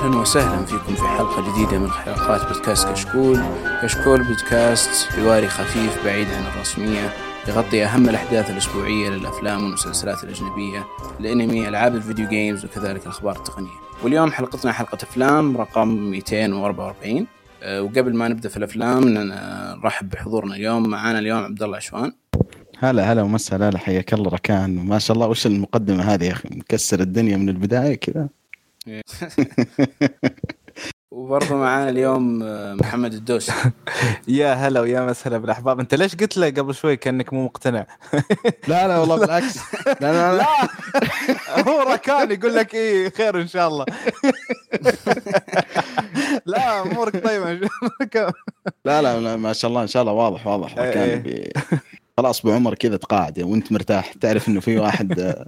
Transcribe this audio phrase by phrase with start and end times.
[0.00, 3.40] يا أهلا وسهلا فيكم في حلقة جديدة من حلقات بودكاست كشكول.
[3.82, 7.12] كشكول بودكاست حواري خفيف بعيد عن الرسمية
[7.48, 10.86] يغطي أهم الأحداث الأسبوعية للأفلام والمسلسلات الأجنبية
[11.20, 13.80] الانمي ألعاب الفيديو جيمز وكذلك الأخبار التقنية.
[14.02, 17.26] واليوم حلقتنا حلقة أفلام رقم 244
[17.62, 20.88] أه، وقبل ما نبدأ في الأفلام نرحب بحضورنا اليوم.
[20.88, 22.12] معانا اليوم عبد الله عشوان.
[22.78, 24.86] هلا هلا ومسا هلا حياك الله ركان.
[24.86, 28.28] ما شاء الله وش المقدمة هذه يا أخي؟ مكسر الدنيا من البداية كذا.
[31.10, 33.52] وبرضه معانا اليوم آه، محمد الدوسي.
[34.28, 35.80] يا هلا ويا مسهلا بالأحباب.
[35.80, 37.86] أنت ليش قلت له قبل شوي كأنك مو مقتنع؟
[38.68, 39.58] لا لا والله بالعكس.
[39.86, 40.46] لا لا, لا.
[41.68, 43.84] هو ركان يقول لك إيه خير إن شاء الله.
[46.46, 47.68] لا أمورك طيبة
[48.84, 50.12] لا لا لا ما شاء الله إن شاء الله.
[50.12, 50.78] واضح واضح.
[50.78, 51.16] إيه، ركان إيه.
[51.16, 51.52] بي-
[52.18, 54.12] خلاص بعمر كذا تقاعد وأنت مرتاح.
[54.12, 55.46] تعرف إنه في واحد آه،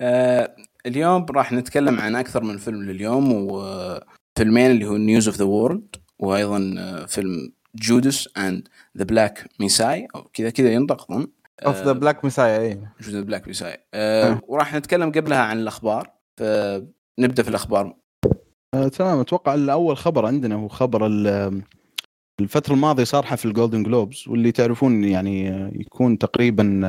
[0.00, 5.44] آه، اليوم راح نتكلم عن أكثر من فيلم لليوم وفيلمين اللي هو News of the
[5.44, 11.26] World وأيضا آه، فيلم Judas and the Black Messiah أو كذا كذا ينطق اظن
[11.66, 13.78] of the Black Messiah اي Judas the Black Messiah
[14.48, 16.10] وراح نتكلم قبلها عن الأخبار.
[16.36, 17.96] فنبدأ في الأخبار.
[18.74, 19.20] آه، تمام.
[19.20, 21.06] أتوقع الأول خبر عندنا هو خبر
[22.40, 25.46] ال- الفترة الماضية صار حفل ال Golden Globes واللي تعرفون يعني
[25.80, 26.80] يكون تقريبا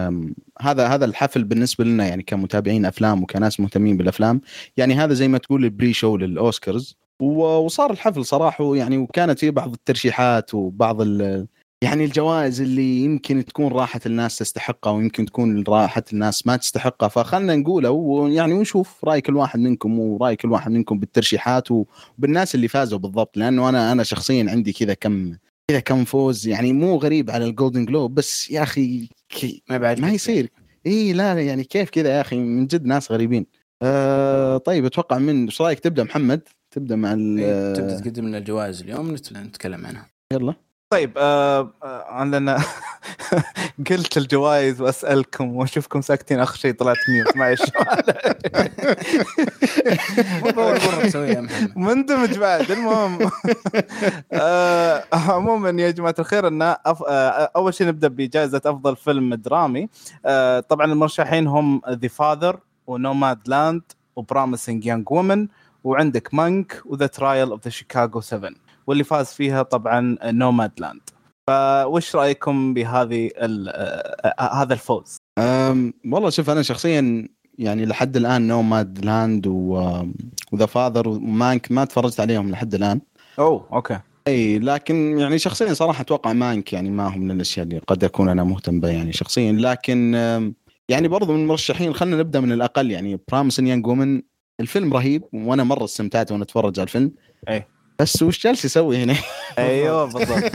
[0.61, 4.41] هذا هذا الحفل بالنسبة لنا يعني كمتابعين أفلام وكناس مهتمين بالأفلام
[4.77, 9.73] يعني هذا زي ما تقول البري شو للاوسكارز وصار الحفل صراحة يعني وكانت فيه بعض
[9.73, 11.47] الترشيحات وبعض ال
[11.83, 17.55] يعني الجوائز اللي يمكن تكون راحة الناس تستحقها ويمكن تكون راحة الناس ما تستحقها فخلنا
[17.55, 22.99] نقوله ويعني ونشوف رأي كل واحد منكم ورأي كل واحد منكم بالترشيحات وبالناس اللي فازوا
[22.99, 25.35] بالضبط لأنه أنا أنا شخصيا عندي كذا كم
[25.72, 29.77] كذا كم فوز يعني مو غريب على ال Golden Globe بس يا أخي كي ما
[29.77, 30.50] بعد ما يصير.
[30.85, 33.45] إي لا يعني كيف كذا يا أخي؟ من جد ناس غريبين.
[33.81, 36.41] آه طيب أتوقع من إيش رأيك تبدأ محمد؟
[36.72, 40.09] تبدأ مع ال- تبدأ تقدم لنا الجوائز اليوم نت- نتكلم عنها.
[40.33, 40.53] يلا.
[40.91, 42.57] طيب آه آه لأن
[43.90, 47.62] قلت الجوائز وأسألكم وأشوفكم ساكتين آخر شيء طلعت mute معلش
[51.75, 53.19] مندمج بعد المهم.
[54.34, 57.03] آه عموما يا جماعة الخير إن أف...
[57.03, 59.90] آه أول شيء نبدأ بجائزة أفضل فيلم درامي.
[60.25, 63.81] آه طبعا المرشحين هم The Father و Nomadland
[64.16, 65.47] و Promising Young Woman
[65.84, 68.51] وعندك Mank و The Trial of the Chicago 7
[68.88, 71.01] واللي فاز فيها طبعا Nomadland
[71.47, 75.18] فوش رأيكم بهذه آه هذا الفوز؟
[76.06, 77.28] والله شوف أنا شخصيا
[77.58, 83.02] يعني لحد الآن Nomadland و The Father و Mank ما تفرجت عليهم لحد الآن.
[83.40, 84.00] أوه okay.
[84.28, 88.30] أي لكن يعني شخصيا صراحة أتوقع Mank يعني ما هو من الأشياء اللي قد أكون
[88.30, 89.52] أنا مهتم بها يعني شخصيا.
[89.52, 90.13] لكن
[90.90, 94.22] يعني برضو من المرشحين خلينا نبدأ من الأقل يعني Promising Young Woman
[94.59, 97.12] الفيلم رهيب وأنا مرة استمتعت وأنا أتفرج على الفيلم.
[97.50, 97.68] إيه.
[98.01, 99.16] بس وش جالس يسوي هنا؟
[99.57, 100.51] أيوه بالضبط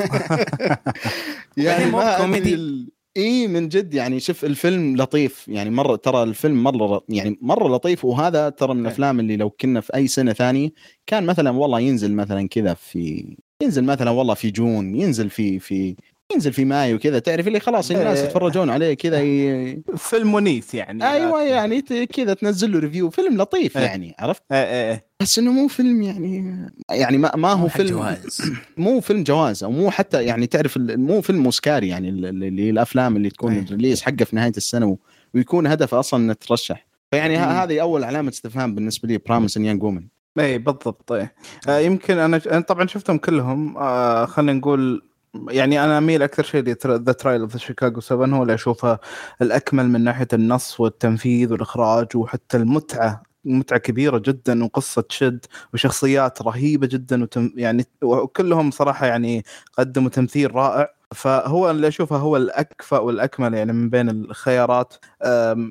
[1.57, 2.55] يعني مو ما كوميدي.
[2.55, 7.69] ال- اي من جد يعني شوف الفيلم لطيف يعني مرة ترى الفيلم مرة يعني مرة
[7.69, 8.81] لطيف وهذا ترى من.
[8.81, 10.69] الأفلام اللي لو كنا في أي سنة ثانية
[11.07, 15.97] كان مثلا والله ينزل مثلا كذا في ينزل مثلا والله في June ينزل في في
[16.33, 18.25] ينزل في مايو كذا تعرف اللي خلاص الناس إيه.
[18.25, 19.83] يتفرجون عليه كذا ي...
[19.97, 21.05] فيلم ونيس يعني.
[21.13, 23.85] أيوه يعني كذا تنزل له review فيلم لطيف إيه.
[23.85, 25.07] يعني عرفت؟ إيه إيه إيه.
[25.21, 26.57] بس إنه مو فيلم يعني
[26.91, 28.43] يعني ما, ما هو فيلم جوائز.
[28.77, 32.45] مو فيلم جوائز أو مو حتى يعني تعرف ال- مو فيلم اوسكاري يعني ال- ال-
[32.45, 33.59] اللي الأفلام اللي تكون.
[33.59, 34.97] ال release حقه في نهاية السنة
[35.35, 36.87] ويكون هدفه أصلا إنه ترشح.
[37.11, 40.07] فيعني هذه أول علامة استفهام بالنسبة لي Promising Young Woman
[40.39, 41.35] اي بالضبط إيه.
[41.69, 43.77] آه يمكن أنا أنا طبعا شفتهم كلهم.
[43.77, 45.03] آه خلينا نقول
[45.49, 48.99] يعني أنا أميل أكثر شيء The Trial of Chicago 7 هو اللي أشوفه
[49.43, 55.45] الأكمل من ناحية النص والتنفيذ والإخراج وحتى المتعة متعة كبيرة جدا وقصة تشد
[55.75, 59.45] وشخصيات رهيبة جدا وتم يعني وكلهم صراحة يعني
[59.79, 60.97] قدموا تمثيل رائع.
[61.15, 64.95] فهو اللي أشوفه هو الاكفأ والأكمل يعني من بين الخيارات.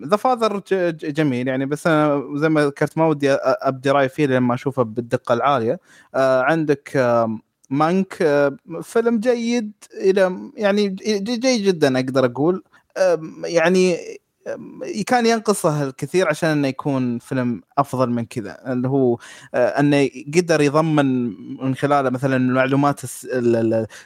[0.08, 0.62] ذا فاذر
[1.04, 5.34] جميل يعني بس أنا زي ما ذكرت ما ودي أبدي راي فيه لما أشوفه بالدقة
[5.34, 5.80] العالية.
[6.16, 6.92] عندك
[7.70, 12.64] مانك آه، فيلم جيد إلى يعني جيد جدا أقدر أقول.
[12.98, 13.98] آم، يعني
[14.48, 18.74] آم، كان ينقصه الكثير عشان إنه يكون فيلم أفضل من كذا.
[18.74, 19.20] اللي هو
[19.54, 21.06] آه، إنه قدر يضمن
[21.64, 23.00] من خلاله مثلا المعلومات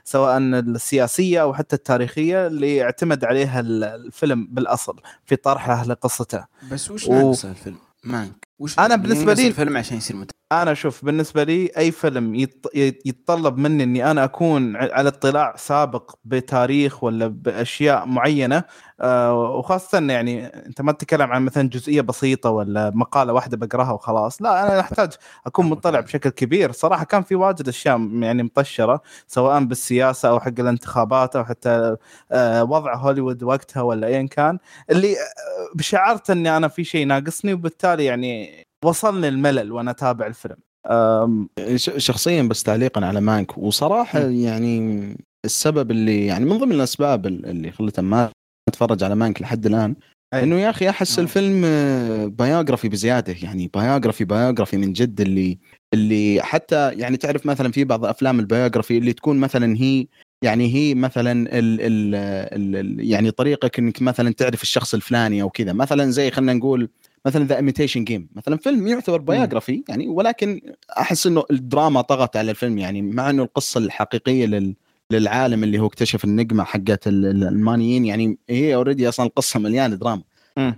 [0.04, 4.96] سواء السياسية أو حتى التاريخية اللي اعتمد عليها ال- الفيلم بالأصل
[5.26, 6.46] في طرحه لقصته.
[6.72, 8.48] بس وش و- ناقص الفيلم؟ مانك.
[8.60, 10.32] وش أنا بالنسبة ناقص لي- الفيلم عشان يصير مت...
[10.52, 12.66] أنا شوف بالنسبة لي أي فيلم يت-
[13.06, 18.64] يتطلب مني إني أنا أكون على اطلاع سابق بتاريخ ولا بأشياء معينة
[19.02, 24.42] آه، وخاصة يعني أنت ما تتكلم عن مثلا جزئية بسيطة ولا مقالة واحدة بقراها وخلاص
[24.42, 25.10] لا أنا أحتاج
[25.48, 26.72] أكون مطلع بشكل كبير.
[26.72, 31.96] صراحة كان في واجد أشياء يعني مطشرة سواء بالسياسة أو حق الانتخابات أو حتى
[32.32, 34.60] آه، وضع هوليوود وقتها ولا ايا كان
[34.90, 35.18] اللي آه،
[35.76, 40.58] بشعرت إني أنا في شيء ناقصني وبالتالي يعني وصلني الملل وأنا أتابع الفيلم
[41.98, 44.32] شخصيا بس تعليقا على Mank وصراحة م.
[44.32, 48.32] يعني السبب اللي يعني من ضمن الأسباب اللي خلتها ما
[48.70, 49.96] أتفرج على Mank لحد الآن
[50.34, 50.44] أي.
[50.44, 51.24] إنه يا أخي أحس آه.
[51.24, 55.60] الفيلم آه، biography بزيادة يعني biography biography من جد اللي
[55.94, 60.08] اللي حتى يعني تعرف مثلا في بعض أفلام ال biography اللي تكون مثلا هي
[60.44, 65.50] يعني هي مثلا ال ال ال ال يعني طريقك إنك مثلا تعرف الشخص الفلاني أو
[65.50, 66.90] كذا مثلا زي خلينا نقول
[67.30, 70.62] مثلا The Imitation Game مثلا فيلم يعتبر biography يعني ولكن
[71.00, 74.76] أحس إنه الدراما طغت على الفيلم يعني مع إنه القصة الحقيقية لل
[75.12, 79.96] للعالم اللي هو اكتشف الانيجما حقت ال- ال- الألمانيين يعني هي already أصلا القصة مليانة
[79.96, 80.24] دراما.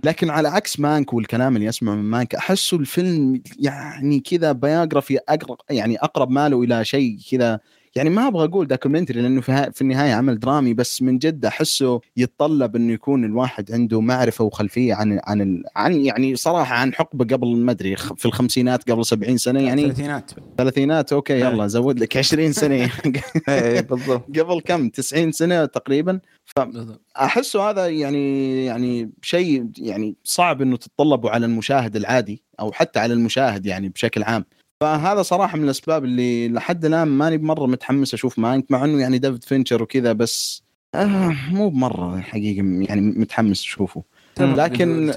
[0.04, 5.56] لكن على عكس Mank والكلام اللي اسمعه من Mank احسه الفيلم يعني كذا biography اقرب
[5.70, 7.60] يعني أقرب ماله إلى شيء كذا
[7.96, 12.00] يعني ما أبغى أقول documentary لأنه في, في النهاية عمل درامي بس من جد أحسه
[12.16, 17.36] يتطلب إنه يكون الواحد عنده معرفة وخلفية عن عن ال- عن يعني صراحة عن حقبة
[17.36, 22.16] قبل ما أدري في الخمسينات قبل 70 سنة يعني؟ الثلاثينات ثلاثينات okay يلا زود لك
[22.16, 22.90] 20 سنة.
[23.48, 24.24] إيه بالضبط.
[24.38, 26.20] قبل كم؟ 90 سنة تقريبا.
[26.56, 27.00] بالضبط.
[27.16, 33.12] أحسه هذا يعني يعني شيء يعني صعب إنه تتطلبه على المشاهد العادي أو حتى على
[33.14, 34.44] المشاهد يعني بشكل عام.
[34.86, 39.18] فهذا صراحة من الأسباب اللي لحد الآن ماني بمره متحمس أشوف Mank مع إنه يعني
[39.18, 40.62] ديفيد فينشر وكذا بس
[40.94, 44.02] آه مو بمرة الحقيقة يعني متحمس أشوفه.
[44.40, 45.10] لكن-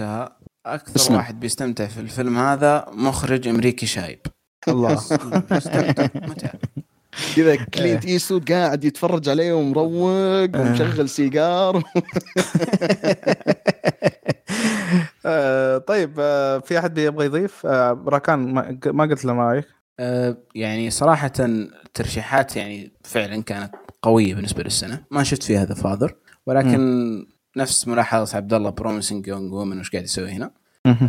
[0.65, 1.17] أكثر اسمع.
[1.17, 4.19] واحد بيستمتع في الفيلم هذا مخرج أمريكي شايب.
[4.67, 5.01] الله.
[7.35, 11.83] كذا كلينت إيستوود قاعد يتفرج عليه ومروق ومشغل سيجار.
[15.87, 19.65] طيب آه، في أحد يبغى يضيف؟ آه، راكان ما- ما قلت له ما رايك
[19.99, 23.71] أه يعني صراحة الترشيحات يعني فعلا كانت
[24.01, 25.03] قوية بالنسبة للسنة.
[25.11, 26.15] ما شفت فيها The Father
[26.45, 27.25] ولكن
[27.57, 30.51] نفس ملاحظة عبد الله Promising Young Woman وش قاعد يسوي هنا؟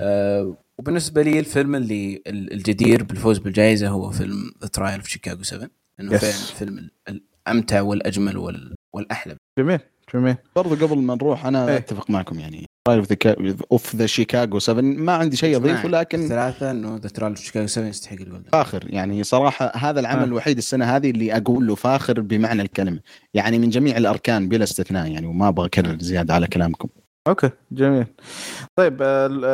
[0.02, 5.42] أه وبالنسبة لي الفيلم اللي ال- الجدير بالفوز بالجائزة هو فيلم The Trial في Chicago
[5.42, 5.68] 7
[6.00, 6.20] انه Yes.
[6.20, 9.36] فعلا الفيلم ال- الأمتع والأجمل وال- والأحلى.
[9.58, 9.78] جميل
[10.14, 10.36] جميل.
[10.56, 11.76] برضو قبل ما نروح أنا إيه.
[11.76, 17.08] أتفق معكم يعني of the Chicago 7 ما عندي شيء اضيفه لكن ثلاثة إنه The
[17.08, 18.50] Trial of Chicago 7 يستحق ال Golden.
[18.52, 20.24] فاخر يعني صراحة هذا العمل آه.
[20.24, 23.00] الوحيد السنة هذه اللي أقول له فاخر بمعنى الكلمة.
[23.34, 26.88] يعني من جميع الأركان بلا استثناء يعني وما أبغى أكرر زيادة على كلامكم.
[27.28, 28.06] okay جميل.
[28.76, 29.44] طيب ال-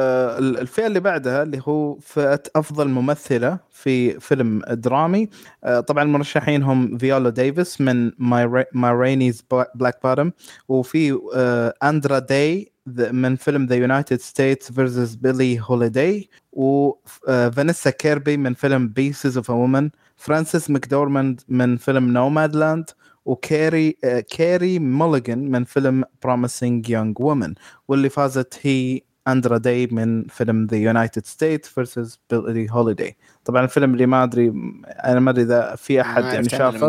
[0.44, 5.28] ال- الفئة اللي بعدها اللي هو فئة أفضل ممثلة في فيلم درامي
[5.64, 9.44] آه، طبعا المرشحين هم فيولا ديفيس من Ma Rainey's
[9.74, 10.30] Black Bottom
[10.68, 18.54] وفي آه، أندرا داي من فيلم The United States versus Billie Holiday وفانيسا كيربي من
[18.54, 22.90] فيلم Pieces of a Woman فرانسيس ماكدورماند من فيلم Nomadland
[23.24, 27.54] وكيري آه، كيري موليغان من فيلم Promising Young Woman
[27.88, 33.92] واللي فازت هي اندرا داي من فيلم The United States versus Billie Holiday طبعا الفيلم
[33.94, 34.48] اللي ما أدري
[35.04, 36.86] أنا ما أدري إذا في أحد يعني شافه.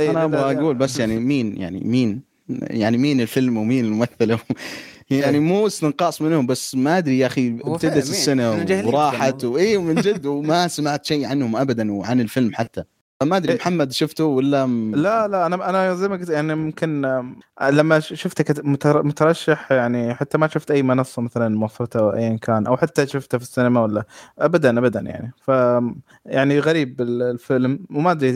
[0.00, 4.38] إيه، أنا أبغى أقول بس يعني مين يعني مين يعني مين الفيلم ومين الممثله
[5.10, 9.44] يعني مو استنقاص منهم بس ما أدري يا أخي ابتدت مين؟ السنة وراحت.
[9.44, 12.84] واي من جد وما سمعت شيء عنهم ابدا وعن الفيلم حتى
[13.20, 13.58] فما أدري إيه.
[13.58, 17.36] محمد شفته ولا م- لا لا أنا أنا زي ما قلت يعني ممكن آم،
[17.70, 18.44] لما شفته
[19.02, 23.38] مترشح يعني حتى ما شفت أي منصة مثلا موفرته أو ايا كان أو حتى شفته
[23.38, 24.04] في السينما ولا
[24.38, 25.48] ابدا ابدا يعني ف
[26.26, 28.30] يعني غريب ال- الفيلم وما أدري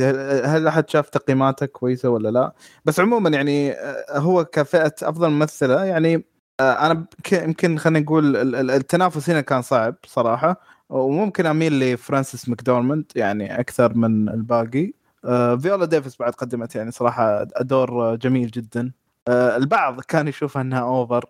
[0.45, 2.52] هل- أحد شاف تقييماته كويسة ولا لا
[2.85, 6.23] بس عموما يعني آه، هو كفئة أفضل ممثلة يعني آه،
[6.62, 12.49] أنا ك- يمكن خلينا نقول ال- ال- التنافس هنا كان صعب صراحة وممكن أميل لفرانسيس
[12.49, 14.92] ماكدورماند يعني أكثر من الباقي
[15.25, 18.92] آه، فيولا ديفيس بعد قدمت يعني صراحة دور جميل جدا
[19.28, 21.25] آه، البعض كان يشوف أنها over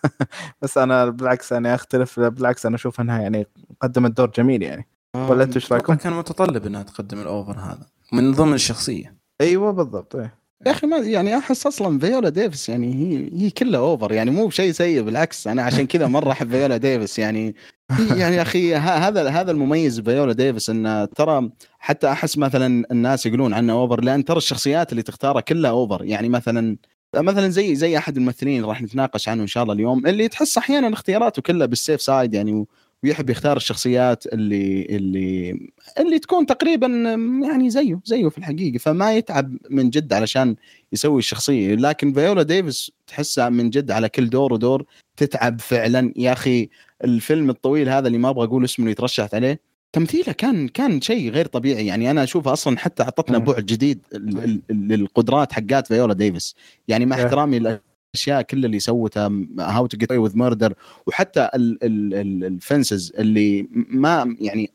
[0.62, 3.46] بس أنا بالعكس أنا أختلف بالعكس أنا أشوف أنها يعني
[3.80, 7.86] قدمت دور جميل يعني ولا أنتم إيش رأيكم؟ كان متطلب إنها تقدم ال over هذا
[8.12, 10.34] من ضمن الشخصية أيوه بالضبط إيه.
[10.66, 14.12] يا أخي ما يعني أحس أصلا فيولا ديفيس يعني هي هي كلها over.
[14.12, 17.18] يعني مو بشيء سيء بالعكس أنا عشان كذا مرة أحب فيولا ديفيس.
[17.18, 17.54] يعني
[18.16, 23.54] يعني يا أخي هذا هذا المميز بفيولا ديفيس ان ترى حتى أحس مثلا الناس يقولون
[23.54, 26.04] عنها over لأن ترى الشخصيات اللي تختارها كلها over.
[26.04, 26.76] يعني مثلا
[27.16, 30.92] مثلا زي زي أحد الممثلين راح نتناقش عنه إن شاء الله اليوم اللي تحس أحيانا
[30.92, 32.66] اختياراته كلها بال safe side يعني
[33.04, 35.58] ويحب يختار الشخصيات اللي اللي
[35.98, 36.86] اللي تكون تقريبا
[37.42, 38.78] يعني زيه زيه في الحقيقة.
[38.78, 40.56] فما يتعب من جد علشان
[40.92, 41.74] يسوي الشخصية.
[41.74, 44.84] لكن فيولا ديفيس تحسها من جد على كل دور ودور
[45.16, 46.12] تتعب فعلا.
[46.16, 46.68] يا أخي
[47.04, 49.60] الفيلم الطويل هذا اللي ما أبغى أقول اسمه اللي ترشحت عليه
[49.92, 51.86] تمثيله كان كان شيء غير طبيعي.
[51.86, 53.38] يعني أنا أشوفه أصلا حتى أعطتنا.
[53.38, 54.00] بعد جديد
[54.70, 56.54] للقدرات حقات فيولا ديفيس.
[56.88, 57.16] يعني مع.
[57.16, 57.78] احترامي
[58.16, 60.74] الأشياء كل اللي سوتها How to Get Away with Murder
[61.06, 64.70] وحتى ال Fences اللي ما يعني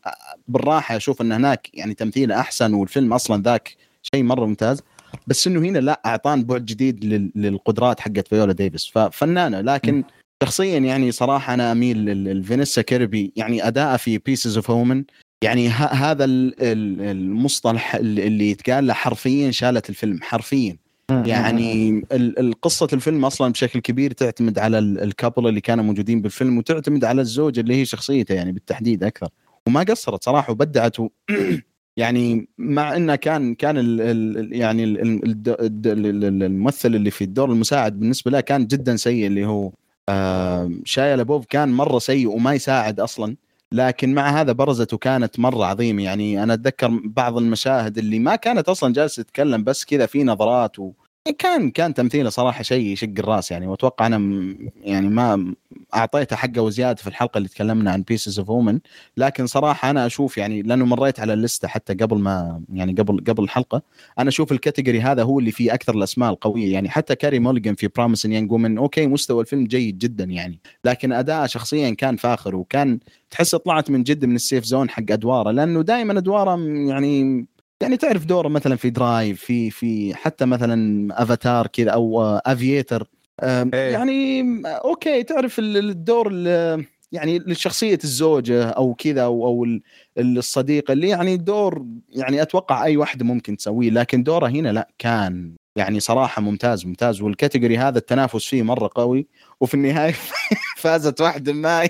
[0.48, 3.76] بالراحة أشوف إن هناك يعني تمثيله أحسن والفيلم أصلا ذاك
[4.16, 4.82] شيء مرة ممتاز.
[5.28, 8.88] بس إنه هنا لا أعطتنا بعد جديد لل- للقدرات حقت فيولا ديفيس.
[8.88, 10.04] ففنانه لكن
[10.44, 12.06] شخصيا يعني صراحة أنا أميل
[12.40, 15.04] لفينيسا كيربي يعني اداءها في Pieces of a Woman
[15.44, 20.78] يعني هذا ال- ال- المصطلح اللي يتقال له حرفيا شالت الفيلم حرفيا.
[21.26, 26.22] يعني ال- ال- قصة الفيلم أصلا بشكل كبير تعتمد على ال- الكابل اللي كانوا موجودين
[26.22, 29.30] بالفيلم وتعتمد على الزوجة اللي هي شخصيته يعني بالتحديد أكثر.
[29.68, 31.10] وما قصرت صراحة وبدعت و...
[31.98, 37.12] يعني مع انه كان كان ال ال يعني ال ال الد- ال- ال- الممثل اللي
[37.12, 39.72] في الدور المساعد بالنسبة له كان جدا سيء اللي هو
[40.10, 43.36] آه شايا لابوف كان مرة سيء وما يساعد أصلا.
[43.72, 46.04] لكن مع هذا برزت وكانت مرة عظيمة.
[46.04, 50.80] يعني أنا أتذكر بعض المشاهد اللي ما كانت أصلا جالسة تتكلم بس كذا في نظرات
[50.80, 50.92] و...
[51.40, 55.54] كان كان تمثيله صراحة شيء يشق الراس يعني وأتوقع أنا يعني ما
[55.96, 58.80] أعطيته حقه وزياده في الحلقة اللي تكلمنا عن Pieces of Woman
[59.18, 63.44] لكن صراحة أنا أشوف يعني لأنه مريت على اللسته حتى قبل ما يعني قبل قبل
[63.44, 63.82] الحلقة
[64.20, 66.90] أنا أشوف ال category هذا هو اللي فيه أكثر الأسماء القوية يعني.
[66.90, 71.46] حتى كاري موليجان في Promising Young Woman okay مستوى الفيلم جيد جدا يعني لكن أداءه
[71.46, 73.00] شخصيا كان فاخر وكان
[73.30, 76.60] تحس طلعت من جد من ال safe zone حق أدواره لأنه دائما أدواره
[76.90, 77.46] يعني
[77.82, 83.08] يعني تعرف دوره مثلا في Drive في في حتى مثلا افاتار كذا أو Aviator
[83.44, 83.92] إيه.
[83.92, 89.82] يعني okay تعرف ال- الدور ال- يعني لشخصية الزوجة أو كذا أو أو ال-
[90.18, 95.56] الصديقه اللي يعني دور يعني أتوقع أي واحدة ممكن تسويه لكن دوره هنا لا كان
[95.76, 97.22] يعني صراحة ممتاز ممتاز.
[97.22, 99.28] وال category هذا التنافس فيه مرة قوي
[99.62, 100.14] وفي النهاية
[100.78, 101.90] فازت واحدة ما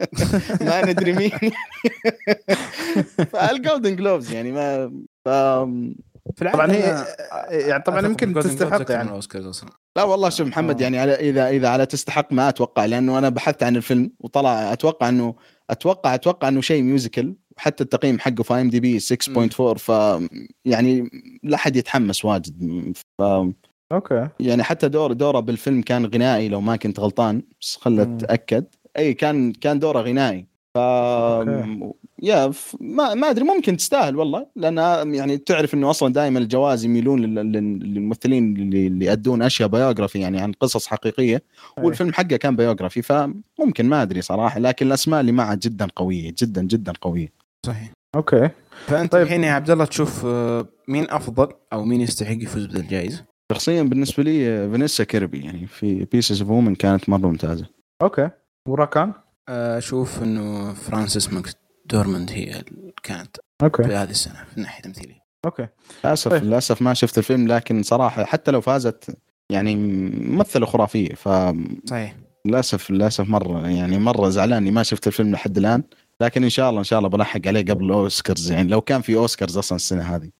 [0.66, 1.30] ما ندري مين.
[3.32, 4.92] فال Golden Globes يعني ما
[5.26, 5.28] ف...
[6.36, 7.04] في طبعا هي
[7.50, 9.70] يعني طبعا يمكن تستحق يعني الأوسكارز أصلاً.
[9.96, 10.82] لا والله شوف محمد آه.
[10.82, 15.08] يعني على اذا إذا على تستحق ما أتوقع لأنه أنا بحثت عن الفيلم وطلع أتوقع
[15.08, 15.34] انه
[15.70, 19.92] أتوقع أتوقع إنه شيء musical وحتى التقييم حقه في IMDb 6.4 ف
[20.64, 21.10] يعني
[21.42, 23.22] لا حد يتحمس واجد ف
[23.92, 28.22] okay يعني حتى دور دوره بالفيلم كان غنائي لو ما كنت غلطان بس خلت.
[28.22, 28.64] أتأكد
[28.98, 31.96] أي كان كان دوره غنائي ف.
[32.22, 32.76] يا ف...
[32.80, 37.34] ما ما أدري ممكن تستاهل والله لأن يعني تعرف إنه أصلا دائما الجوائز يميلون لل-
[37.52, 41.42] لل- للممثلين اللي, اللي يأدون أشياء biography يعني عن قصص حقيقية.
[41.78, 46.62] والفيلم حقه كان biography فممكن ما أدري صراحة لكن الأسماء اللي معه جدا قوية جدا
[46.62, 47.32] جدا قوية.
[47.66, 47.90] صحيح.
[48.14, 48.50] okay.
[48.86, 49.22] فأنت طيب.
[49.22, 54.22] الحين يا عبد الله تشوف آه، مين أفضل أو مين يستحق يفوز بالجائزة؟ شخصيا بالنسبة
[54.22, 57.66] لي آه، فانيسا كيربي يعني في Pieces of Woman كانت مرة ممتازة.
[58.02, 58.30] okay.
[58.68, 59.12] وراكان؟
[59.48, 63.82] أشوف إنه فرانسيس ماكدورماند هي اللي كانت okay.
[63.82, 65.26] في هذه السنة في الناحية التمثيلية.
[65.44, 65.68] أوكي.
[66.04, 66.44] للأسف طيب.
[66.44, 69.16] للأسف ما شفت الفيلم لكن صراحة حتى لو فازت
[69.50, 72.90] يعني ممثلة خرافية فللاسف صحيح.
[72.90, 75.82] للأسف مرة يعني مرة زعلان اني ما شفت الفيلم لحد الآن
[76.20, 79.16] لكن إن شاء الله إن شاء الله بلحق عليه قبل الأوسكارز يعني لو كان في
[79.16, 80.30] أوسكارز أصلا السنة هذه.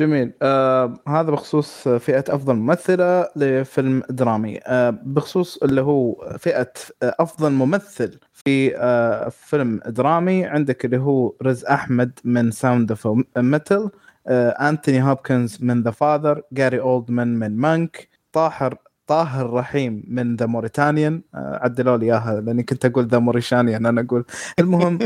[0.00, 0.32] جميل.
[0.42, 4.58] آه هذا بخصوص فئة أفضل ممثلة لفيلم درامي.
[4.58, 8.18] آه بخصوص اللي هو فئة آه، أفضل ممثل
[8.48, 13.90] في آه فيلم درامي عندك اللي هو ريز أحمد من Sound of Metal
[14.28, 21.22] أنتوني هوبكنز من The Father جاري أولدمان من Mank طاهر طاهر رحيم من The Mauritanian
[21.34, 24.24] آه عدلوا لي إياها لأني كنت أقول The Mauritanian أنا أقول.
[24.58, 24.98] المهم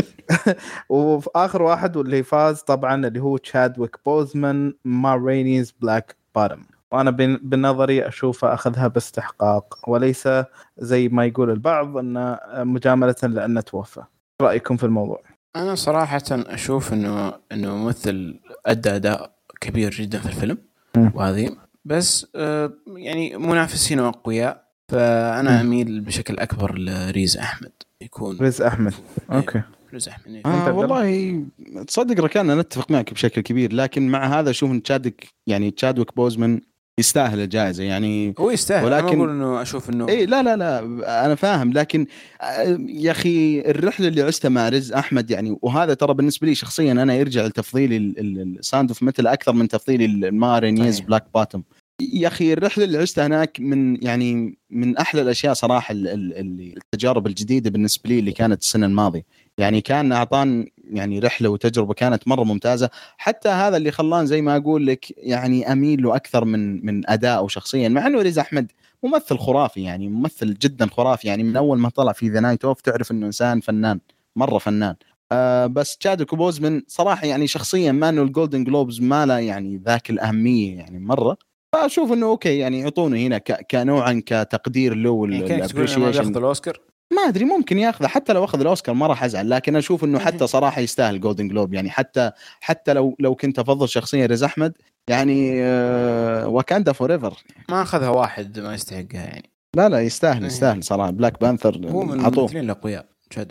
[0.89, 7.11] وفي آخر واحد واللي فاز طبعا اللي هو تشادويك بوزمان Ma Rainey's Black Bottom وأنا
[7.11, 10.29] بن- بنظري أشوفه أخذها باستحقاق وليس
[10.79, 14.03] زي ما يقول البعض انه مجاملة لأنه توفى.
[14.43, 15.21] رأيكم في الموضوع؟
[15.57, 20.59] أنا صراحة أشوف إنه إنه ممثل أدى أداء كبير جدا في الفيلم.
[21.15, 25.61] وعظيم بس آه، يعني منافسينه اقوياء فأنا.
[25.61, 27.73] أميل بشكل أكبر لريز أحمد.
[28.01, 28.95] يكون رز أحمد.
[29.33, 29.63] okay.
[29.93, 30.27] ريز أحمد.
[30.37, 31.45] أنت آه؟ والله
[31.87, 36.17] تصدق ركان أنا أتفق معك بشكل كبير لكن مع هذا أشوف إن تشادك يعني تشادويك
[36.17, 36.61] بوزمان
[37.01, 38.35] يستاهل الجائزة يعني.
[38.39, 40.79] هو يستاهل ولكن أنا أقول إنه أشوف انه اي لا لا لا
[41.27, 42.07] أنا فاهم لكن
[42.41, 46.93] آه، يا أخي الرحلة اللي عشتها مع رز أحمد يعني وهذا ترى بالنسبة لي شخصيا
[46.93, 51.07] أنا يرجع لتفضيلي ال Sound of Metal أكثر من تفضيلي ال Ma Rainey's صحيح.
[51.07, 51.63] Black Bottom
[52.13, 58.11] يا أخي الرحلة اللي عشتها هناك من يعني من أحلى الأشياء صراحة التجارب الجديدة بالنسبة
[58.11, 59.23] لي اللي كانت السنة الماضية.
[59.59, 62.91] يعني كان أعطانا يعني رحلة وتجربة كانت مرة ممتازة.
[63.17, 67.49] حتى هذا اللي خلاني زي ما أقول لك يعني أميل له أكثر من من اداء
[67.49, 71.89] شخصيا مع إنه ريز أحمد ممثل خرافي يعني ممثل جدا خرافي يعني من أول ما
[71.89, 74.01] طلع في The Night Of تعرف إنه إنسان فنان
[74.37, 74.95] مرة فنان.
[75.33, 79.77] آه بس تشادوك بوزمن صراحة يعني شخصيا ما إنه ال Golden Globes ما له يعني
[79.77, 81.37] ذاك الأهمية يعني مرة.
[81.73, 86.19] فأشوف إنه okay يعني يعطونه هنا كنوعا كتقدير له يعني كانك تقول إنه ما بياخذ
[86.19, 86.81] وال appreciation الأوسكار؟
[87.17, 88.07] ما أدري ممكن ياخذه.
[88.07, 91.75] حتى لو أخذ الأوسكار ما راح أزعل لكن أشوف إنه حتى صراحة يستاهل Golden Globe
[91.75, 94.73] يعني حتى حتى لو لو كنت أفضل شخصيا ريز أحمد
[95.09, 97.35] يعني آه Wakanda forever
[97.69, 99.51] ما أخذها واحد ما يستحقها يعني.
[99.77, 100.47] لا لا يستاهل إيه.
[100.47, 101.11] يستاهل صراحة.
[101.11, 103.07] Black Panther هو من عطوه الممثلين الأقوياء.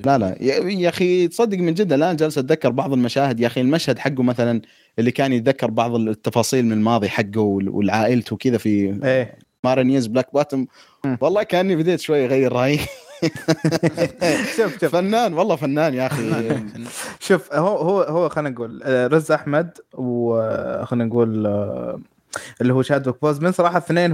[0.05, 0.35] لا لا.
[0.41, 3.39] يا يا أخي تصدق من جد الآن جالس أتذكر بعض المشاهد.
[3.39, 4.61] يا أخي المشهد حقه مثلا
[4.99, 9.37] اللي كان يتذكر بعض التفاصيل من الماضي حقه وال- والعائلته وكذا في إيه.
[9.63, 10.65] Ma Rainey's Black Bottom.
[11.21, 12.79] والله كأني بديت شوي أغير رأيي.
[14.57, 14.85] شوف شوف.
[14.85, 16.55] فنان والله فنان يا أخي.
[17.19, 21.99] شوف هو هو هو خلينا نقول آه، رز أحمد وخلينا نقول آه،
[22.61, 24.11] اللي هو شادوك بوزمن صراحة اثنين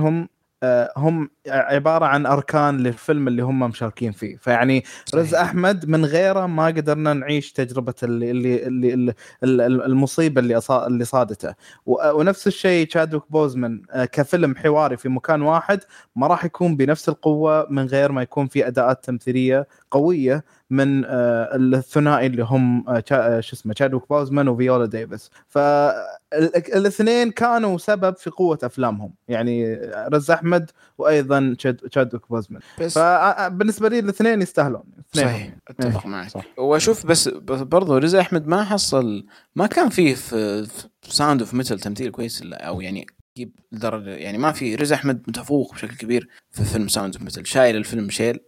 [0.63, 4.83] هم آه، هم عبارة عن أركان للفيلم اللي هم مشاركين فيه فيعني
[5.15, 5.33] رز.
[5.35, 11.05] أحمد من غيره ما قدرنا نعيش تجربة اللي اللي اللي, اللي ال- المصيبة اللي اللي
[11.05, 11.53] صادته
[11.85, 15.79] ونفس الشيء تشادوك بوزمان آه، كفيلم حواري في مكان واحد
[16.15, 21.55] ما راح يكون بنفس القوة من غير ما يكون في أداءات تمثيلية قوية من آه،
[21.55, 25.29] الثنائي اللي هم آه، آه، شو اسمه تشادوك بوزمان وفيولا ديفيس.
[25.47, 29.13] فالاثنين كانوا سبب في قوة أفلامهم.
[29.27, 29.75] يعني
[30.13, 32.61] رز أحمد وأيضا تشاد- تشادوك بوزمان.
[32.89, 34.83] فبالنسبه لي الاثنين يستاهلون.
[35.11, 36.29] اثنين صحيح أتفق معك.
[36.29, 36.45] صح.
[36.57, 40.67] وأشوف بس برضو رز أحمد ما حصل ما كان فيه في
[41.01, 43.07] Sound of Metal تمثيل كويس أو يعني
[43.37, 47.47] يجيب درجة يعني ما في رزا أحمد متفوق بشكل كبير في فيلم Sound of Metal
[47.47, 48.39] شايل الفيلم شيل.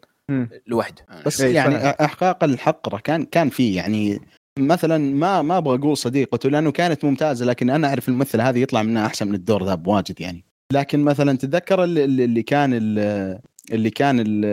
[0.67, 1.05] لوحده.
[1.25, 1.75] بس إيه، يعني.
[1.75, 4.19] إحقاقا للحق كان كان فيه يعني
[4.59, 8.84] مثلا ما ما أبغى أقول صديقته لأنه كانت ممتازة لكن أنا أعرف الممثل هذه يطلع
[8.84, 10.45] منها أحسن من الدور ذا بواجد يعني.
[10.73, 13.39] لكن مثلا تتذكر اللي, اللي كان ال-
[13.71, 14.45] اللي كان ال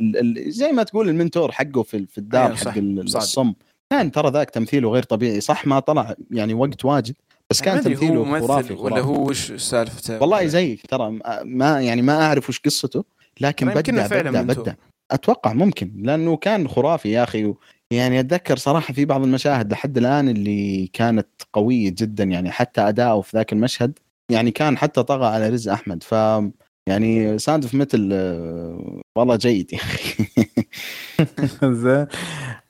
[0.00, 2.78] ال ال زي ما تقول ال mentor حقه في في الدار أيوة حق.
[2.78, 3.52] الصم.
[3.90, 7.14] كان ترى ذاك تمثيله غير طبيعي صح؟ ما طلع يعني وقت واجد
[7.50, 9.00] بس كان تمثيله ممثل خرافي ولا.
[9.00, 13.04] هو وش سالفته؟ والله زيك ترى ما يعني ما أعرف وش قصته
[13.40, 14.42] لكن بدع بدع.
[14.42, 14.72] بدع
[15.10, 17.54] أتوقع ممكن لأنه كان خرافي يا أخي
[17.90, 23.20] يعني أتذكر صراحة في بعض المشاهد لحد الآن اللي كانت قوية جدا يعني حتى أداؤه
[23.20, 23.98] في ذاك المشهد
[24.30, 26.02] يعني كان حتى طغى على رز أحمد.
[26.02, 26.14] ف
[26.88, 28.12] يعني Sound of Metal
[29.16, 30.24] والله جيد يا أخي.
[31.82, 32.06] زين.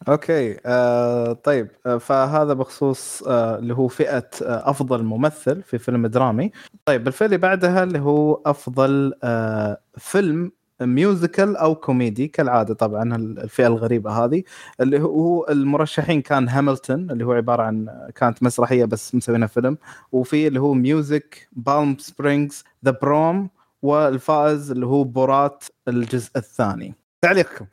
[0.08, 6.07] okay آه طيب آه فهذا بخصوص آه اللي هو فئة آه أفضل ممثل في فيلم
[6.07, 6.50] درامي.
[6.85, 13.66] طيب الفئة اللي بعدها اللي هو أفضل آه فيلم musical أو كوميدي كالعادة طبعا الفئة
[13.66, 14.42] الغريبة هذه.
[14.80, 19.78] اللي هو المرشحين كان هاملتون اللي هو عبارة عن كانت مسرحية بس مسوينها فيلم.
[20.12, 23.50] وفي اللي هو Music Palm Springs The Prom
[23.82, 26.94] والفائز اللي هو Borat الجزء الثاني.
[27.22, 27.66] تعليقكم.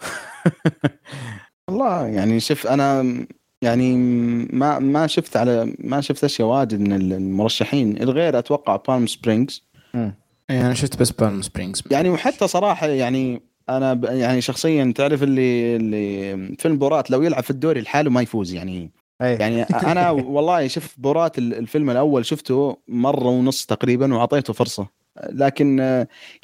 [1.67, 3.15] والله يعني شوف أنا
[3.61, 3.95] يعني
[4.53, 8.01] ما ما شفت على ما شفت أشياء واجد من المرشحين.
[8.01, 9.63] الغير أتوقع Palm Springs
[10.49, 15.23] يعني أنا شفت بس Palm Springs يعني وحتى صراحة يعني أنا ب- يعني شخصيا تعرف
[15.23, 18.91] اللي اللي فيلم Borat لو يلعب في الدوري لحاله ما يفوز يعني.
[19.21, 19.35] أي.
[19.35, 24.87] يعني أنا والله شوف Borat ال- الفيلم الأول شفته مرة ونص تقريبا وأعطيته فرصة.
[25.29, 25.79] لكن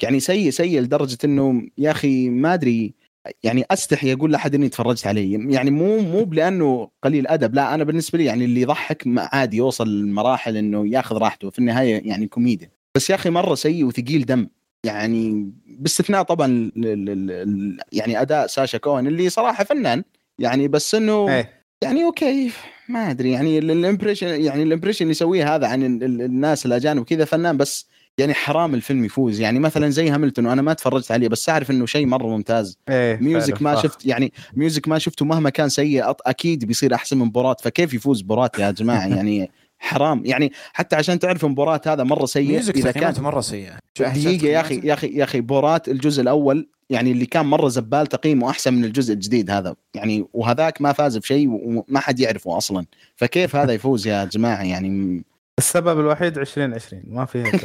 [0.02, 2.94] يعني سيء سيء لدرجة إنه يا أخي ما أدري
[3.42, 5.38] يعني أستحي أقول لأحد إني تفرجت عليه.
[5.54, 10.00] يعني مو مو لأنه قليل أدب لا أنا بالنسبة لي يعني اللي يضحك عادي يوصل
[10.02, 11.50] لمراحل إنه ياخذ راحته.
[11.50, 12.70] في النهاية يعني كوميديا.
[12.94, 14.46] بس يا أخي مرة سيء وثقيل دم.
[14.84, 16.72] يعني باستثناء طبعا ال-
[17.08, 20.04] ال- يعني أداء ساشا كوهن اللي صراحة فنان.
[20.38, 21.50] يعني بس إنه إيه.
[21.82, 22.50] يعني okay
[22.88, 23.30] ما أدري.
[23.30, 27.04] يعني ال- ال impression يعني ال impression اللي يسويه هذا عن ال- ال- الناس الأجانب
[27.04, 27.86] كذا فنان بس
[28.18, 29.40] يعني حرام الفيلم يفوز.
[29.40, 32.78] يعني مثلا زي هاملتون وأنا ما تفرجت عليه بس أعرف إنه شيء مرة ممتاز.
[32.88, 33.82] إيه Music ما.
[33.82, 38.20] شفت يعني Music ما شفته مهما كان سيء أكيد بيصير أحسن من بورات فكيف يفوز
[38.20, 39.50] بورات يا جماعة؟ يعني
[39.82, 40.22] حرام.
[40.24, 43.78] يعني حتى عشان تعرف بورات هذا مرة سيء إذا كان تقييماته مرة سيئة.
[44.00, 48.06] دقيقة يا أخي يا أخي يا أخي بورات الجزء الأول يعني اللي كان مرة زبال
[48.06, 49.74] تقييمه أحسن من الجزء الجديد هذا.
[49.94, 52.86] يعني وهذاك ما فاز بشيء وما حد يعرفه أصلا.
[53.16, 55.22] فكيف هذا يفوز يا جماعة؟ يعني
[55.58, 57.52] السبب الوحيد 2020 ما فيها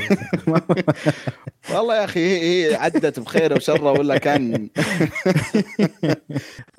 [1.74, 4.54] والله يا أخي هي, هي عدت بخير وشرة ولا كان؟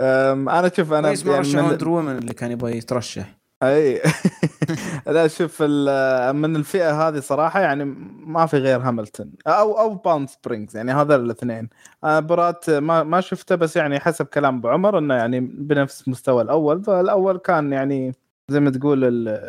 [0.00, 3.38] أنا شوف أنا كويس ما يعني رشحوا اندرو اللي كان يبغى يترشح.
[3.62, 4.02] أي.
[5.06, 5.62] لا شوف
[6.32, 7.84] من الفئة هذه صراحة يعني
[8.26, 11.68] ما في غير هاملتون أو أو Palm Springs يعني هذا الاثنين.
[12.04, 16.42] آه، بورات ما ما شفته بس يعني حسب كلام أبو عمر إنه يعني بنفس مستوى
[16.42, 16.84] الأول.
[16.84, 18.12] فالأول كان يعني
[18.50, 19.40] زي ما تقول ال-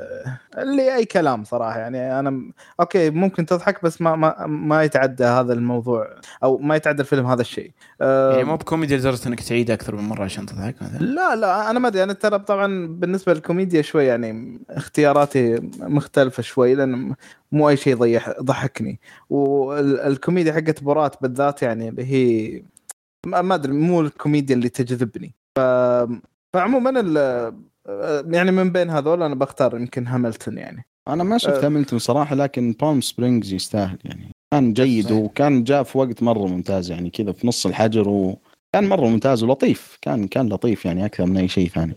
[0.58, 1.80] اللي أي كلام صراحة.
[1.80, 6.08] يعني أنا م- okay ممكن تضحك بس ما ما ما يتعدى هذا الموضوع
[6.44, 7.72] أو ما يتعدى الفيلم هذا الشيء.
[8.02, 11.80] يعني مو بكوميدي لدرجة إنك تعيد أكثر من مرة عشان تضحك مثلا؟ لا لا أنا
[11.80, 12.04] ما أدري.
[12.04, 17.16] أنا ترى طبعا بالنسبة للكوميديا شوي يعني اختياراتي مختلفة شوي لأن
[17.52, 22.62] مو أي شيء يضح يضحكني والكوميديا حقت بورات بالذات يعني اللي هي
[23.26, 25.34] ما أدري مو الكوميديا اللي تجذبني.
[25.58, 25.60] ف...
[26.54, 26.90] فعموما.
[28.28, 30.86] يعني من بين هذول أنا بختار يمكن هاملتون يعني.
[31.08, 31.66] أنا ما شفت أه.
[31.66, 34.32] هاملتون صراحة لكن بالم سبرينجز يستاهل يعني.
[34.52, 35.18] كان جيد صحيح.
[35.18, 39.98] وكان جاء في وقت مرة ممتاز يعني كذا في نص الحجر وكان مرة ممتاز ولطيف.
[40.02, 41.96] كان كان لطيف يعني أكثر من أي شيء ثاني.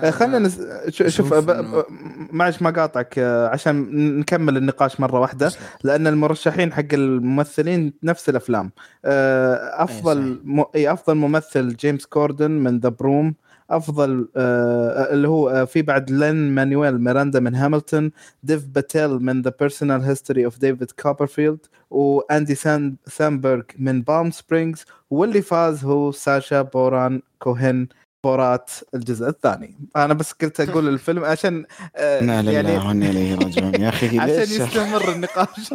[0.00, 0.60] آه، خلينا نس...
[0.88, 1.84] شوف ب...
[2.32, 3.88] معلش ما قاطعك آه، عشان
[4.18, 5.52] نكمل النقاش مرة واحدة.
[5.84, 8.72] لأن المرشحين حق الممثلين نفس الأفلام.
[9.04, 10.64] آه، أفضل م...
[10.76, 13.34] أفضل ممثل جيمس كوردن من The Prom
[13.70, 18.10] أفضل آه اللي هو آه في بعد لين مانويل ميراندا من هاملتون
[18.42, 21.58] ديف باتيل من The Personal History of David Copperfield
[21.90, 27.88] وأندي سان سامبرغ من Palm Springs واللي فاز هو ساشا بارون كوهن
[28.24, 29.74] بورات الجزء الثاني.
[29.96, 31.64] أنا بس قلت أقول الفيلم عشان
[31.96, 33.74] آه إنا لله يعني وإنا إليه راجعون.
[33.74, 35.74] يا أخي عشان يستمر النقاش.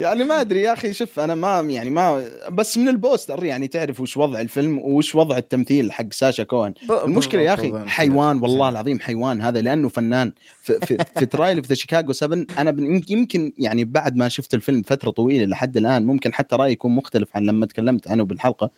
[0.00, 3.68] يعني ما أدري يا أخي شوف أنا ما يعني ما بس من ال poster يعني
[3.68, 6.74] تعرف وش وضع الفيلم وش وضع التمثيل حق ساشا كوهن.
[6.90, 10.32] المشكلة يا أخي حيوان والله العظيم حيوان هذا لأنه فنان.
[10.62, 12.76] في, في, في Trial of the Chicago 7 أنا
[13.08, 17.28] يمكن يعني بعد ما شفت الفيلم فترة طويلة لحد الآن ممكن حتى رأيي يكون مختلف
[17.34, 18.70] عن لما تكلمت عنه بالحلقة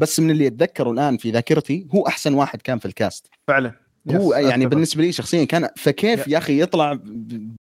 [0.00, 3.26] بس من اللي اتذكره الآن في ذاكرتي هو أحسن واحد كان في ال cast.
[3.48, 3.72] فعلا.
[4.10, 4.66] هو يعني أتفق.
[4.74, 6.98] بالنسبة لي شخصيا كان فكيف يا أخي يطلع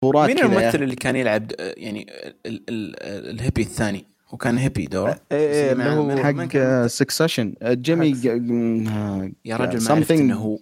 [0.01, 2.07] بورات مين الممثل؟ اللي كان يلعب آه، يعني
[2.45, 6.23] ال- ال- ال hippie الثاني؟ هو كان hippie دوره إيه، إيه، اللي هو من- من
[6.23, 8.25] حق كان- Succession جيرمي ج-
[9.45, 10.59] يا رجل ما عرفت something إنه هو.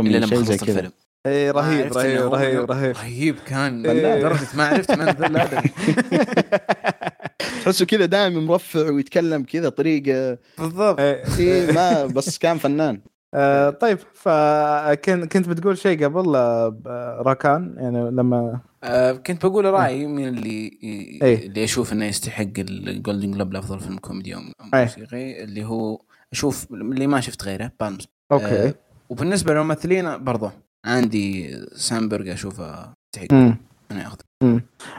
[0.00, 0.72] إلا لما خلصت كذا.
[0.72, 0.92] الفيلم.
[1.26, 2.96] إيه رهيب رهيب رهيب رهيب.
[2.96, 3.82] رهيب كان.
[3.82, 5.28] لدرجة ما عرفت من ذا
[7.64, 11.24] تحسه كذا دائما مرفع ويتكلم كذا طريقة بالضبط إيه.
[11.38, 13.00] إيه ما بس كان فنان
[13.34, 20.06] آه، طيب فكنت كنت بتقول شيء قبل آه، راكان يعني لما آه كنت بقول رأيي
[20.06, 20.78] من اللي
[21.22, 21.46] إيه.
[21.46, 24.40] اللي أشوف إنه يستحق ال Golden Globe لأفضل فيلم كوميدي أو
[24.74, 24.80] إيه.
[24.82, 26.00] موسيقي اللي هو
[26.32, 28.74] أشوف اللي ما شفت غيره Palms okay آه
[29.08, 30.52] وبالنسبة للممثلين برضه
[30.84, 33.56] عندي سامبرغ أشوفه يستحق.
[33.90, 34.16] إنه يأخذ.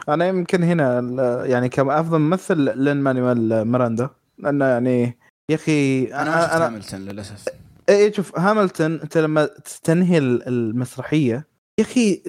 [0.08, 1.00] أنا يمكن هنا
[1.46, 4.10] يعني كأفضل ممثل لين مانويل ميراندا.
[4.38, 5.18] لأنه يعني
[5.50, 7.44] يا أخي أنا ما شفت أنا هاملتون للأسف.
[7.88, 9.48] اي شوف هاملتون أنت لما
[9.84, 11.46] تنهي ال- المسرحية
[11.78, 12.22] يا أخي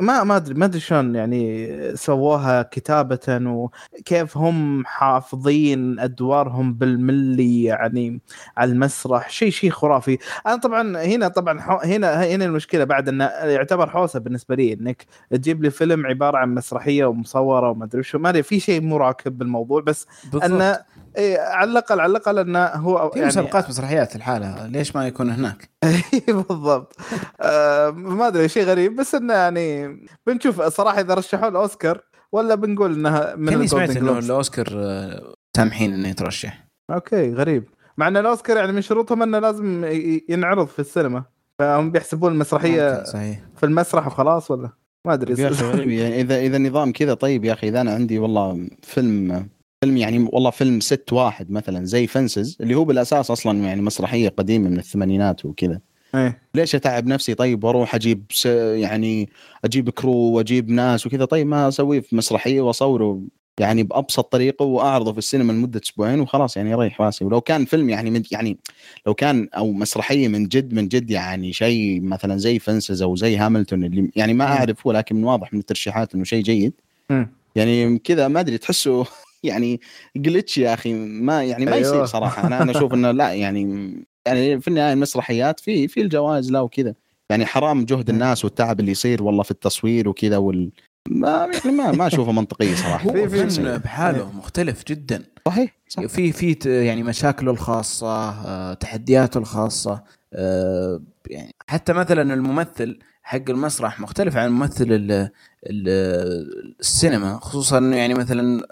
[0.00, 8.20] ما ما أدري ما أدري شلون يعني سووها كتابه وكيف هم حافظين أدوارهم بالملي يعني
[8.56, 9.30] على المسرح.
[9.30, 10.18] شيء شيء خرافي.
[10.46, 15.62] أنا طبعا هنا طبعا هنا هنا المشكلة بعد إنه يعتبر حوسة بالنسبة لي إنك تجيب
[15.62, 18.18] لي فيلم عبارة عن مسرحية ومصورة وما أدري شو.
[18.18, 20.06] ما أدري في شيء مو راكب بالموضوع بس
[20.44, 20.78] إنه
[21.16, 25.70] إيه على الاقل على الأقل إنه هو في مسابقات مسرحيات الحالة ليش ما يكون هناك؟
[26.48, 26.96] بالضبط.
[27.40, 32.00] آه ما أدري شيء غريب بس إنه يعني بنشوف صراحة إذا رشحوا الأوسكار
[32.32, 34.18] ولا بنقول انها من كأني سمعت إنه.
[34.18, 36.66] الأوسكار آه، سامحين إنه يترشح.
[36.90, 37.64] أوكي غريب.
[37.98, 39.84] مع إن الأوسكار يعني من شروطهم إنه لازم
[40.28, 41.24] ينعرض في السينما.
[41.58, 43.40] فهم بيحسبون المسرحيه صحيح.
[43.56, 44.70] في المسرح وخلاص ولا؟
[45.06, 45.42] ما أدري.
[45.42, 49.48] يعني اذا إذا النظام كذا طيب يا أخي إذا أنا عندي والله فيلم
[49.84, 54.28] فيلم يعني والله فيلم set واحد مثلا زي Fences اللي هو بالأساس أصلا يعني مسرحية
[54.28, 55.80] قديمة من الثمانينات وكذا.
[56.14, 56.42] إيه.
[56.54, 58.46] ليش أتعب نفسي؟ طيب وأروح أجيب س...
[58.46, 59.28] يعني
[59.64, 61.24] أجيب crew وأجيب ناس وكذا.
[61.24, 63.22] طيب ما اسويه في مسرحية واصوره
[63.58, 67.24] يعني بأبسط طريقة وأعرضه في السينما لمدة أسبوعين وخلاص يعني يريح راسي.
[67.24, 68.58] ولو كان فيلم يعني من يعني
[69.06, 73.36] لو كان أو مسرحية من جد من جد يعني شيء مثلا زي Fences أو زي
[73.36, 74.52] هاملتون اللي يعني ما مم.
[74.52, 76.72] أعرف هو لكن من واضح من الترشيحات إنه شيء جيد.
[77.10, 77.28] مم.
[77.56, 79.06] يعني كذا ما أدري تحسه
[79.44, 79.80] يعني
[80.16, 81.86] جلتش يا أخي ما يعني ما أيوه.
[81.88, 82.46] يصير صراحة.
[82.46, 83.94] أنا أنا أشوف إنه لا يعني
[84.26, 86.94] يعني في النهاية المسرحيات في في الجوائز لا وكذا.
[87.30, 90.70] يعني حرام جهد الناس والتعب اللي يصير والله في التصوير وكذا وال
[91.08, 93.10] ما يعني ما ما أشوفه منطقيه صراحة.
[93.10, 95.22] هو في- فيلم بحاله مختلف جدا.
[95.46, 96.06] صحيح صح.
[96.06, 100.02] في في ت- يعني مشاكله الخاصة آه، تحدياته الخاصة
[100.32, 105.30] آه، يعني حتى مثلا الممثل حق المسرح مختلف عن ممثل ال-
[105.66, 108.66] ال- السينما خصوصا انه يعني مثلا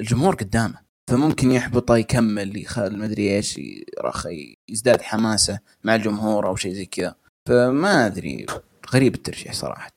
[0.00, 0.84] الجمهور قدامه.
[1.10, 3.60] فممكن يحبطه يكمل يخل مدري إيش
[4.68, 7.14] يزداد حماسة مع الجمهور أو شيء زي كذا.
[7.48, 8.46] فما أدري
[8.94, 9.90] غريب الترشيح صراحة.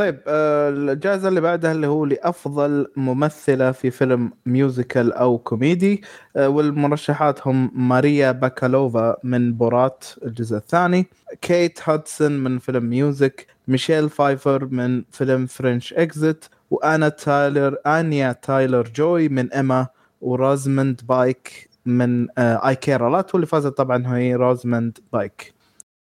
[0.00, 6.02] طيب آه، الجائزة اللي بعدها اللي هو لأفضل ممثلة في فيلم musical أو كوميدي
[6.36, 11.06] آه، والمرشحات هم ماريا باكالوفا من بورات الجزء الثاني
[11.40, 18.88] كيت هودسون من فيلم Music ميشيل فايفر من فيلم French Exit وأنا تايلر أنيا تايلر
[18.96, 19.86] جوي من إما
[20.20, 25.54] وروزموند بايك من آه، I Care a Lot واللي فازت طبعا هي روزموند بايك.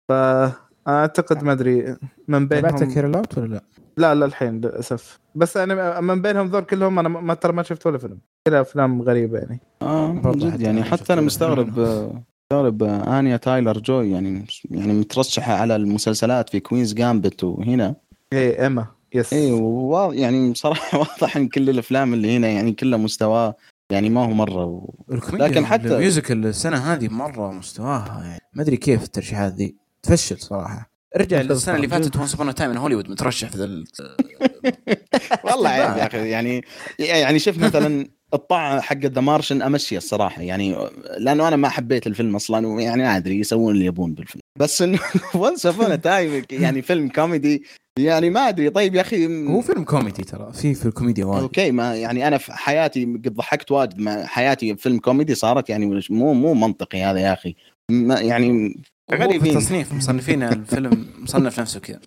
[0.10, 1.96] فاعتقد ما أدري
[2.28, 3.62] من تابعت بينهم Care a Lot ولا لا؟
[3.98, 5.20] لا لا الحين للأسف.
[5.36, 8.20] بس أنا من بينهم ذول كلهم أنا ما ترى ما شفت ولا فيلم.
[8.48, 9.60] كلها أفلام غريبة يعني.
[9.82, 14.94] آه جد حتى يعني أنا حتى أنا مستغرب مستغرب آه، أنيا تايلر جوي يعني يعني
[14.94, 17.96] مترشحة على المسلسلات في كوينز جامبت وهنا.
[18.34, 18.97] إيه إيما.
[19.14, 19.34] يس.
[19.34, 23.56] اي وواضح يعني بصراحة واضح إن كل الأفلام اللي هنا يعني كلها مستواه
[23.92, 24.94] يعني ما هو مرة و...
[25.34, 30.92] لكن حتى- الميوزيكال السنة هذه مرة مستواها يعني ما أدري كيف الترشيحات ذي تفشل صراحة.
[31.16, 31.88] ارجع للسنة اللي.
[31.88, 33.86] فاتت وانس ابون تايم هوليوود مترشح في ذا ال-
[35.44, 36.64] والله عيب يا أخي يعني
[37.00, 40.76] يعني شوف مثلا الطاعة حق ذا مارشن أمشي الصراحة يعني
[41.20, 44.42] لأنه أنا ما حبيت الفيلم أصلا ويعني ما أدري يسوون اللي يبون بالفيلم.
[44.60, 45.00] بس إنه
[45.36, 47.64] Once Upon a Time يعني فيلم كوميدي
[48.00, 48.70] يعني ما أدري.
[48.70, 50.54] طيب يا أخي هو فيلم كوميدي ترى.
[50.54, 51.42] في في الكوميديا وايد.
[51.42, 56.02] okay ما يعني أنا في حياتي قد ضحكت واجد ما حياتي فيلم كوميدي صارت يعني
[56.10, 57.56] مو مو منطقي هذا يا أخي.
[57.92, 58.76] ما يعني
[59.14, 62.00] هو في التصنيف مصنفين الفيلم مصنف نفسه كذا.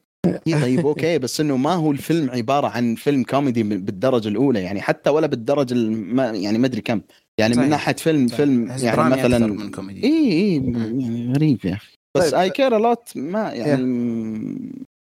[0.47, 5.11] طيب okay بس إنه ما هو الفيلم عبارة عن فيلم كوميدي بالدرجة الأولى يعني حتى
[5.11, 6.21] ولا بالدرجة الم...
[6.21, 7.01] يعني ما أدري كم.
[7.39, 7.65] يعني صحيح.
[7.65, 10.05] من ناحية فيلم فيلم أحس يعني درامي أكثر مثلا من كوميدي.
[10.05, 11.97] إي إي يعني غريب يا أخي.
[12.17, 12.41] بس طيب.
[12.41, 13.77] I Care a Lot ما يعني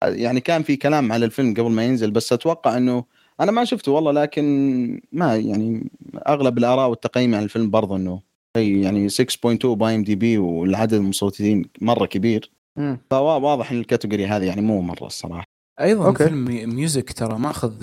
[0.03, 3.03] يعني كان في كلام على الفيلم قبل ما ينزل بس أتوقع إنه
[3.39, 5.91] أنا ما شفته والله لكن ما يعني
[6.27, 8.21] أغلب الآراء والتقييم على الفيلم برضه إنه
[8.57, 12.51] شيء يعني 6.2 ب IMDb والعدد المصوتين مرة كبير.
[13.11, 15.43] فواضح إن ال category هذه يعني مو مرة الصراحة
[15.81, 16.23] أيضا okay.
[16.23, 17.73] فيلم م- Music ترى ماخذ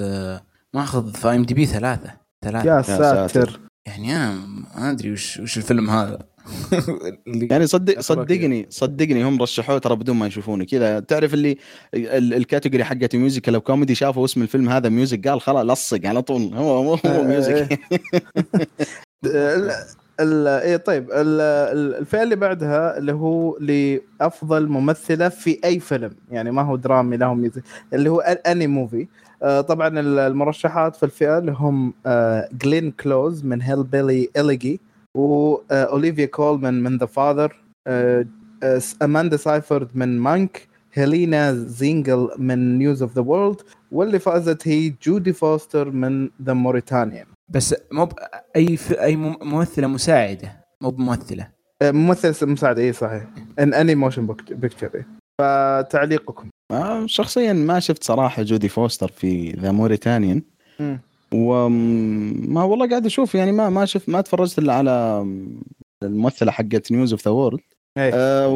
[0.75, 2.11] ماخذ في IMDb ثلاثة
[2.45, 2.83] ثلاثة يا
[3.29, 3.61] ساتر.
[3.87, 4.35] يعني أنا
[4.77, 6.19] ما أدري وش وش الفيلم هذا
[7.27, 11.57] يعني صدق صدقني صدقني هم رشحوه ترى بدون ما يشوفونه كذا تعرف اللي
[11.95, 16.23] ال- ال category حقت musical comedy شافوا اسم الفيلم هذا Music قال خلاص لصق على
[16.23, 16.55] طول.
[16.55, 17.79] هو مو هو music
[19.25, 19.71] ال-
[20.21, 21.11] ال- إيه طيب.
[21.11, 26.11] ال- ال- الفئة اللي بعدها اللي هو لأفضل ممثلة في أي فيلم.
[26.31, 29.07] يعني ما هو درامي ولا music اللي هو any movie
[29.43, 34.81] آه، طبعا ال- المرشحات في الفئة اللي هم آه، جلين كلوز من Hillbilly Elegy
[35.15, 37.57] وأوليفيا كولمان من The Father
[39.03, 43.61] أماندا سايفورد من Mank هيلينا زينجل من News of the World
[43.93, 48.09] واللي فازت هي جودي فوستر من The Mauritanian بس مو
[48.57, 48.93] أي ف...
[48.93, 51.49] أي مم- ممثلة مساعدة؟ مو بممثلة.
[51.83, 53.25] ممثل مساعد اي صحيح.
[53.59, 55.05] in any motion picture
[55.41, 56.49] فتعليقكم.
[56.71, 60.43] آه، شخصيا ما شفت صراحة جودي فوستر في The Mauritanian
[61.35, 65.27] وما والله قاعد أشوف يعني ما ما شفت ما تفرجت إلا على
[66.03, 67.61] الممثلة حقت News of the World.
[67.99, 68.49] آه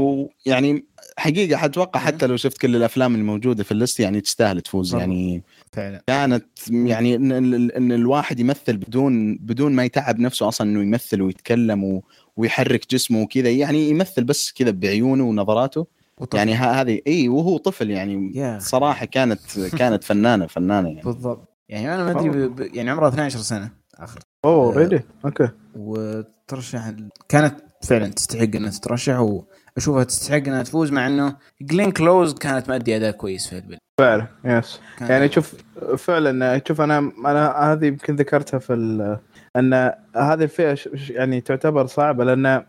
[0.46, 0.84] ويعني
[1.16, 5.00] حقيقة حتوقع حتى لو شفت كل الأفلام الموجودة في ال list يعني تستاهل تفوز طبعاً.
[5.00, 7.30] يعني فعلا كانت يعني إن,
[7.70, 12.02] إن- الواحد يمثل بدون بدون ما يتعب نفسه أصلا إنه يمثل ويتكلم و
[12.36, 15.86] ويحرك جسمه وكذا يعني يمثل بس كذا بعيونه ونظراته
[16.18, 16.38] وطفل.
[16.38, 18.60] يعني هذه اي وهو طفل يعني.
[18.60, 19.40] صراحة كانت
[19.78, 22.60] كانت فنانه فنانة يعني بالضبط يعني أنا ما أدري ب...
[22.60, 24.20] يعني عمرها 12 سنة آخر.
[24.44, 24.78] أوه آه.
[24.78, 25.48] really okay.
[25.76, 26.90] وترشح
[27.28, 27.54] كانت
[27.84, 33.10] فعلا تستحق إنها تترشح وأشوفها تستحق إنها تفوز مع إنه جلين كلوز كانت مأدي أداء
[33.10, 35.54] كويس في الفيلم فعلا yes يعني شوف
[35.96, 39.18] فعلا شوف أنا أنا هذه يمكن ذكرتها في ال-
[39.56, 39.74] أن
[40.16, 40.78] هذه الفئة
[41.10, 42.64] يعني تعتبر صعبة لأن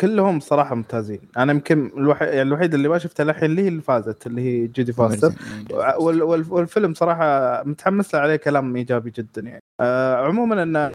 [0.00, 1.20] كلهم صراحة ممتازين.
[1.38, 4.66] أنا يمكن الوحيد يعني الوحيد اللي ما شفتها للحين اللي هي اللي فازت اللي هي
[4.66, 5.32] جودي فوستر.
[5.70, 9.62] وال- وال- والفيلم صراحة متحمس له عليه كلام إيجابي جدا يعني.
[9.80, 10.92] آه عموما إن آه،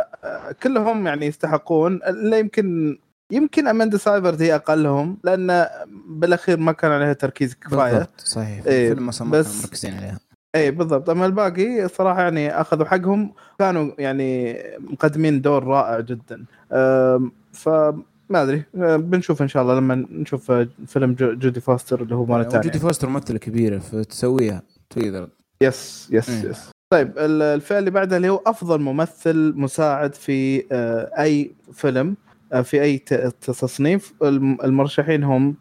[0.63, 1.93] كلهم يعني يستحقون.
[1.95, 2.97] الا يمكن
[3.31, 5.67] يمكن اماندا سايفرد هي أقلهم لأن
[6.07, 7.91] بالأخير ما كان عليها تركيز كفاية.
[7.93, 8.65] بالضبط صحيح.
[8.65, 10.19] إيه، الفيلم أصلا ما بس- كانوا مركزين عليها.
[10.55, 11.09] اي بالضبط.
[11.09, 16.45] أما الباقي صراحة يعني أخذوا حقهم كانوا يعني مقدمين دور رائع جدا.
[16.71, 17.31] أم،
[18.29, 18.63] فما أدري.
[18.75, 22.39] أه، بنشوف إن شاء الله لما نشوف أه، فيلم جو- جودي فوستر اللي هو مال
[22.39, 25.29] وجودي الثاني فوستر ممثله كبيرة فتسويها تقدر
[25.61, 26.29] yes yes.
[26.43, 32.15] yes طيب ال- الفئة اللي بعدها اللي هو أفضل ممثل مساعد في أه، أي فيلم
[32.63, 32.97] في أي
[33.41, 34.13] تصنيف.
[34.23, 35.55] الم- المرشحين هم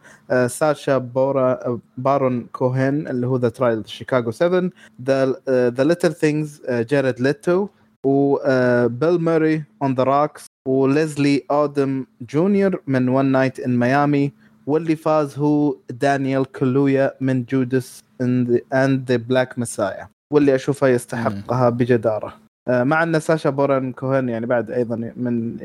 [0.47, 4.71] ساشا بورا- بارون كوهن اللي هو The Trial Chicago 7
[5.03, 7.69] the The Little Things جاريد ليتو
[8.07, 14.33] وبيل موري On the Rocks وليزلي اودم جونيور من One Night in Miami
[14.67, 22.35] واللي فاز هو دانيال كالويا من Judas and the Black Messiah واللي اشوفه يستحقها بجدارة.
[22.69, 25.57] آه، مع أن ساشا بارون كوهن يعني بعد أيضا من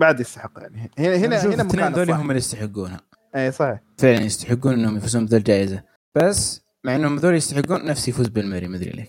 [0.00, 0.90] بعد يستحق يعني.
[0.98, 3.00] هنا هنا هنا مكان ذولي هم اللي يستحقونها.
[3.36, 3.80] اي صحيح.
[3.98, 5.82] فعلا يستحقون إنهم يفوزون بذا الجائزة.
[6.14, 9.08] بس مع إنهم ذول يستحقون نفسي يفوز بالمري ما أدري ليش.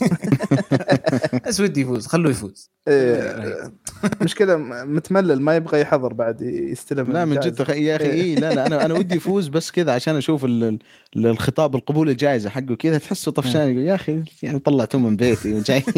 [1.46, 2.06] بس ودي يفوز.
[2.06, 2.70] خلوه يفوز.
[2.88, 3.72] إيه
[4.22, 8.36] مشكلة متملل ما يبغى يحضر بعد يستلم لا من جد يا أخي إيه.
[8.36, 10.46] لا لا أنا أنا ودي يفوز بس كذا عشان أشوف
[11.16, 15.82] الخطاب القبول الجائزة حقه كذا تحسه طفشان يقول يا أخي يعني طلعته من بيتي وجاي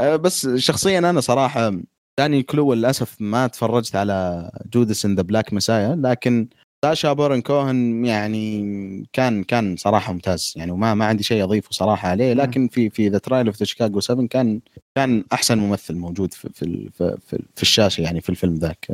[0.00, 1.72] آه، بس شخصيا أنا صراحة
[2.18, 6.48] داني كلو للأسف ما تفرجت على Judas and the Black Messiah لكن
[6.84, 10.54] ساشا بارون كوهن يعني كان كان صراحة ممتاز.
[10.56, 12.32] يعني وما ما عندي شيء أضيفه صراحة عليه.
[12.32, 14.60] لكن في في The Trial of the Chicago 7 كان
[14.96, 17.16] كان أحسن ممثل موجود في في في,
[17.56, 18.86] في, الشاشة يعني في الفيلم ذاك.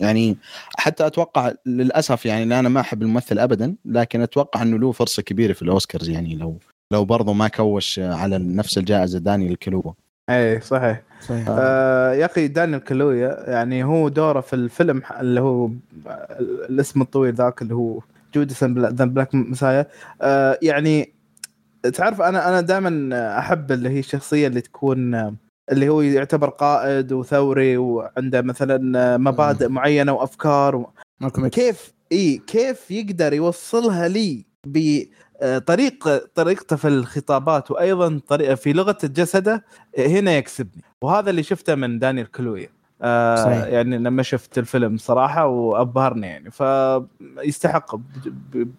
[0.00, 0.36] يعني
[0.78, 5.52] حتى أتوقع للأسف يعني أنا ما أحب الممثل ابدا لكن أتوقع إنه له فرصة كبيرة
[5.52, 6.58] في الأوسكارز يعني لو
[6.92, 9.94] لو برضه ما كوش على نفس الجائزة دانيال كالويا
[10.30, 11.02] اي صحيح.
[11.20, 11.46] صحيح.
[11.48, 15.70] آه يا أخي دانيال كالويا يعني هو دوره في الفيلم اللي هو
[16.70, 18.00] الاسم الطويل ذاك اللي هو
[18.34, 19.86] Judas the Black Messiah.
[20.22, 21.12] آه يعني
[21.94, 25.14] تعرف أنا أنا دائما أحب اللي هي الشخصية اللي تكون
[25.72, 30.90] اللي هو يعتبر قائد وثوري وعنده مثلا مبادئ معينة وأفكار و...
[31.48, 34.44] كيف؟ إي كيف يقدر يوصلها لي
[35.66, 39.64] طريق طريقته في الخطابات وأيضا طريقه في لغة جسده
[39.98, 40.82] هنا يكسبني.
[41.02, 42.68] وهذا اللي شفته من دانيال كلوي.
[43.02, 43.64] آه صحيح.
[43.64, 46.50] يعني لما شفت الفيلم صراحة وأبهرني يعني.
[46.50, 47.96] فيستحق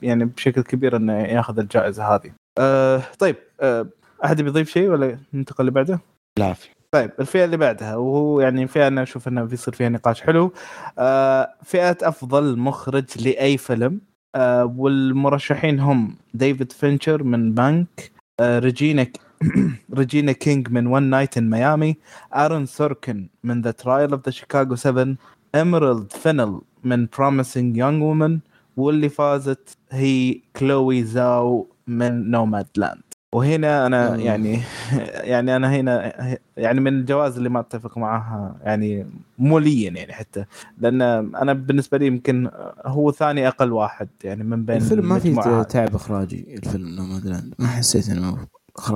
[0.02, 2.32] يعني بشكل كبير إنه يأخذ الجائزة هذه.
[2.60, 3.88] آه طيب آه
[4.26, 6.00] أحد بيضيف شيء ولا ننتقل اللي بعده؟
[6.40, 6.54] لا.
[6.54, 10.54] في طيب الفئة اللي بعدها وهو يعني فئة أنا أشوف إنه بيصير فيها نقاش حلو.
[11.00, 14.02] آه فئة أفضل مخرج لأي فيلم.
[14.36, 19.08] آه والمرشحين هم ديفيد فينشر من Mank آه ريجينا
[20.00, 21.98] ريجينا كينج من One Night in Miami
[22.36, 25.16] آرون سوركن من The Trial of the Chicago 7
[25.56, 28.40] ايميرالد فينيل من Promising Young Woman
[28.78, 33.03] واللي فازت هي كلوي زاو من Nomadland
[33.34, 34.62] وهنا أنا يعني
[35.34, 36.14] يعني أنا هنا
[36.58, 40.46] يعني من الجوائز اللي ما أتفق معها يعني موليا يعني حتى
[40.78, 41.02] لأن
[41.36, 42.50] أنا بالنسبة لي يمكن
[42.86, 48.10] هو ثاني أقل واحد يعني من بين الفيلم ما في تعب إخراجي الفيلم ما حسيت
[48.10, 48.38] إنه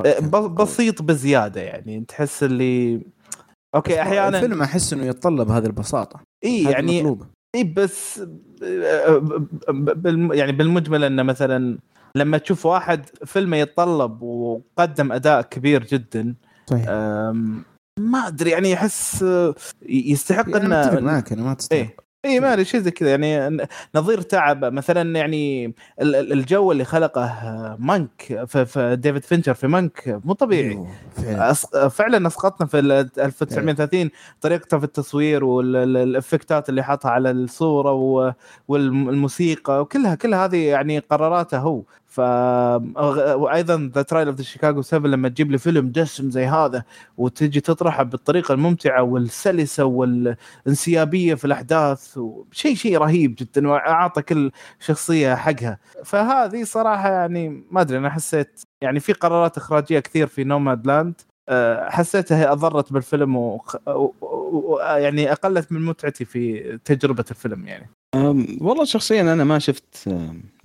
[0.06, 3.02] إيه، بسيط بزيادة يعني تحس اللي
[3.76, 7.18] okay أحيانا الفيلم أحس إنه يتطلب هذه البساطة اي يعني.
[7.56, 8.22] اي بس
[10.34, 11.78] يعني بالمجمل إنه مثلا
[12.18, 16.90] لما تشوف واحد فيلمه يتطلب وقدم أداء كبير جدا صحيح.
[18.00, 19.26] ما أدري يعني أحس
[19.90, 21.78] يستحق يعني إنه معك أنا ما تستحق.
[21.78, 22.08] إيه.
[22.26, 23.58] اي ما أدري شيء زي كذا يعني
[23.96, 30.86] نظير تعب مثلا يعني الجو اللي خلقه مانك في ديفيد فينشر في مانك مو طبيعي.
[31.16, 31.54] فعلا,
[31.90, 34.10] فعلا أسقطنا في 1930
[34.42, 38.34] طريقته في التصوير وال effects ات اللي حاطها على الصورة
[38.68, 41.82] والموسيقى وكلها كل هذه يعني قراراته هو.
[42.18, 46.84] وأيضا The Trial of the Chicago 7 لما تجيب لي فيلم دسم زي هذا
[47.18, 52.20] وتجي تطرحه بالطريقة الممتعة والسلسة والانسيابية في الأحداث
[52.52, 55.80] شيء شيء رهيب جدا وأعطى كل شخصية حقها.
[56.06, 61.90] فهذه صراحة يعني ما أدري أنا حسيت يعني في قرارات إخراجية كثير في Nomadland آه،
[61.90, 65.32] حسيتها أضرت بالفيلم ويعني و...
[65.32, 67.90] أقلت من متعتي في تجربة الفيلم يعني.
[68.62, 70.10] والله شخصيا أنا ما شفت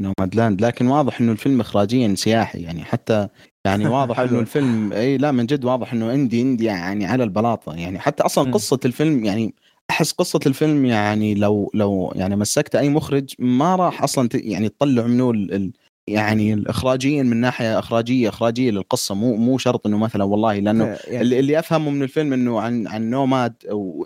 [0.01, 3.29] نوماد لاند لكن واضح إنه الفيلم اخراجيا سياحي يعني حتى
[3.65, 7.75] يعني واضح إنه الفيلم إي لا من جد واضح إنه اندي اندي يعني على البلاطة
[7.75, 7.99] يعني.
[7.99, 9.55] حتى أصلا قصة الفيلم يعني
[9.91, 15.07] أحس قصة الفيلم يعني لو لو يعني مسكت أي مخرج ما راح أصلا يعني تطلع
[15.07, 15.73] منه ال
[16.07, 21.21] يعني اخراجيا من ناحية إخراجية إخراجية للقصة مو مو شرط إنه مثلا والله لأنه يعني
[21.21, 23.55] اللي, اللي أفهمه من الفيلم إنه عن عن نوماد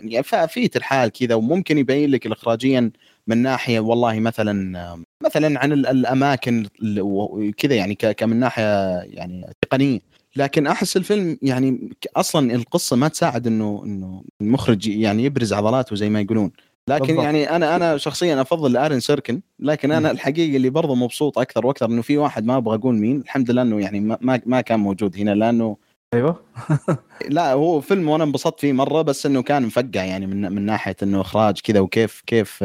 [0.03, 2.91] يعني في الحال كذا وممكن يبين لك اخراجيا
[3.27, 6.67] من ناحية والله مثلا مثلا عن الأماكن
[7.01, 10.01] وكذا يعني كمن ناحية يعني تقنية.
[10.37, 16.11] لكن أحس الفيلم يعني أصلا القصة ما تساعد إنه إنه المخرج يعني يبرز عضلاته زي
[16.11, 16.51] ما يقولون.
[16.89, 17.25] لكن بالضبط.
[17.25, 21.87] يعني أنا أنا شخصيا أفضل ارن سيركن لكن أنا الحقيقة اللي برضه مبسوط أكثر وأكثر
[21.87, 25.17] إنه في واحد ما أبغى أقول مين الحمد لله إنه يعني ما ما كان موجود
[25.17, 25.77] هنا لأنه
[26.15, 26.43] أيوه.
[27.29, 30.97] لا هو فيلم وأنا انبسطت فيه مرة بس إنه كان مفقع يعني من من ناحية
[31.03, 32.65] إنه إخراج كذا وكيف كيف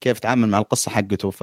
[0.00, 1.30] كيف تعامل مع القصة حقته.
[1.30, 1.40] ف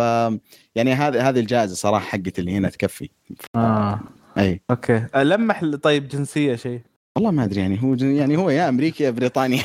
[0.75, 3.09] يعني هذه هذه الجائزة صراحة حقتي اللي هنا تكفي.
[3.39, 3.45] ف...
[3.55, 3.99] آه.
[4.37, 4.61] أي.
[4.71, 5.05] okay.
[5.15, 6.81] لمح طيب جنسية شيء.
[7.15, 9.61] والله ما أدري يعني هو يعني هو يا أمريكي يا بريطاني.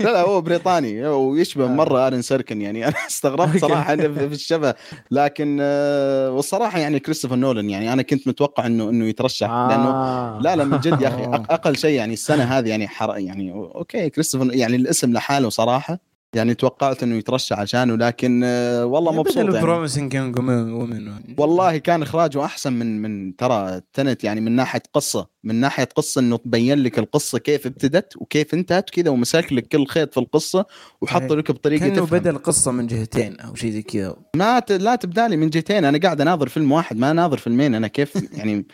[0.00, 2.88] لا لا هو بريطاني ويشبه مرة آرون سوركن يعني.
[2.88, 4.74] أنا استغربت صراحة في الشبه.
[5.10, 10.38] لكن آه، والصراحة يعني كريستوفر نولن يعني أنا كنت متوقع إنه إنه يترشح لأنه آه.
[10.42, 11.24] لا لا من جد يا أخي
[11.54, 16.13] أقل شيء يعني السنة هذه يعني حر يعني okay كريستوفر يعني الاسم لحاله صراحة.
[16.36, 19.62] يعني توقعت إنه يترشح عشانه لكن آه، والله مبسوط يعني.
[19.62, 25.34] Promising Young Woman والله كان إخراجه أحسن من من ترى Tenet يعني من ناحية قصة
[25.44, 29.86] من ناحية قصة إنه تبين لك القصة كيف ابتدت وكيف انتهت كذا ومسك لك كل
[29.86, 30.66] خيط في القصة
[31.00, 34.16] وحطوا لك بطريقة كأنه بدأ القصة من جهتين أو شيء زي كذا.
[34.36, 34.72] ما ت...
[34.72, 38.14] لا تبدا لي من جهتين أنا قاعد أناظر فيلم واحد ما أناظر فيلمين أنا كيف
[38.38, 38.66] يعني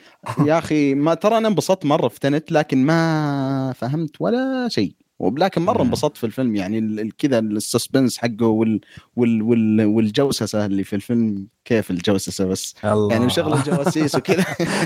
[0.47, 5.00] يا أخي ما ترى أنا انبسطت مرة في Tenet لكن ما فهمت ولا شيء.
[5.21, 5.83] ولكن مرة.
[5.83, 6.57] انبسطت في الفيلم.
[6.57, 8.81] يعني ال- ال- كذا ال suspense حقه وال...
[9.17, 9.43] وال...
[9.43, 9.85] وال...
[9.85, 12.75] والجوسسة اللي في الفيلم كيف الجوسسة بس.
[12.85, 13.13] الله.
[13.13, 14.45] يعني شغل الجواسيس وكذا.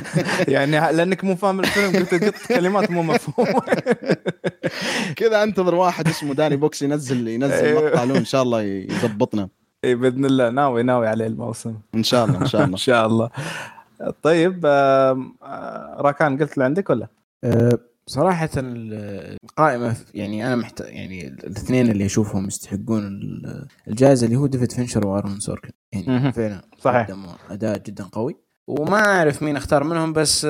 [0.55, 3.63] يعني لأنك مو فاهم الفيلم قلت قلت كلمات مو مفهومه
[5.17, 7.85] كذا انتظر واحد اسمه داني بوكس ينزل ينزل أيوه.
[7.87, 9.49] مقطع له إن شاء الله يضبطنا.
[9.85, 10.51] اي بإذن الله.
[10.51, 11.75] ناوي ناوي عليه الموسم.
[11.95, 13.31] إن شاء الله إن شاء إن الله شاء الله.
[14.23, 17.09] طيب آه، راكان قلت اللي عندك ولا؟
[18.07, 24.47] صراحة ال- القائمة يعني أنا محتاج يعني الاثنين اللي أشوفهم يستحقون ال- الجائزة اللي هو
[24.47, 25.71] ديفيد فينشر وآرون سوركن.
[25.93, 27.09] يعني فعلا صحيح.
[27.51, 28.37] أداء جدا قوي.
[28.69, 30.47] وما أعرف مين أختار منهم بس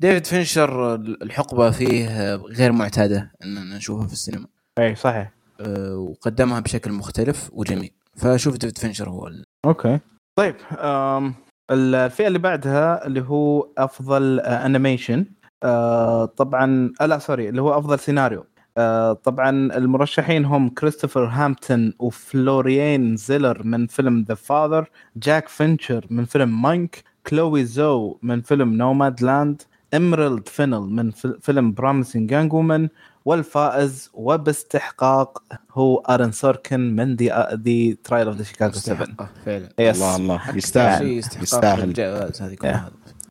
[0.00, 4.46] ديفيد فينشر الحقبة فيه غير معتادة أن نشوفها في السينما.
[4.78, 5.32] أي صحيح.
[5.60, 7.90] أه، وقدمها بشكل مختلف وجميل.
[8.16, 9.98] فأشوف ديفيد فينشر هو ال- okay.
[10.38, 11.34] طيب آم،
[11.70, 15.24] الفئة اللي بعدها اللي هو أفضل آه، animation
[15.62, 18.44] آه، طبعا آه، لا sorry اللي هو أفضل سيناريو.
[18.78, 26.24] آه، طبعا المرشحين هم كريستوفر هامبتون وفلوريان زيلر من فيلم The Father جاك فينشر من
[26.24, 29.62] فيلم Mank كلوي جاو من فيلم Nomadland
[29.94, 32.88] ايميرالد فينيل من في- فيلم Promising Young Woman
[33.24, 35.42] والفائز وباستحقاق
[35.72, 39.68] هو آرون سوركن من the The Trial of the Chicago 7 يستحقه فعلا.
[39.78, 40.40] yes الله الله.
[40.56, 41.06] يستاهل
[41.42, 41.84] يستاهل.
[41.88, 42.54] الجائزة هذه.
[42.54, 42.90] كلها.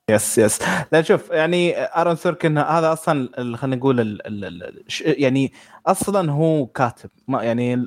[0.09, 0.59] yes yes
[0.91, 5.53] لا شوف يعني آرون سوركن هذا أصلا خلينا نقول ال ال ال ش- يعني
[5.87, 7.85] أصلا هو كاتب ما يعني.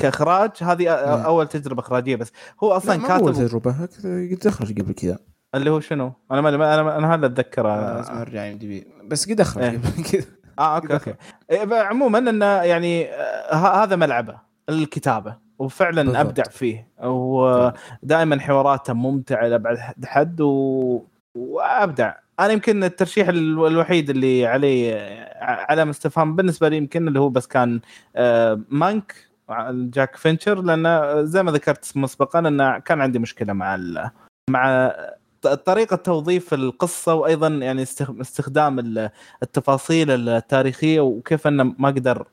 [0.00, 1.22] كإخراج هذه مم.
[1.24, 2.32] أول تجربة إخراجية بس
[2.62, 5.18] هو أصلا كاتب تجربة هكذا قد أخرج قبل كذا
[5.54, 9.62] اللي هو شنو؟ أنا ما أنا أنا هذا أتذكره لازم أرجع IMDb بس قد أخرج
[9.64, 9.78] إيه.
[9.78, 10.24] قبل كذا
[10.58, 11.14] آه okay okay
[11.50, 16.20] إيه، عموما انه يعني آه، هذا ملعبه الكتابة وفعلا بالضبط.
[16.20, 21.02] أبدع فيه ودائما حواراته ممتعة لابعد حد و...
[21.36, 24.94] وأبدع أنا يمكن الترشيح ال- الوحيد اللي عليه
[25.36, 27.80] ع- علامه استفهام بالنسبة لي يمكن اللي هو بس كان
[28.16, 29.14] آه، مانك
[29.70, 33.78] جاك فينشر لأنه زي ما ذكرت مسبقا انه كان عندي مشكلة مع.
[34.50, 34.92] مع
[35.42, 39.10] ط- طريقة توظيف القصة وأيضا يعني استخ- استخدام ال-
[39.42, 42.26] التفاصيل التاريخية وكيف أنه ما قدر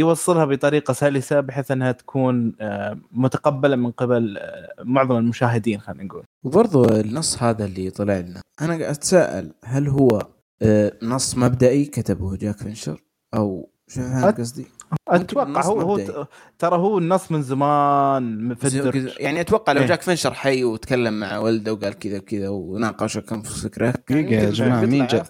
[0.00, 6.24] يوصلها بطريقة سلسة بحيث أنها تكون آه، متقبلة من قبل آه، معظم المشاهدين خلينا نقول.
[6.44, 10.26] وبرضو النص هذا اللي طلع لنا أنا قاعد أتساءل هل هو
[10.62, 13.02] آه، نص مبدئي كتبه جاك فينشر
[13.34, 14.66] أو شو فاهم أت- قصدي؟
[15.08, 16.24] أتوقع هو هو مبدئي.
[16.58, 19.86] ترى هو النص من زمان في يعني أتوقع لو إيه.
[19.86, 24.42] جاك فينشر حي وتكلم مع ولده وقال كذا وكذا وناقشه كم في فكره كان دقيقة
[24.42, 25.26] يا بيطلع مين جاك؟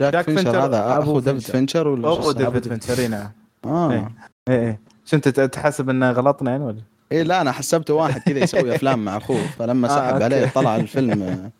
[0.00, 1.88] جاك, فينشر, هذا أخو ديفيد فينشر.
[1.88, 3.30] ولا اسمه؟ ديفيد فينشر نعم
[3.64, 4.08] آه إيه.
[4.48, 6.82] إيه إيه شو أنت تحسب إنه غلطنا يعني ولا؟
[7.12, 10.24] إيه لا أنا حسبته واحد كذا يسوي أفلام مع أخوه فلما آه، سحب okay.
[10.24, 11.22] عليه طلع الفيلم.
[11.22, 11.50] آه،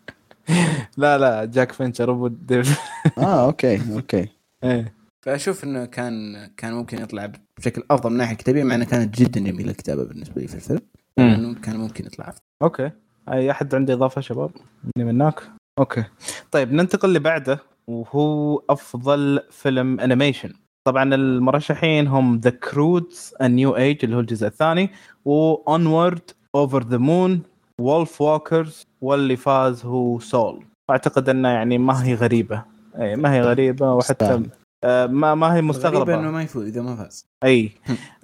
[0.97, 2.75] لا لا جاك فينشر أبو ديفيد
[3.17, 4.27] آه okay okay.
[4.63, 4.93] إيه.
[5.25, 9.39] فأشوف إنه كان كان ممكن يطلع بشكل أفضل من ناحية كتابية مع انها كانت جدا
[9.39, 10.81] جميله الكتابه بالنسبة لي في الفيلم.
[11.19, 11.25] مم.
[11.33, 12.41] انه كان ممكن يطلع أفضل.
[12.63, 12.91] أوكي.
[13.31, 14.51] أي أحد عنده إضافة شباب؟
[14.97, 15.43] مني منك؟
[15.79, 16.03] أوكي.
[16.51, 20.53] طيب ننتقل اللي بعده وهو أفضل فيلم animation
[20.87, 24.89] طبعا المرشحين هم The Croods: A New Age اللي هو الجزء الثاني
[25.25, 27.41] و Onward Over the
[27.81, 32.63] Moon Wolfwalkers واللي فاز هو Soul أعتقد إنه يعني ما هي غريبة.
[32.99, 34.43] اي ما هي غريبة وحتى.
[34.83, 37.25] آه، ما ما هي غريبة مستغربه إنه ما يفوز إذا ما فاز.
[37.43, 37.71] أي.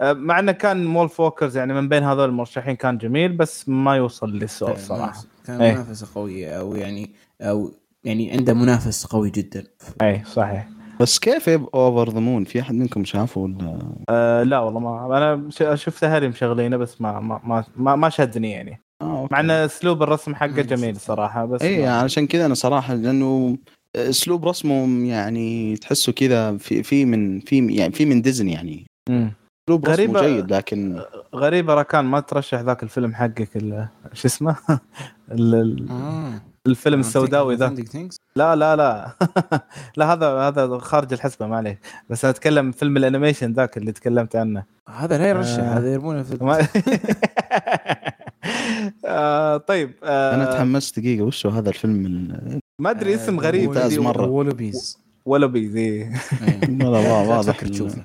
[0.02, 4.30] آه، مع إنه كان Wolfwalkers يعني من بين هذول المرشحين كان جميل بس ما يوصل
[4.30, 5.24] لل Soul صراحة.
[5.48, 5.58] كان.
[5.58, 7.12] منافسة قوية أو يعني
[7.42, 7.72] أو
[8.04, 9.64] يعني عنده منافس قوي جدا.
[10.02, 10.68] أي صحيح.
[11.00, 13.80] بس كيف Over the Moon في أحد منكم شافه ولا
[14.10, 18.82] آه لا والله ما أنا شفت أهلي مشغلينه بس ما ما ما, ما, شدني يعني
[19.02, 19.28] okay.
[19.34, 20.48] مع إن أسلوب الرسم حقه.
[20.62, 23.58] جميل صراحة بس اي ما- علشان كذا أنا صراحة لأنه
[23.96, 29.32] أسلوب رسمه يعني تحسه كذا في في من في يعني في من ديزني يعني مم.
[29.70, 31.02] أسلوب رسمه غريبة- جيد لكن
[31.36, 33.50] غريبة راكان ما ترشح ذاك الفيلم حقك
[34.14, 34.56] شو اسمه
[35.32, 37.76] ال- آه الفيلم السوداوي ذا.
[38.36, 39.12] لا لا لا.
[39.98, 41.80] لا هذا هذا خارج الحسبة ما عليه.
[42.10, 44.64] بس أنا أتكلم فيلم ال animation ذاك اللي تكلمت عنه.
[44.90, 45.78] هذا لا يرشح آه.
[45.78, 46.68] هذا يرمونه في ما...
[49.06, 50.36] آه طيب آه.
[50.36, 53.68] أنا تحمست دقيقة وش هو هذا الفيلم ال- ما أدري اسم غريب.
[53.70, 54.28] ممتاز مرة.
[54.28, 56.10] وولوبيز ولا بيزي
[56.70, 58.04] والله وا- واضح تشوفه.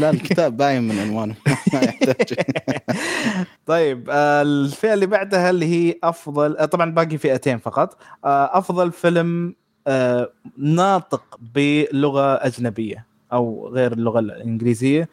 [0.00, 1.34] لا الكتاب باين من عنوانه.
[1.72, 2.34] ما يحتاج.
[3.66, 7.96] طيب آه الفئة اللي بعدها اللي هي أفضل آه طبعا باقي فئتين فقط.
[8.24, 9.54] آه أفضل فيلم
[10.58, 15.08] ناطق بلغة أجنبية أو غير اللغة الإنجليزية.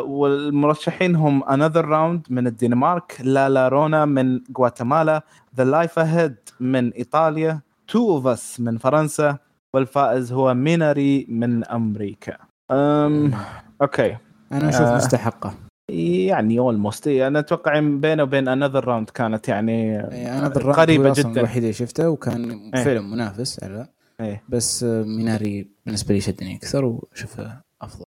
[0.00, 5.22] والمرشحين هم Another Round من الدنمارك La Llorona من غواتيمالا
[5.56, 9.38] The Life Ahead من إيطاليا Two of Us من فرنسا
[9.74, 12.36] والفائز هو ميناري من أمريكا.
[12.70, 13.32] أم
[13.84, 14.16] okay.
[14.52, 14.96] أنا أشوف آه.
[14.96, 15.54] مستحقة.
[15.88, 21.30] يعني almost أنا أتوقع بينه وبين Another Round كانت يعني إيه، أنا بالرغم قريبة جدا.
[21.30, 22.84] الوحيد اللي شفته وكان إيه.
[22.84, 23.88] فيلم منافس على
[24.20, 24.42] إيه.
[24.48, 28.04] بس آه، ميناري بالنسبة لي شدني أكثر وشوفه أفضل.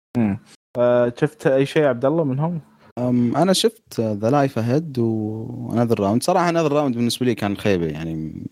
[0.77, 2.61] آه، شفت أي شيء عبد الله منهم؟
[2.97, 7.57] أم، أنا شفت The Life Ahead و Another Round صراحة Another Round بالنسبة لي كان
[7.57, 8.45] خيبة يعني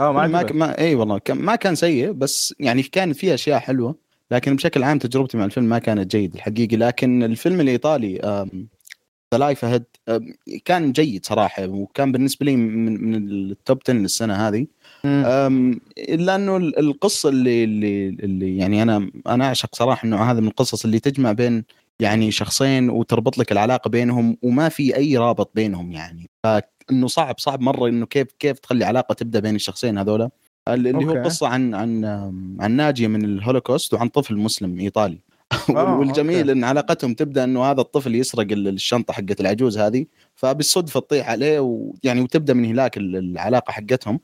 [0.00, 4.07] آه ما ما, ما اي والله ما كان سيء بس يعني كان فيه أشياء حلوة.
[4.30, 8.18] لكن بشكل عام تجربتي مع الفيلم ما كانت جيد الحقيقة لكن الفيلم الإيطالي
[9.34, 9.84] The Life Ahead
[10.64, 14.66] كان جيد صراحة وكان بالنسبة لي من, من ال top 10 للسنة هذه.
[15.98, 20.48] إلا إنه ال- القصة اللي اللي اللي يعني أنا أنا أعشق صراحة النوع هذا من
[20.48, 21.64] القصص اللي تجمع بين
[22.00, 26.30] يعني شخصين وتربط لك العلاقة بينهم وما في أي رابط بينهم يعني.
[26.44, 30.30] فإنه صعب صعب مرة إنه كيف كيف تخلي علاقة تبدأ بين الشخصين هذولا.
[30.74, 31.20] اللي هو okay.
[31.22, 32.04] قصة عن عن
[32.60, 35.18] عن ناجية من الهولوكوست وعن طفل مسلم إيطالي
[35.70, 36.52] آه، والجميل أوكي.
[36.52, 41.60] إن علاقتهم تبدأ إنه هذا الطفل يسرق ال- الشنطة حقت العجوز هذه فبالصدفة تطيح عليه
[41.60, 44.20] ويعني وتبدأ من هناك ال- العلاقة حقتهم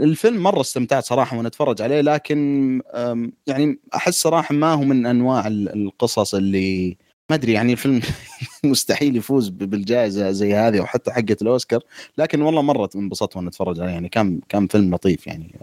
[0.00, 2.80] الفيلم مرة استمتعت صراحة وأنا أتفرج عليه لكن
[3.46, 6.96] يعني أحس صراحة ما هو من أنواع ال- القصص اللي
[7.30, 8.00] ما أدري يعني الفيلم
[8.64, 11.80] مستحيل يفوز بالجائزة زي هذه أو حتى حقة الأوسكار
[12.18, 15.54] لكن والله مرة انبسطت وأنا أتفرج عليه يعني كان كان فيلم لطيف يعني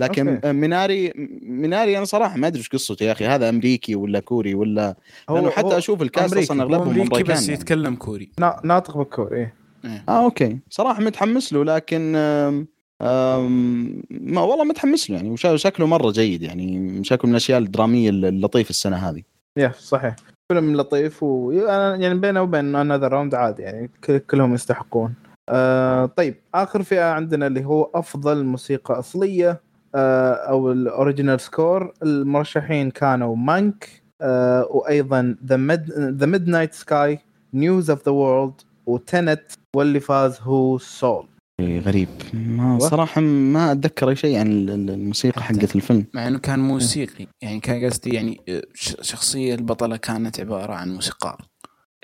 [0.00, 0.52] لكن okay.
[0.52, 1.12] ميناري
[1.42, 4.96] ميناري أنا صراحة ما أدري إيش قصته يا أخي هذا أمريكي ولا كوري ولا
[5.30, 6.46] لأنه حتى أشوف ال cast أمريكي.
[6.52, 7.54] أصلا هو أغلبهم أمريكي بس يعني.
[7.60, 9.54] يتكلم كوري نا- ناطق بالكور إيه
[9.84, 10.04] إيه.
[10.08, 12.66] آه okay صراحة متحمس له لكن آم
[13.02, 18.10] آم ما والله متحمس له يعني وشا- شكله مرة جيد يعني شكله من الأشياء الدرامية
[18.10, 19.22] اللطيفة السنة هذه
[19.56, 20.16] يا صحيح
[20.52, 23.90] فيلم لطيف و يعني بينه وبين Another Round عادي يعني
[24.30, 25.14] كلهم يستحقون.
[25.48, 29.60] آه طيب آخر فئة عندنا اللي هو أفضل موسيقى أصلية
[29.94, 37.18] آه أو ال original score المرشحين كانوا مانك آه وأيضا The Midnight Sky
[37.54, 41.28] News of the World و Tenet واللي فاز هو Soul
[41.60, 42.08] غريب.
[42.34, 42.78] ما.
[42.78, 46.06] صراحة ما أتذكر أي شيء عن ال- ال- الموسيقى حقت الفيلم.
[46.14, 47.26] مع إنه كان موسيقي.
[47.42, 51.46] يعني كان قصدي يعني آه، ش- شخصية البطلة كانت عبارة عن موسيقار.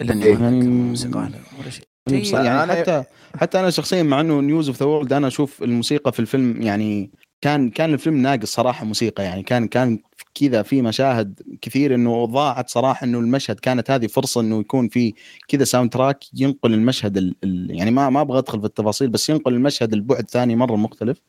[0.00, 1.30] إلا إني ما يعني- أتذكر موسيقار
[1.60, 1.84] ولا شيء.
[2.10, 3.04] شيء- يعني أنا- حتى
[3.36, 7.10] حتى أنا شخصيا مع إنه News of the World أنا أشوف الموسيقى في الفيلم يعني
[7.42, 9.98] كان كان الفيلم ناقص صراحة موسيقى يعني كان كان
[10.34, 15.14] كذا في مشاهد كثير إنه ضاعت صراحة إنه المشهد كانت هذه فرصة إنه يكون في
[15.48, 19.54] كذا soundtrack ينقل المشهد ال ال يعني ما ما أبغى أدخل في التفاصيل بس ينقل
[19.54, 21.20] المشهد لبعد ثاني مرة مختلف.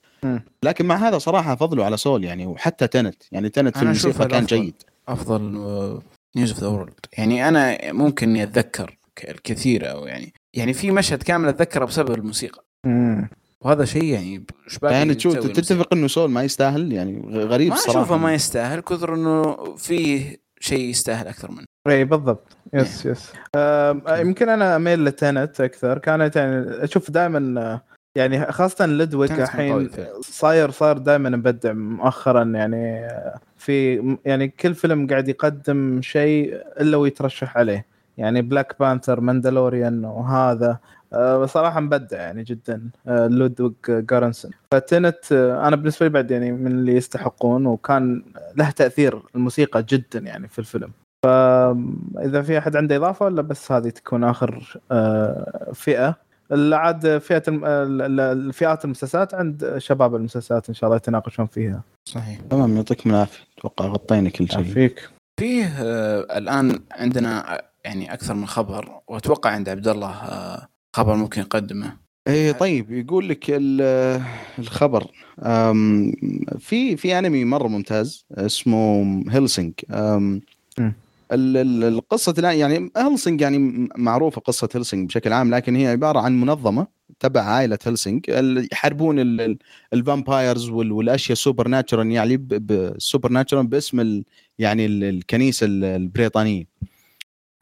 [0.63, 4.39] لكن مع هذا صراحة فضلوا على Soul يعني وحتى Tenet يعني Tenet في الموسيقى كان
[4.39, 4.61] الأفضل.
[4.61, 4.75] جيد
[5.07, 5.41] أفضل
[6.35, 8.97] News of the World يعني أنا ممكن إني أتذكر
[9.29, 12.63] الكثير أو يعني يعني في مشهد كامل أتذكره بسبب الموسيقى.
[13.63, 17.99] وهذا شيء يعني إيش يعني تشوف؟ تتفق إنه Soul ما يستاهل؟ يعني غريب ما الصراحه
[17.99, 21.65] أشوفه ما يستاهل كثر إنه فيه شيء يستاهل أكثر منه.
[21.87, 22.57] إي بالضبط.
[22.73, 25.97] yes yes آه يمكن أنا أميل ل Tenet أكثر.
[25.97, 27.79] كانت يعني أشوف دائما
[28.15, 29.89] يعني خاصة لودويج الحين.
[30.21, 32.43] صاير صاير دائما مبدع مؤخرا.
[32.43, 33.07] يعني
[33.57, 33.95] في
[34.25, 37.85] يعني كل فيلم قاعد يقدم شيء إلا ويترشح عليه.
[38.17, 40.79] يعني Black Panther Mandalorian وهذا.
[41.45, 44.51] صراحة مبدع يعني جدا آه، لودويج جورانسون.
[44.71, 48.23] ف Tenet آه، أنا بالنسبة لي بعد يعني من اللي يستحقون وكان
[48.57, 50.91] له تأثير الموسيقى جدا يعني في الفيلم.
[51.25, 56.15] فاذا في أحد عنده إضافة ولا بس هذه تكون آخر آه، فئة؟
[56.51, 61.45] اللي عاد فئة الم- ال- ال- الفئات المسلسلات عند شباب المسلسلات إن شاء الله يتناقشون
[61.45, 61.81] فيها.
[62.09, 62.39] صحيح.
[62.49, 63.43] تمام يعطيكم العافية.
[63.57, 64.63] أتوقع غطينا كل شيء.
[64.63, 65.09] فيك
[65.39, 71.15] فيه آه، الآن عندنا آه، يعني أكثر من خبر وأتوقع عند عبد الله آه، خبر
[71.15, 71.97] ممكن يقدمه.
[72.27, 74.21] إيه طيب يقول لك ال-
[74.59, 75.07] الخبر
[76.59, 80.41] في في أنمي مرة ممتاز اسمه هيلسينج أم،
[80.79, 80.93] مم.
[81.31, 85.87] ال- ال- القصة الآن يعني هلسنج يعني م- معروفة قصة هلسنج بشكل عام لكن هي
[85.87, 86.87] عبارة عن منظمة
[87.19, 89.57] تبع عائلة هلسنج اللي يحاربون ال- ال-
[89.93, 94.23] ال vampires وال- والأشياء ال supernatural يعني بال supernatural باسم ال
[94.59, 96.63] يعني ال- الكنيسة ال- البريطانية.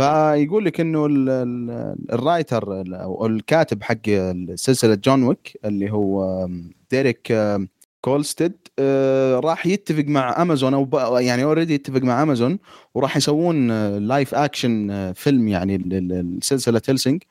[0.01, 4.09] فيقول لك إنه ال- ال- ال writer ال- أو الكاتب حق
[4.55, 6.47] سلسلة جون ويك اللي هو
[6.91, 7.33] ديريك
[8.01, 12.59] كولستد آه، راح يتفق مع أمازون أو يعني already يتفق مع أمازون
[12.95, 13.71] وراح يسوون
[14.07, 17.23] live action فيلم يعني ال- ال- سلسله هيلسنج.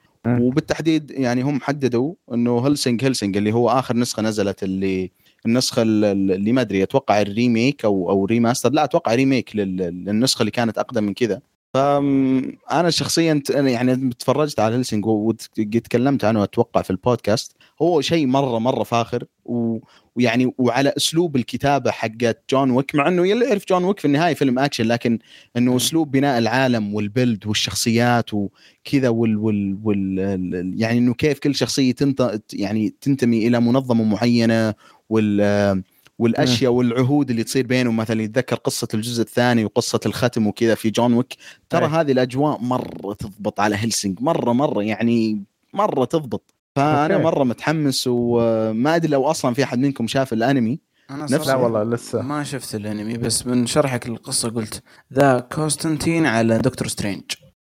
[0.42, 5.10] وبالتحديد يعني هم حددوا إنه هيلسنج هيلسنج اللي هو آخر نسخة نزلت اللي
[5.46, 9.56] النسخة ال- ال- اللي ما أدري أتوقع ال remake أو أو remaster لا أتوقع remake
[9.56, 11.40] لل- للنسخة اللي كانت أقدم من كذا.
[11.74, 17.56] فانا شخصيا يعني تفرجت على هيلسنج وتكلمت عنه أتوقع في البودكاست.
[17.82, 19.78] هو شيء مرة مرة فاخر و
[20.16, 24.34] ويعني وعلى أسلوب الكتابة حقت جون ويك مع إنه يلا يعرف جون ويك في النهاية
[24.34, 25.18] فيلم أكشن لكن
[25.56, 31.54] إنه أسلوب بناء العالم والبلد والشخصيات وكذا وال, وال, وال ال- يعني إنه كيف كل
[31.54, 34.74] شخصية تنت يعني تنتمي إلى منظمة معينة
[35.08, 35.82] وال
[36.20, 41.12] والأشياء والعهود اللي تصير بينهم مثلا يتذكر قصة الجزء الثاني وقصة الختم وكذا في جون
[41.14, 41.36] ويك.
[41.70, 41.90] ترى أي.
[41.90, 45.44] هذه الأجواء مرة تضبط على هيلسنج مرة مرة يعني
[45.74, 46.54] مرة تضبط.
[46.76, 47.24] فأنا okay.
[47.24, 50.78] مرة متحمس وما أدري لو أصلا في أحد منكم شاف الأنمي.
[51.10, 52.22] أنا نفس- لا والله لسه.
[52.22, 54.82] ما شفت الأنمي بس من شرحك للقصه قلت
[55.14, 57.22] ذا كوستنتين على دكتور سترينج.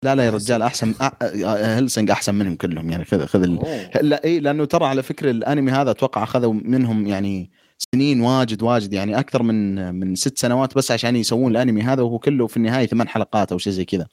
[0.03, 0.95] لا لا يا رجال أحسن
[1.43, 3.59] هيلسنج أحسن منهم كلهم يعني خذ خذ ال...
[4.03, 7.51] لا اي لأنه ترى على فكرة الأنمي هذا أتوقع أخذوا منهم يعني
[7.95, 12.19] سنين واجد واجد يعني أكثر من من ست سنوات بس عشان يسوون الأنمي هذا وهو
[12.19, 14.07] كله في النهاية ثمان حلقات أو شيء زي كذا.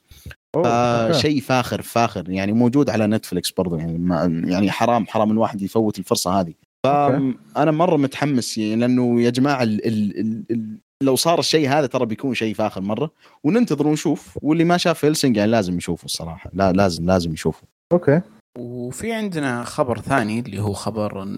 [0.54, 5.98] فشيء فاخر فاخر يعني موجود على نتفلكس برضو يعني ما يعني حرام حرام الواحد يفوت
[5.98, 6.54] الفرصة هذه.
[6.84, 11.86] فانا مرة متحمس يعني لأنه يا جماعة ال ال ال ال لو صار الشيء هذا
[11.86, 13.10] ترى بيكون شيء فاخر مرة.
[13.44, 17.62] وننتظر ونشوف واللي ما شاف هيلسنج يعني لازم يشوفه الصراحة لا لازم لازم يشوفه.
[17.92, 18.20] okay.
[18.58, 21.28] وفي عندنا خبر ثاني اللي هو خبر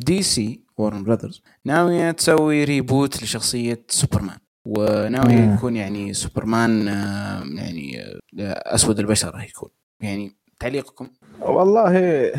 [0.00, 5.54] دي سي وارن براذرز ناويه تسوي reboot لشخصية سوبرمان وناوي مم.
[5.54, 8.00] يكون يعني سوبرمان آه، يعني
[8.40, 9.70] آه، أسود البشره يكون.
[10.00, 11.08] يعني تعليقكم؟
[11.40, 11.92] والله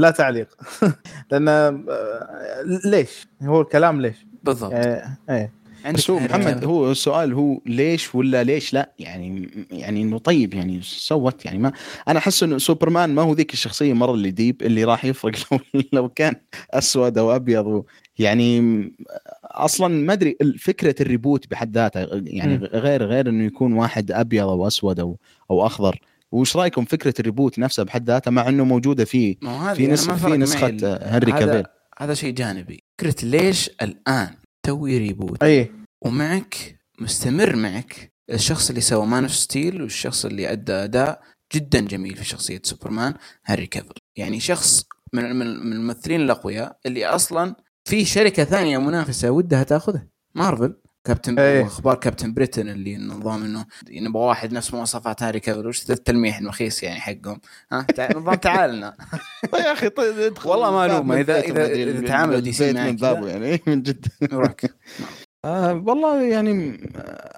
[0.00, 0.48] لا تعليق.
[1.30, 4.72] لأن آه، ليش؟ هو الكلام ليش؟ بالضبط.
[4.72, 5.59] يعني إيه.
[5.94, 6.64] بس هو محمد.
[6.64, 11.72] هو السؤال هو ليش ولا ليش لا؟ يعني يعني إنه طيب يعني سوت يعني ما
[12.08, 15.60] أنا أحس إنه سوبرمان ما هو ذيك الشخصية مرة اللي deep اللي راح يفرق لو
[15.92, 16.34] لو كان
[16.70, 17.84] أسود أو أبيض
[18.18, 18.60] يعني
[19.44, 22.64] أصلا ما أدري فكرة ال reboot بحد ذاتها يعني مم.
[22.64, 25.18] غير غير إنه يكون واحد أبيض أو أسود أو
[25.50, 26.00] أو أخضر.
[26.32, 29.36] وش رأيكم فكرة ال reboot نفسها بحد ذاتها مع إنه موجودة في
[29.74, 30.66] في نسخه في نسخة
[31.16, 31.66] هنري كافيل هذا
[31.98, 32.84] هذا شيء جانبي.
[32.98, 34.39] فكرة ليش الآن؟
[34.70, 35.70] تسوي reboot أي.
[36.02, 41.22] ومعك مستمر معك الشخص اللي سوى Man of Steel والشخص اللي أدى أداء
[41.54, 43.14] جدا جميل في شخصية سوبرمان
[43.46, 47.54] هاري كافل يعني شخص من من من الممثلين الأقوياء اللي أصلا
[47.84, 50.06] في شركة ثانية منافسة ودها تاخذه.
[50.34, 50.74] مارفل.
[51.04, 51.66] كابتن إيه.
[51.66, 56.82] أخبار Captain Britain اللي نظام إنه نبغى واحد نفس مواصفات هاري كافل وش التلميح المخيس
[56.82, 57.40] يعني حقهم
[57.72, 57.86] ها
[58.16, 58.96] نظام تعال لنا
[59.54, 61.14] يا أخي طيب ادخل والله ما باب ألومه.
[61.16, 61.24] من
[62.04, 63.28] إذا- تعاملوا دي سي من بابه.
[63.28, 64.06] يعني من جد
[65.44, 66.80] آه والله يعني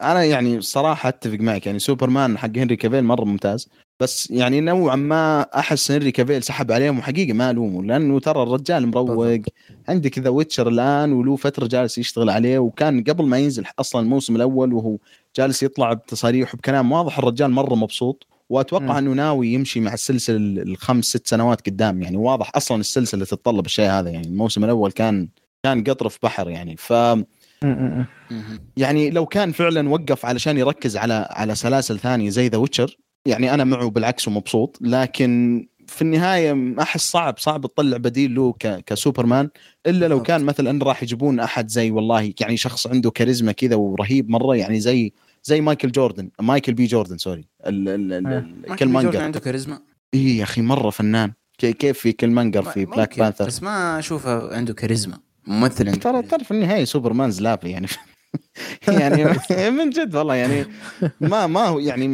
[0.02, 3.68] أنا يعني صراحة أتفق معك يعني سوبرمان حق هنري كافيل مرة ممتاز
[4.02, 8.86] بس يعني نوعا ما أحس هنري كافيل سحب عليهم وحقيقة ما ألومه لأنه ترى الرجال
[8.86, 9.40] مروق.
[9.88, 14.36] عندك The Witcher الآن وله فترة جالس يشتغل عليه وكان قبل ما ينزل أصلا الموسم
[14.36, 14.96] الأول وهو
[15.36, 18.90] جالس يطلع بتصاريح وبكلام واضح الرجال مرة مبسوط وأتوقع مم.
[18.90, 23.90] إنه ناوي يمشي مع السلسلة الخمس ست سنوات قدام يعني واضح أصلا السلسلة تتطلب الشيء
[23.90, 25.28] هذا يعني الموسم الأول كان
[25.62, 27.24] كان قطرة في بحر يعني ف م-
[27.62, 28.04] م-.
[28.76, 32.96] يعني لو كان فعلا وقف علشان يركز على على سلاسل ثانية زي The Witcher
[33.26, 38.84] يعني أنا معه بالعكس ومبسوط لكن في النهاية أحس صعب صعب تطلع بديل له ك-
[38.86, 39.48] كسوبرمان
[39.86, 40.22] إلا لو.
[40.22, 44.80] كان مثلا راح يجيبون أحد زي والله يعني شخص عنده كاريزما كذا ورهيب مرة يعني
[44.80, 45.12] زي
[45.44, 48.26] زي مايكل جوردن مايكل بي جوردن سوري ال ال ال
[48.70, 48.74] آه.
[48.74, 49.80] كل مانجر عنده كاريزما
[50.14, 53.98] إي يا أخي مرة فنان كي- كيف في كل مانجر في بلاك بانثر بس ما
[53.98, 56.22] أشوفه عنده كاريزما ممثل عنده ترى.
[56.22, 57.86] ترى في النهاية سوبرمان زلافي يعني
[59.00, 59.24] يعني
[59.78, 60.66] من جد والله يعني
[61.20, 62.08] ما ما هو يعني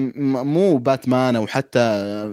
[0.45, 1.81] مو باتمان أو حتى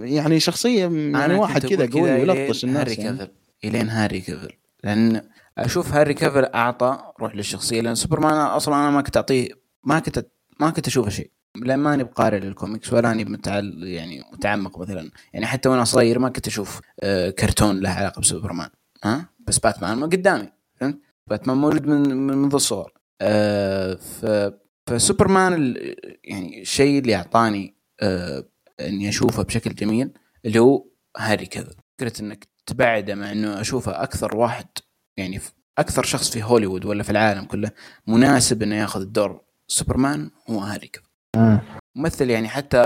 [0.03, 3.17] يعني شخصية يعني واحد كذا قوي يلطش هاري الناس يعني.
[3.17, 3.31] كافل
[3.63, 4.51] إلين هاري كافل
[4.83, 5.21] لأن
[5.57, 9.49] أشوف هاري كافل أعطى روح للشخصية لأن سوبرمان أصلا أنا ما كنت أعطيه
[9.83, 10.25] ما كنت
[10.59, 11.31] ما كنت أشوفه شيء.
[11.55, 15.11] لأن ماني بقارئ للكوميكس ولا أني متعل يعني متعمق مثلا.
[15.33, 18.69] يعني حتى وأنا صغير ما كنت أشوف آه، كرتون له علاقة بسوبرمان
[19.03, 22.91] ها؟ بس باتمان ما قدامي فهمت؟ باتمان موجود من من منذ الصغر.
[24.85, 28.43] فسوبرمان ال- يعني الشيء اللي أعطاني آه
[28.79, 30.09] إني أشوفه بشكل جميل
[30.45, 30.85] اللي هو
[31.17, 34.65] هاري كافل فكرة إنك تبعده مع إنه أشوفه أكثر واحد
[35.17, 37.71] يعني ف- أكثر شخص في هوليوود ولا في العالم كله
[38.07, 41.03] مناسب إنه ياخذ الدور سوبرمان هو هاري كافل
[41.95, 42.77] ممثل يعني حتى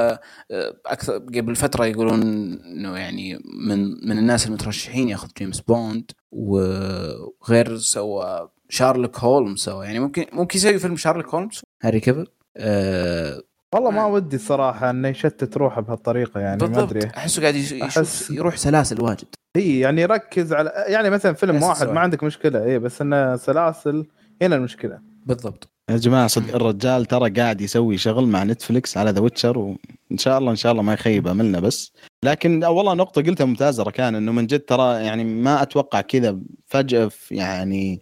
[0.52, 2.22] آه، أكثر قبل فترة يقولون
[2.64, 9.86] إنه يعني من من الناس المترشحين ياخذ جيمس بوند وغير سوى شارلوك هولمز سوى.
[9.86, 13.42] يعني ممكن ممكن يسوي فيلم شارلوك هولمز؟ هاري كيفل؟ آه
[13.74, 16.90] والله ما ودي الصراحه إنه يشتت روحه بهالطريقة يعني ما بالضبط.
[16.96, 19.28] ادري أحسه قاعد يش- يشوف أحس- يروح سلاسل واجد.
[19.56, 21.88] إي يعني ركز على يعني مثلا فيلم واحد.
[21.90, 24.06] ما عندك مشكلة إي بس إنه سلاسل
[24.42, 25.00] هنا المشكلة.
[25.26, 25.70] بالضبط.
[25.90, 30.38] يا جماعة صدق الرجال ترى قاعد يسوي شغل مع نتفلكس على The Witcher وإن شاء
[30.38, 31.92] الله إن شاء الله ما يخيب أملنا بس
[32.24, 37.10] لكن والله نقطة قلتها ممتازة ركان إنه من جد ترى يعني ما أتوقع كذا فجأة
[37.32, 38.02] يعني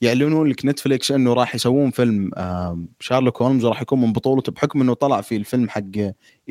[0.00, 4.80] يعلنون لك نتفلكس إنه راح يسوون فيلم آه، شيرلوك هولمز وراح يكون من بطولته بحكم
[4.82, 5.82] إنه طلع في الفيلم حق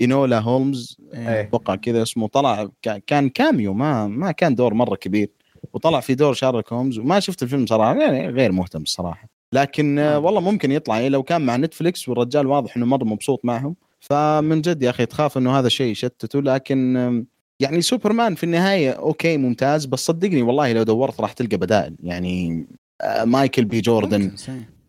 [0.01, 0.97] اينولا هولمز.
[1.41, 5.29] أتوقع كذا اسمه طلع كا- كان cameo ما ما كان دور مرة كبير
[5.73, 10.19] وطلع في دور شيرلوك هولمز وما شفت الفيلم صراحة يعني غير مهتم الصراحة لكن آه،
[10.19, 13.75] والله ممكن يطلع يعني لو كان مع نتفلكس والرجال واضح إنه مره مبسوط معهم.
[13.99, 17.25] فمن جد يا أخي تخاف إنه هذا الشيء يشتته لكن
[17.59, 21.95] يعني سوبرمان في النهاية okay ممتاز بس صدقني والله لو دورت راح تلقى بدائل.
[22.03, 22.67] يعني
[23.01, 24.31] آه، مايكل بي جوردن.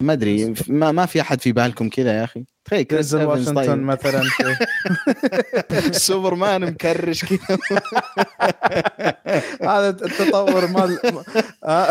[0.00, 2.44] ما أدري ما, ما في أحد في بالكم كذا يا أخي.
[2.68, 4.22] تخيل كريس واشنطن طيب مثلا
[5.92, 7.58] سوبرمان مكرش كذا
[9.70, 10.98] هذا التطور مال
[11.64, 11.88] آه.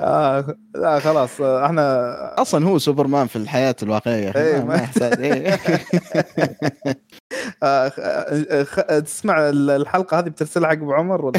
[0.00, 0.56] آه.
[0.74, 5.58] لا خلاص إحنا أصلا هو سوبرمان في الحياة الواقعية إيه، ما- يحتاج إيه.
[7.62, 7.88] آه،
[8.98, 11.38] تسمع الحلقة هذه بترسلها حق أبو عمر ولا؟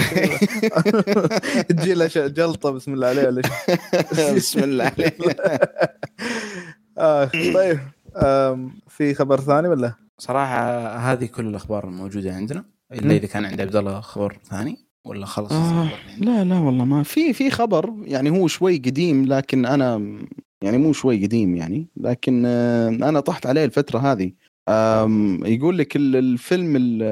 [1.69, 3.41] تجي له جلطة بسم الله عليه ولا.
[4.35, 5.17] بسم الله عليك
[6.99, 7.79] آه، طيب
[8.87, 12.63] في خبر ثاني ولا؟ صراحة هذه كل الأخبار الموجودة عندنا.
[12.93, 15.89] إلا إذا كان عند عبد الله خبر ثاني ولا خلص آه،؟
[16.19, 20.17] لا لا والله ما في في خبر يعني هو شوي قديم لكن أنا
[20.61, 24.31] يعني مو شوي قديم يعني لكن أنا طحت عليه الفترة هذه
[25.45, 27.03] يقول لك ال- الفيلم ال-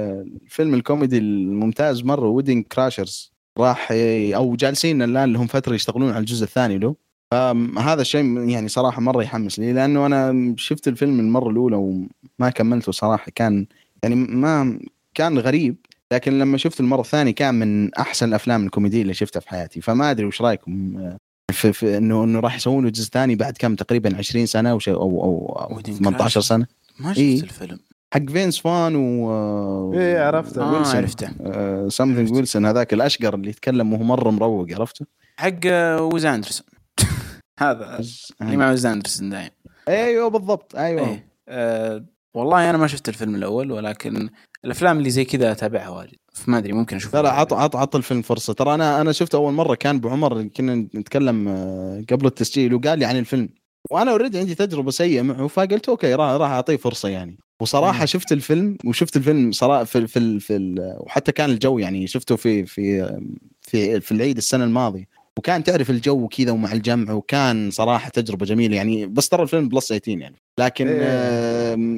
[0.45, 3.87] الفيلم الكوميدي الممتاز مرة Wedding Crashers راح
[4.35, 6.95] أو جالسين الآن لهم فترة يشتغلون على الجزء الثاني له
[7.31, 12.91] فهذا الشيء يعني صراحة مرة يحمس لي لأنه أنا شفت الفيلم المرة الأولى وما كملته
[12.91, 13.65] صراحة كان
[14.03, 14.79] يعني ما
[15.13, 15.75] كان غريب
[16.11, 20.11] لكن لما شفت المرة الثانية كان من أحسن الأفلام الكوميدية اللي شفتها في حياتي فما
[20.11, 21.17] أدري وش رأيكم آه،
[21.51, 24.79] في, في إنه إنه راح يسوون له جزء ثاني بعد كم تقريبا 20 سنة أو
[24.79, 26.47] شيء أو أو, أو Wedding 18 Crash.
[26.47, 26.65] سنة
[26.99, 27.41] ما شفت إيه.
[27.41, 27.79] الفيلم
[28.13, 30.61] حق فينس فان و إيه، عرفته.
[30.61, 31.27] آه ويلسون عرفته
[31.89, 32.35] سمثينج عرفته.
[32.35, 35.05] ويلسون هذاك الأشقر اللي يتكلم وهو مرة مروق عرفته؟
[35.37, 36.65] حق آه، ويز أندرسون
[37.59, 37.99] هذا
[38.41, 39.49] اللي مع ويز اندرسون دايم.
[39.87, 40.75] أيوه بالضبط.
[40.75, 41.07] أيوه.
[41.09, 44.29] إيه آه والله أنا ما شفت الفيلم الأول ولكن
[44.65, 46.15] الأفلام اللي زي كذا أتابعها واجد.
[46.33, 48.53] فما أدري ممكن اشوفها لا لا عط عط عط الفيلم فرصة.
[48.53, 52.99] ترى أنا أنا شفته أول مرة كان ابو عمر كنا نتكلم آه، قبل التسجيل وقال
[52.99, 53.49] لي عن الفيلم.
[53.91, 57.37] وأنا already عندي تجربة سيئة معه فقلت okay راح راح أعطيه فرصة يعني.
[57.61, 58.05] وصراحة مم.
[58.05, 62.35] شفت الفيلم وشفت الفيلم صراحة في في ال- في ال- وحتى كان الجو يعني شفته
[62.35, 63.17] في في
[63.61, 65.05] في في العيد السنة الماضية.
[65.37, 69.87] وكان تعرف الجو كذا ومع الجمع وكان صراحة تجربة جميلة يعني بس ترى الفيلم plus
[69.87, 71.03] 18 يعني لكن إيه.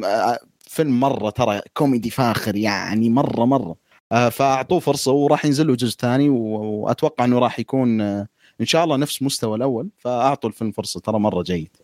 [0.05, 3.75] آه، فيلم مرة ترى كوميدي فاخر يعني مرة مرة
[4.11, 8.27] آه، فأعطوه فرصة وراح ينزل له جزء ثاني وأتوقع إنه راح يكون آه،
[8.61, 11.77] إن شاء الله نفس مستوى الأول فأعطوا الفيلم فرصة ترى مرة جيد.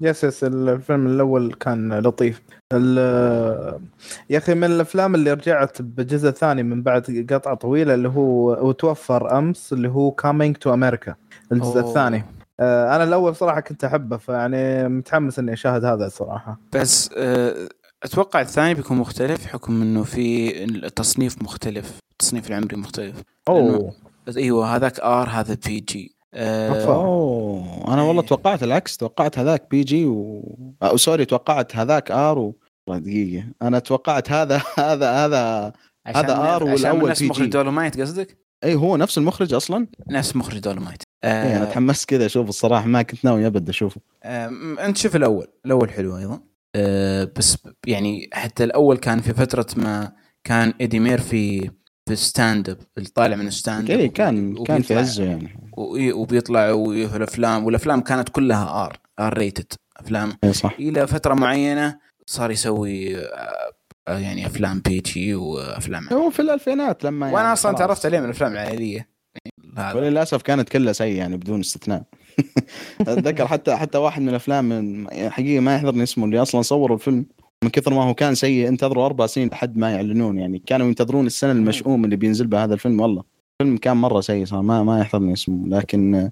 [0.00, 2.42] yes yes الفيلم الأول كان لطيف.
[4.30, 9.38] يا أخي من الأفلام اللي رجعت بجزء ثاني من بعد قطعه طويلة اللي هو وتوفر
[9.38, 11.14] أمس اللي هو Coming to America
[11.52, 11.88] الجزء أوه.
[11.88, 12.24] الثاني.
[12.60, 16.60] آه، أنا الأول صراحة كنت أحبه فيعني متحمس إني أشاهد هذا صراحة.
[16.72, 17.68] بس آه
[18.02, 23.22] أتوقع الثاني بيكون مختلف حكم إنه في التصنيف مختلف التصنيف العمري مختلف.
[23.48, 23.92] أوه.
[24.36, 28.28] إيوه هذاك ار هذا بي جي أوه أنا والله إيه.
[28.28, 30.42] توقعت العكس توقعت هذاك بي جي و
[30.82, 32.56] أو سوري توقعت هذاك آر و
[32.86, 35.72] والله دقيقة أنا توقعت هذا هذا هذا
[36.06, 37.30] هذا R عشان والأول نفس PG.
[37.30, 42.08] مخرج دولومايت قصدك؟ اي هو نفس المخرج أصلا نفس مخرج دولومايت إيه أنا آه تحمست
[42.08, 46.40] كذا أشوف الصراحة ما كنت ناوي أبد أشوفه آه أنت شوف الأول الأول حلو أيضا
[46.76, 50.12] آه بس يعني حتى الأول كان في فترة ما
[50.44, 51.70] كان إيدي ميرفي
[52.08, 55.58] في stand up اللي طالع من stand up اي كان كان في عزة يعني.
[56.12, 60.32] وبيطلع وفي الأفلام والأفلام كانت كلها R R rated أفلام.
[60.44, 60.76] اي صح.
[60.78, 63.16] إلى فترة معينة صار يسوي
[64.08, 66.08] آه، يعني أفلام PG وأفلام.
[66.12, 67.78] هو في الألفينات لما وأنا يعني أصلا خلاص.
[67.78, 69.08] تعرفت عليه من الأفلام العائلية.
[69.76, 69.92] هذا.
[69.98, 72.02] وللأسف كانت كلها سيئه يعني بدون استثناء.
[73.00, 74.72] أتذكر حتى حتى واحد من الأفلام
[75.12, 77.26] يعني حقيقة ما يحضرني اسمه اللي أصلا صوروا الفيلم.
[77.64, 80.38] من كثر ما هو كان سيء انتظروا أربع سنين لحد ما يعلنون.
[80.38, 83.00] يعني كانوا ينتظرون السنة المشؤوم اللي بينزل بها هذا الفيلم.
[83.00, 83.22] والله
[83.60, 85.68] الفيلم كان مرة سيء صار ما ما يحضرني اسمه.
[85.68, 86.30] لكن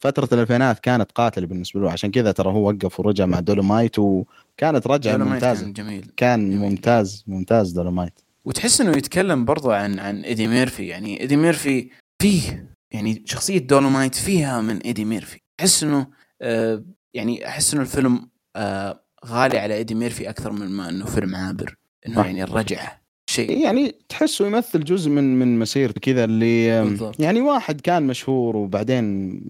[0.00, 1.90] فترة الألفينات كانت قاتلة بالنسبة له.
[1.90, 6.10] عشان كذا ترى هو وقف ورجع مع Dolemite وكانت رجعة ممتازه كان جميل.
[6.16, 6.70] كان جميل.
[6.70, 11.90] ممتاز ممتاز Dolemite وتحس إنه يتكلم برضو عن عن ايدي ميرفي يعني ايدي ميرفي
[12.22, 16.06] فيه يعني شخصية Dolemite فيها من ايدي ميرفي أحس إنه
[16.42, 21.36] آه يعني أحس إنه الفيلم آه غالي على إيدي ميرفي أكثر من ما إنه فيلم
[21.36, 21.74] عابر
[22.06, 22.20] إنه.
[22.20, 23.00] يعني الرجعه
[23.30, 27.20] شيء يعني تحسه يمثل جزء من من مسيرته كذا اللي بالضبط.
[27.20, 29.04] يعني واحد كان مشهور وبعدين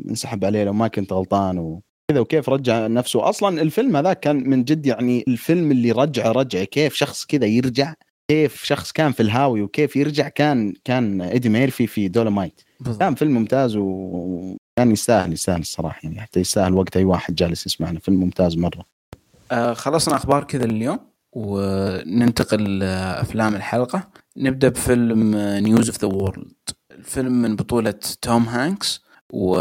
[0.09, 4.65] انسحب عليه لو ما كنت غلطان وكذا وكيف رجع نفسه أصلا الفيلم هذا كان من
[4.65, 7.95] جد يعني الفيلم اللي رجع رجع كيف شخص كذا يرجع
[8.31, 13.01] كيف شخص كان في الهاوي وكيف يرجع كان كان إيدي ميرفي في Dolemite بالضبط.
[13.01, 17.99] كان فيلم ممتاز وكان يستاهل يستاهل الصراحة يعني حتى يستاهل وقت أي واحد جالس يسمعنا
[17.99, 18.85] فيلم ممتاز مرة
[19.51, 20.99] آه خلصنا أخبار كذا اليوم
[21.33, 26.53] وننتقل لأفلام الحلقة نبدأ بفيلم News of the World
[26.91, 29.01] الفيلم من بطولة توم هانكس
[29.33, 29.61] و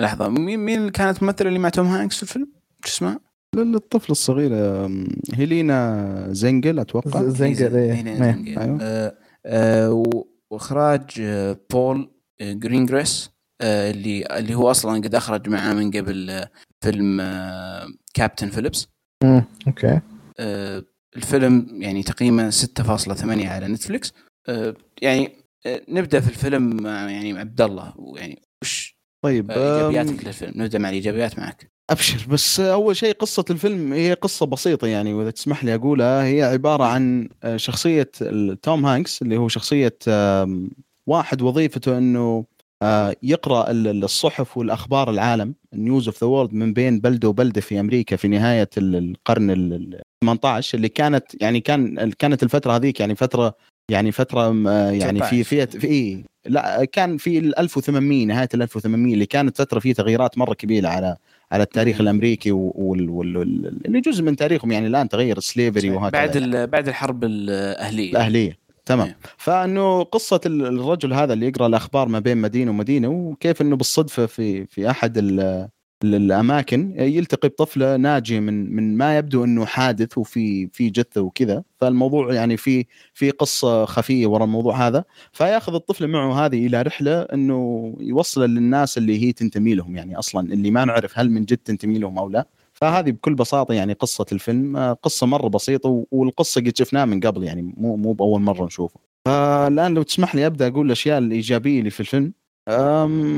[0.00, 2.48] لحظة مين مين كانت الممثلة اللي مع توم هانكس في الفيلم؟
[2.84, 3.20] شو اسمها؟
[3.56, 4.50] للطفل الصغير
[4.86, 7.94] أم، هيلينا زينجل أتوقع زينجل، إيه.
[8.16, 8.58] زينجل.
[8.58, 8.78] أيوه.
[8.82, 9.14] آه،
[9.46, 10.02] آه،
[10.50, 13.30] وإخراج آه، بول آه، جرينجراس
[13.62, 16.50] اللي اللي هو أصلا قد أخرج معاه من قبل آه،
[16.84, 18.88] فيلم آه، Captain Phillips
[19.24, 19.44] مم.
[19.66, 20.00] okay.
[20.40, 20.82] آه،
[21.16, 24.12] الفيلم يعني تقييمه 6.8 على نتفلكس
[24.48, 25.32] آه، يعني
[25.66, 30.52] آه، نبدأ في الفيلم مع يعني مع عبد الله يعني وش طيب آه، إيجابياتك للفيلم؟
[30.56, 31.70] نبدأ مع الإيجابيات معك.
[31.90, 32.26] أبشر.
[32.30, 36.84] بس أول شيء قصة الفيلم هي قصة بسيطة يعني وإذا تسمح لي أقولها هي عبارة
[36.84, 38.10] عن آه، شخصية
[38.62, 39.96] توم هانكس اللي هو شخصية
[41.06, 42.44] واحد وظيفته إنه آه،
[43.22, 47.80] يقرأ ال- ال- الصحف والأخبار العالم News of the World من بين بلدة وبلدة في
[47.80, 53.00] أمريكا في نهاية ال- القرن ال- ال 18 اللي كانت يعني كان كانت الفترة هذيك
[53.00, 53.54] يعني فترة
[53.90, 56.24] يعني فترة آه، يعني في في في إيه.
[56.46, 60.88] لا كان في ال 1800 نهاية ال 1800 اللي كانت فترة فيه تغييرات مرة كبيرة
[60.88, 61.16] على
[61.52, 62.00] على التاريخ.
[62.00, 66.26] الأمريكي وال وال وال اللي جزء من تاريخهم يعني الآن تغير ال slavery وهكذا.
[66.26, 68.10] بعد بعد الحرب الأهلية.
[68.10, 68.58] الأهلية.
[68.90, 69.06] تمام.
[69.06, 69.16] إيه.
[69.38, 74.26] فأنه قصة ال- الرجل هذا اللي يقرأ الأخبار ما بين مدينة ومدينة وكيف إنه بالصدفة
[74.26, 75.40] في في أحد ال-
[76.04, 81.62] ال- الأماكن يلتقي بطفلة ناجية من من ما يبدو إنه حادث وفي في جثة وكذا.
[81.80, 85.04] فالموضوع يعني في في قصة خفية وراء الموضوع هذا.
[85.32, 90.52] فيأخذ الطفله معه هذه إلى رحلة إنه يوصل للناس اللي هي تنتمي لهم يعني أصلا
[90.52, 92.46] اللي ما نعرف هل من جد تنتمي لهم أو لا.
[92.80, 94.76] فهذه بكل بساطة يعني قصة الفيلم.
[94.76, 99.00] آه، قصة مرة بسيطة والقصة قد شفناها من قبل يعني مو مو بأول مرة نشوفه.
[99.24, 102.32] فالآن لو تسمح لي أبدأ أقول الأشياء الإيجابية اللي في الفيلم.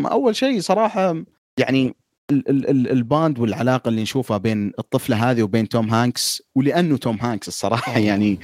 [0.06, 1.16] أول شيء صراحة
[1.58, 1.94] يعني
[2.30, 6.96] ال- ال- ال- ال bond والعلاقة اللي نشوفها بين الطفلة هذه وبين توم هانكس ولأنه
[6.96, 8.38] توم هانكس الصراحة يعني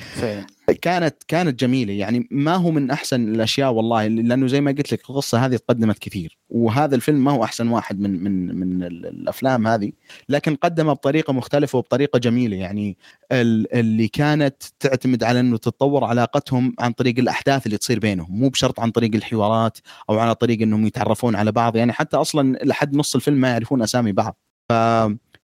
[0.75, 1.93] كانت كانت جميلة.
[1.93, 5.99] يعني ما هو من أحسن الأشياء والله لأنه زي ما قلت لك القصة هذه تقدمت
[5.99, 9.93] كثير وهذا الفيلم ما هو أحسن واحد من من من ال- الأفلام هذه
[10.29, 12.57] لكن قدمها بطريقة مختلفة وبطريقة جميلة.
[12.57, 12.97] يعني
[13.33, 18.49] ال- اللي كانت تعتمد على إنه تتطور علاقتهم عن طريق الأحداث اللي تصير بينهم مو
[18.49, 19.79] بشرط عن طريق الحوارات
[20.11, 21.77] أو على طريق إنهم يتعرفون على بعض.
[21.77, 24.39] يعني حتى أصلا لحد نص الفيلم ما يعرفون أسامي بعض.
[24.69, 24.73] ف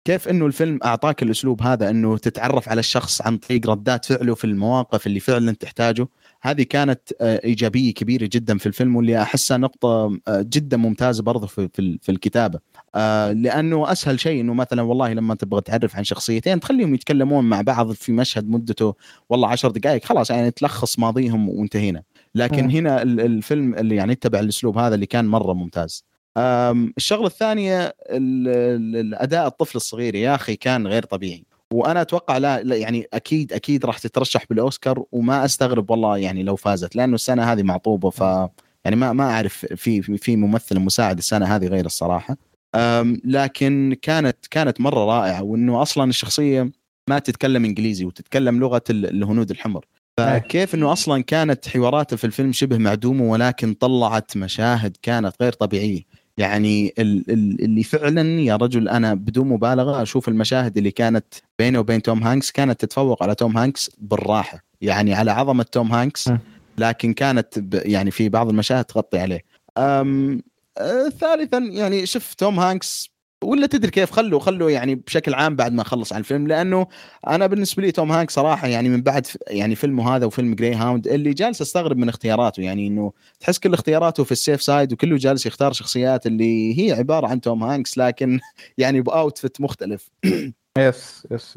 [0.05, 4.43] كيف إنه الفيلم أعطاك الأسلوب هذا إنه تتعرف على الشخص عن طريق ردات فعله في
[4.45, 6.07] المواقف اللي فعلا تحتاجه؟
[6.41, 11.47] هذه كانت آه، إيجابية كبيرة جدا في الفيلم واللي أحسها نقطة آه، جدا ممتازة برضه
[11.47, 11.69] في
[12.01, 12.59] في الكتابة.
[12.95, 17.61] آه، لأنه أسهل شيء إنه مثلا والله لما تبغى تعرف عن شخصيتين تخليهم يتكلمون مع
[17.61, 18.93] بعض في مشهد مدته
[19.29, 22.03] والله عشر دقائق خلاص يعني تلخص ماضيهم وانتهينا.
[22.35, 22.69] لكن.
[22.71, 26.05] هنا ال- الفيلم اللي يعني اتبع الأسلوب هذا اللي كان مرة ممتاز.
[26.37, 31.43] الشغلة الثانية ال- ال- الأداء الطفل الصغير يا أخي كان غير طبيعي.
[31.73, 36.55] وأنا أتوقع لا, لا يعني أكيد أكيد راح تترشح بالأوسكار وما أستغرب والله يعني لو
[36.55, 38.21] فازت لأنه السنة هذه معطوبة ف
[38.85, 42.37] يعني ما ما أعرف في في- ممثل مساعد السنة هذه غير الصراحة.
[43.25, 46.71] لكن كانت كانت مرة رائعة وإنه أصلا الشخصية
[47.09, 49.85] ما تتكلم إنجليزي وتتكلم لغة ال- الهنود الحمر.
[50.17, 56.01] فكيف إنه أصلا كانت حواراته في الفيلم شبه معدومة ولكن طلعت مشاهد كانت غير طبيعية.
[56.41, 61.25] يعني ال- ال- اللي فعلا يا رجل أنا بدون مبالغة أشوف المشاهد اللي كانت
[61.59, 66.27] بينه وبين توم هانكس كانت تتفوق على توم هانكس بالراحة يعني على عظمة توم هانكس.
[66.77, 69.41] لكن كانت يعني في بعض المشاهد تغطي عليه
[69.77, 70.41] أم
[70.77, 73.09] آه، ثالثا يعني شوف توم هانكس
[73.43, 76.47] ولا تدري كيف خلوا خلوا يعني بشكل عام بعد ما خلص عن الفيلم.
[76.47, 76.87] لأنه
[77.27, 81.07] أنا بالنسبة لي توم هانك صراحة يعني من بعد ف- يعني فيلمه هذا وفيلم Greyhound
[81.07, 82.61] اللي جالس أستغرب من اختياراته.
[82.63, 86.91] يعني إنه تحس كل اختياراته في ال safe side وكله جالس يختار شخصيات اللي هي
[86.91, 88.39] عبارة عن توم هانكس لكن
[88.77, 90.09] يعني ب outfit مختلف.
[90.77, 91.55] yes yes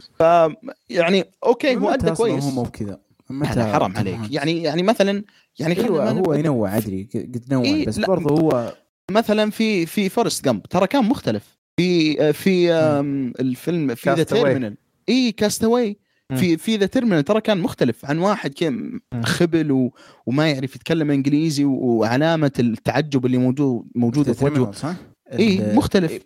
[0.91, 2.45] يعني okay هو أدى كويس.
[2.45, 2.99] هو مو بكذا
[3.31, 4.15] متى حرام عليك.
[4.15, 5.25] هانكس؟ يعني يعني مثلا
[5.59, 7.99] يعني أيوه ما هو نبدأ- ينوع أدري قد نوع إيه، بس.
[7.99, 8.73] برضه هو
[9.11, 11.55] مثلا في في Forrest Gump ترى كان مختلف.
[11.77, 14.23] في في آم، الفيلم في The.
[14.23, 14.77] Terminal
[15.09, 15.97] إي Cast Away.
[16.37, 19.93] في في The Terminal ترى كان مختلف عن واحد كم خبل و
[20.27, 24.95] وما يعرف يتكلم إنجليزي وعلامة التعجب اللي موجود موجوده في وجهه صح؟
[25.33, 26.19] إي ال- مختلف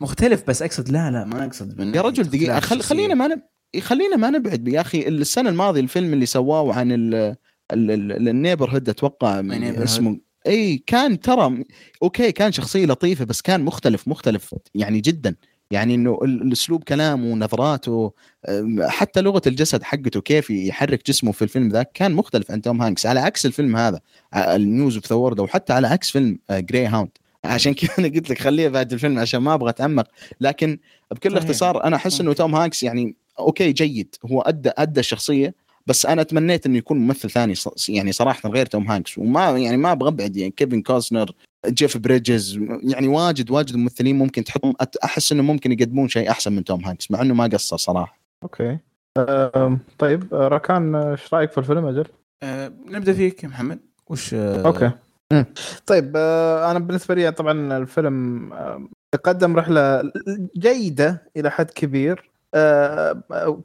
[0.00, 2.80] مختلف بس أقصد لا لا ما أقصد يا رجل دقيقة خل.
[2.82, 3.42] خلينا ما نب...
[3.80, 7.36] خلينا ما نبعد يا أخي السنة الماضية الفيلم اللي سواه عن ال
[8.28, 9.80] ال neighborhood أتوقع My Neighborhood.
[9.82, 11.64] اسمه إي كان ترى
[12.02, 15.36] okay كان شخصية لطيفة بس كان مختلف مختلف يعني جدا.
[15.70, 18.12] يعني إنه ال- الأسلوب كلامه ونظراته
[18.80, 23.06] حتى لغة الجسد حقته كيف يحرك جسمه في الفيلم ذاك كان مختلف عن توم هانكس.
[23.06, 24.00] على عكس الفيلم هذا
[24.36, 27.08] ال News of the World وحتى على عكس فيلم Greyhound
[27.44, 30.08] عشان كذا أنا قلت لك خليها بعد الفيلم عشان ما أبغى أتعمق.
[30.40, 30.78] لكن
[31.10, 31.42] بكل صحيح.
[31.42, 34.14] اختصار أنا أحس إنه توم هانكس يعني okay جيد.
[34.32, 35.54] هو أدى أدى الشخصية
[35.86, 39.18] بس أنا تمنيت إنه يكون ممثل ثاني ص- يعني صراحة غير توم هانكس.
[39.18, 41.30] وما يعني ما أبغى أبعد يعني كيفن كوستنر
[41.66, 44.74] جيف بريدجز يعني واجد واجد ممثلين ممكن تحطهم.
[45.04, 48.18] أحس إنه ممكن يقدمون شيء أحسن من توم هانكس مع إنه ما قصر صراحة.
[48.42, 48.78] Okay.
[49.18, 52.04] أم، طيب راكان إيش رأيك في الفيلم أجل؟
[52.42, 53.78] آه، نبدأ فيك يا محمد.
[54.06, 54.90] وش آه، okay.
[55.86, 58.88] طيب آه، أنا بالنسبة لي طبعا الفيلم آه،
[59.24, 60.12] قدم رحلة
[60.56, 62.30] جيدة إلى حد كبير.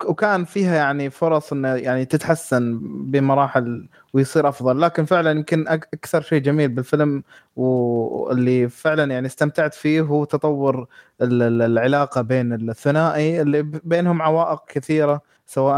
[0.06, 2.80] وكان فيها يعني فرص إنه يعني تتحسن
[3.12, 4.82] بمراحل ويصير أفضل.
[4.82, 7.24] لكن فعلا يمكن أكثر شيء جميل بالفيلم
[7.56, 10.88] واللي فعلا يعني استمتعت فيه هو تطور
[11.22, 15.76] ال- ال- العلاقة بين الثنائي اللي بينهم عوائق كثيرة سواء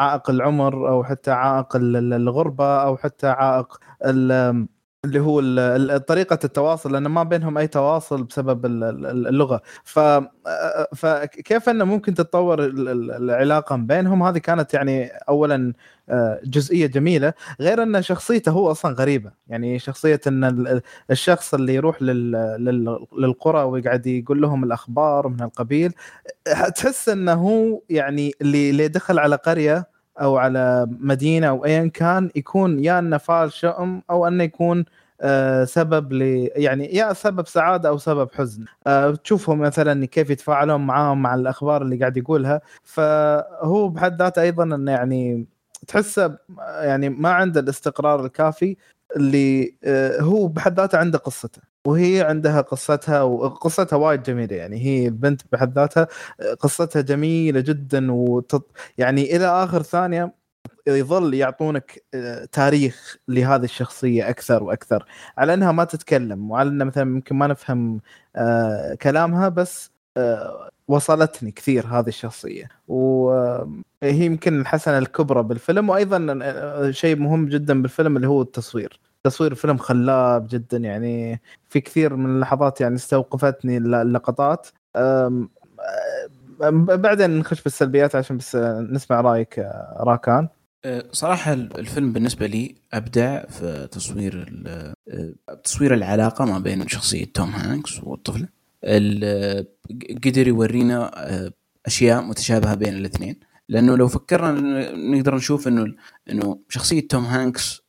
[0.00, 3.78] عائق العمر أو حتى عائق ال- ال- الغربة أو حتى عائق
[5.04, 5.40] اللي هو
[5.98, 9.62] طريقة التواصل لأن ما بينهم أي تواصل بسبب ال- ال- اللغة.
[9.84, 9.98] ف
[10.96, 15.72] فكيف إنه ممكن تتطور ال- ال- العلاقة بينهم؟ هذه كانت يعني اولا
[16.08, 17.32] آه، جزئية جميلة.
[17.60, 19.30] غير إن شخصيته هو أصلا غريبة.
[19.48, 22.30] يعني شخصية إن ال- الشخص اللي يروح لل-
[22.64, 25.92] لل- للقرى ويقعد يقول لهم الأخبار من القبيل
[26.76, 32.84] تحس إنه هو يعني اللي دخل على قرية أو على مدينة أو ايا كان يكون
[32.84, 34.84] يا أنه فال شؤم أو أنه يكون
[35.20, 38.64] آه، سبب ل يعني يا سبب سعادة أو سبب حزن.
[38.86, 42.60] آه، تشوفهم مثلا كيف يتفاعلون معاهم مع الأخبار اللي قاعد يقولها.
[42.84, 45.46] فهو بحد ذاته أيضا إنه يعني
[45.88, 46.38] تحسه
[46.82, 48.76] يعني ما عنده الاستقرار الكافي
[49.16, 51.73] اللي آه، هو بحد ذاته عنده قصته.
[51.86, 54.76] وهي عندها قصتها وقصتها وايد جميلة يعني.
[54.84, 56.08] هي البنت بحد ذاتها
[56.60, 58.70] قصتها جميلة جدا وتط...
[58.98, 60.34] يعني إلى آخر ثانية
[60.86, 65.06] يظل يعطونك آه، تاريخ لهذه الشخصية أكثر وأكثر
[65.38, 68.00] على إنها ما تتكلم وعلى انها مثلا يمكن ما نفهم
[68.36, 72.68] آه، كلامها بس آه، وصلتني كثير هذه الشخصية.
[72.88, 76.38] وهي يمكن الحسنة الكبرى بالفيلم وأيضا
[76.90, 79.00] شيء مهم جدا بالفيلم اللي هو التصوير.
[79.24, 84.66] تصوير الفيلم خلاب جدا يعني في كثير من اللحظات يعني استوقفتني اللقطات.
[86.96, 88.56] بعدين نخش بالسلبيات عشان بس
[88.90, 89.58] نسمع رأيك
[90.00, 90.48] راكان.
[90.84, 94.94] آه، صراحة الفيلم بالنسبة لي أبدع في تصوير آه،
[95.64, 98.48] تصوير العلاقة ما بين شخصية توم هانكس والطفلة
[98.84, 99.66] ال-
[100.24, 101.50] قدر يورينا آه،
[101.86, 103.40] أشياء متشابهة بين الاثنين.
[103.68, 104.50] لأنه لو فكرنا
[104.96, 105.94] نقدر نشوف إنه
[106.30, 107.80] إنه شخصية توم هانكس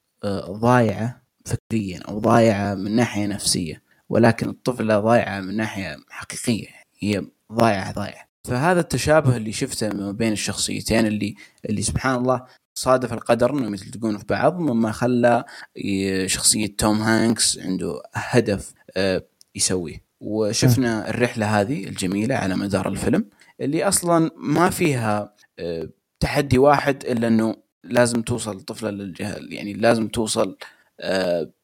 [0.49, 6.67] ضايعة فكريا أو ضايعة من ناحية نفسية ولكن الطفلة ضايعة من ناحية حقيقية
[6.99, 8.25] هي ضايعة ضايعة.
[8.43, 11.35] فهذا التشابه اللي شفته ما بين الشخصيتين اللي
[11.69, 12.45] اللي سبحان الله
[12.77, 15.43] صادف القدر إنهم يلتقون في بعض مما خلى
[16.25, 19.23] شخصية توم هانكس عنده هدف آه،
[19.55, 20.05] يسويه.
[20.21, 23.29] وشفنا الرحلة هذه الجميلة على مدار الفيلم
[23.61, 25.89] اللي أصلا ما فيها آه،
[26.19, 30.57] تحدي واحد إلا إنه لازم توصل الطفله للجهه يعني لازم توصل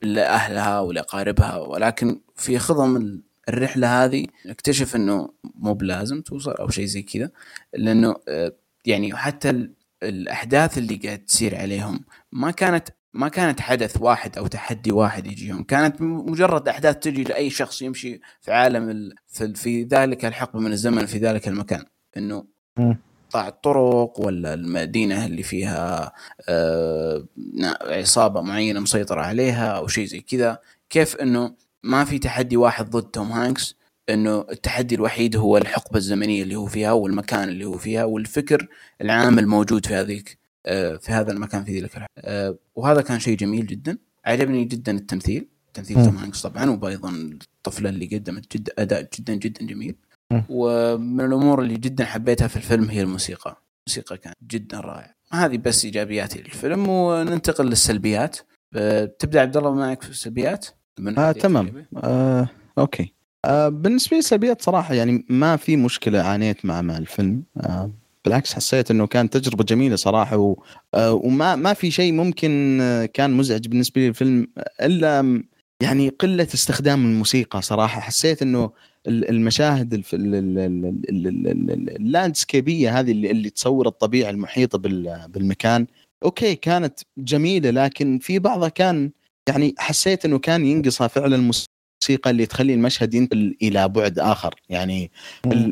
[0.02, 1.58] لأهلها ولأقاربها.
[1.58, 7.32] ولكن في خضم ال- الرحلة هذه نكتشف إنه مو بلازم توصل أو شيء زي كذا
[7.74, 8.54] لأنه آه،
[8.86, 9.74] يعني حتى ال-
[10.04, 15.64] الأحداث اللي قاعد تصير عليهم ما كانت ما كانت حدث واحد أو تحدي واحد يجيهم.
[15.64, 19.14] كانت مجرد أحداث تجي لأي شخص يمشي في عالم ال...
[19.28, 21.84] في, في ذلك الحقبة من الزمن في ذلك المكان.
[22.18, 22.46] إنه.
[23.32, 26.14] قطاع الطرق ولا المدينة اللي فيها
[26.50, 27.26] آه
[27.82, 30.60] عصابة معينة مسيطرة عليها أو شيء زي كذا.
[30.90, 33.76] كيف إنه ما في تحدي واحد ضد توم هانكس؟
[34.10, 38.68] إنه التحدي الوحيد هو الحقبة الزمنية اللي هو فيها والمكان اللي هو فيها والفكر
[39.02, 43.68] العام الموجود في هذيك آه، في هذا المكان في ذيك آه، وهذا كان شيء جميل
[43.68, 43.98] جدا.
[44.26, 49.66] عجبني جدا التمثيل تمثيل توم هانكس طبعا وأيضا الطفلة اللي قدمت جد أداء جدا جدا
[49.66, 49.96] جميل.
[50.50, 53.62] ومن الأمور اللي جدا حبيتها في الفيلم هي الموسيقى.
[53.88, 55.16] الموسيقى كانت جدا رائعة.
[55.32, 58.38] هذه بس إيجابياتي للفيلم وننتقل للسلبيات.
[59.20, 60.68] تبدأ عبد الله معك في السلبيات؟
[61.18, 61.86] آه تمام.
[62.04, 63.14] آه أوكي.
[63.46, 67.44] آه بالنسبة لي السلبيات صراحة يعني ما في مشكلة عانيت مع مع الفيلم.
[67.58, 67.92] آه
[68.26, 70.64] بالعكس حسيت إنه كان تجربة جميلة صراحة و...
[70.94, 74.48] آه وما ما في شيء ممكن آه، كان مزعج بالنسبة لي الفيلم
[74.82, 75.44] إلا
[75.82, 78.02] يعني قلة استخدام الموسيقى صراحة.
[78.02, 78.72] حسيت إنه
[79.08, 80.04] المشاهد
[81.99, 84.78] اللاندسكيبيه هذه اللي, اللي تصور الطبيعة المحيطة
[85.28, 85.88] بالمكان.
[86.24, 89.12] أوكي كانت جميلة لكن في بعضها كان
[89.49, 94.56] يعني حسيت إنه كان ينقصها فعلا الموسيقى اللي تخلي المشهد ينتقل إلى بعد آخر.
[94.70, 95.12] يعني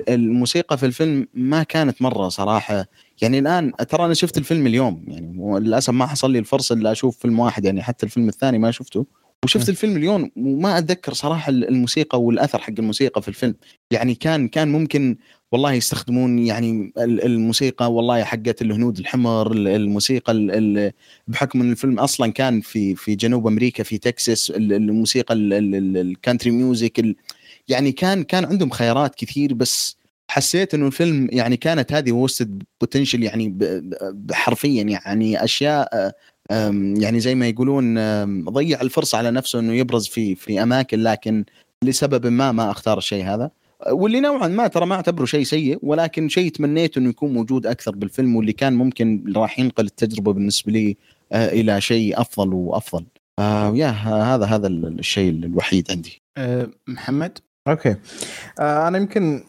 [0.09, 2.85] الموسيقى في الفيلم ما كانت مرة صراحة.
[3.21, 7.17] يعني الآن ترى أنا شفت الفيلم اليوم يعني للاسف ما حصل لي الفرصة اللي أشوف
[7.17, 9.05] فيلم واحد يعني حتى الفيلم الثاني ما شفته.
[9.45, 13.55] وشفت الفيلم اليوم وما أتذكر صراحة الموسيقى والأثر حق الموسيقى في الفيلم.
[13.91, 15.17] يعني كان كان ممكن
[15.51, 20.33] والله يستخدمون يعني الموسيقى والله حقت الهنود الحمر الموسيقى
[21.27, 27.15] بحكم إن الفيلم أصلا كان في في جنوب أمريكا في تكساس الموسيقى ال country music
[27.67, 29.97] يعني كان كان عندهم خيارات كثير بس
[30.29, 33.57] حسيت إنه الفيلم يعني كانت هذه wasted potential يعني
[34.31, 36.11] حرفيا يعني أشياء
[36.49, 37.95] يعني زي ما يقولون
[38.49, 41.45] ضيع الفرصة على نفسه إنه يبرز في في أماكن لكن
[41.83, 43.51] لسبب ما ما أختار الشيء هذا.
[43.91, 47.91] واللي نوعا ما ترى ما أعتبره شيء سيء ولكن شيء تمنيت إنه يكون موجود أكثر
[47.95, 50.97] بالفيلم واللي كان ممكن راح ينقل التجربة بالنسبة لي
[51.31, 53.05] آه، إلى شيء أفضل وأفضل.
[53.39, 56.21] آه يا هذا هذا الشيء الوحيد عندي.
[56.37, 57.37] أه محمد؟
[57.67, 57.95] أوكي.
[58.59, 59.43] آه أنا يمكن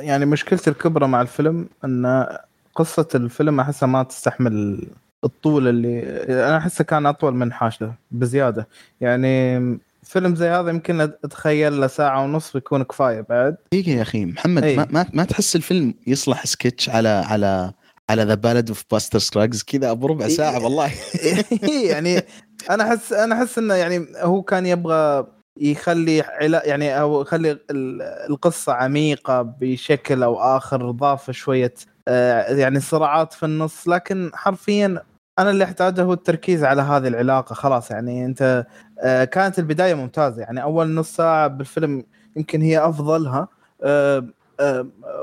[0.00, 2.26] يعني مشكلتي الكبرى مع الفيلم إن
[2.74, 4.86] قصة الفيلم أحسها ما تستحمل
[5.24, 8.68] الطول اللي أنا أحسه كان أطول من حاجته بزيادة.
[9.00, 9.58] يعني
[10.02, 13.56] فيلم زي هذا يمكن أتخيل له ساعة ونص يكون كفاية بعد.
[13.72, 14.76] دقيقة يا أخي محمد أي.
[14.76, 17.72] ما, ما تحس الفيلم يصلح سكتش على على
[18.10, 20.90] على The Ballad of Buster Scruggs كذا أبو ربع ساعة والله.
[21.90, 22.22] يعني
[22.70, 25.26] أنا أحس أنا أحس إنه يعني هو كان يبغى
[25.60, 27.58] يخلي يعني أو يخلي
[28.30, 31.74] القصة عميقة بشكل أو آخر ضاف شوية
[32.48, 35.02] يعني صراعات في النص لكن حرفيا
[35.38, 38.66] أنا اللي أحتاجه هو التركيز على هذه العلاقة خلاص يعني أنت
[39.00, 42.04] آه، كانت البداية ممتازة يعني أول نص ساعة بالفيلم
[42.36, 43.48] يمكن هي أفضلها
[43.82, 44.26] آه،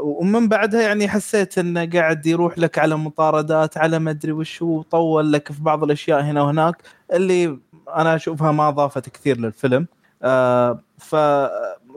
[0.01, 4.81] ومن بعدها يعني حسيت إنه قاعد يروح لك على مطاردات على ما أدري وش هو
[4.81, 6.75] طول لك في بعض الأشياء هنا وهناك
[7.13, 7.59] اللي
[7.95, 9.87] أنا أشوفها ما أضافت كثير للفيلم
[10.97, 11.15] ف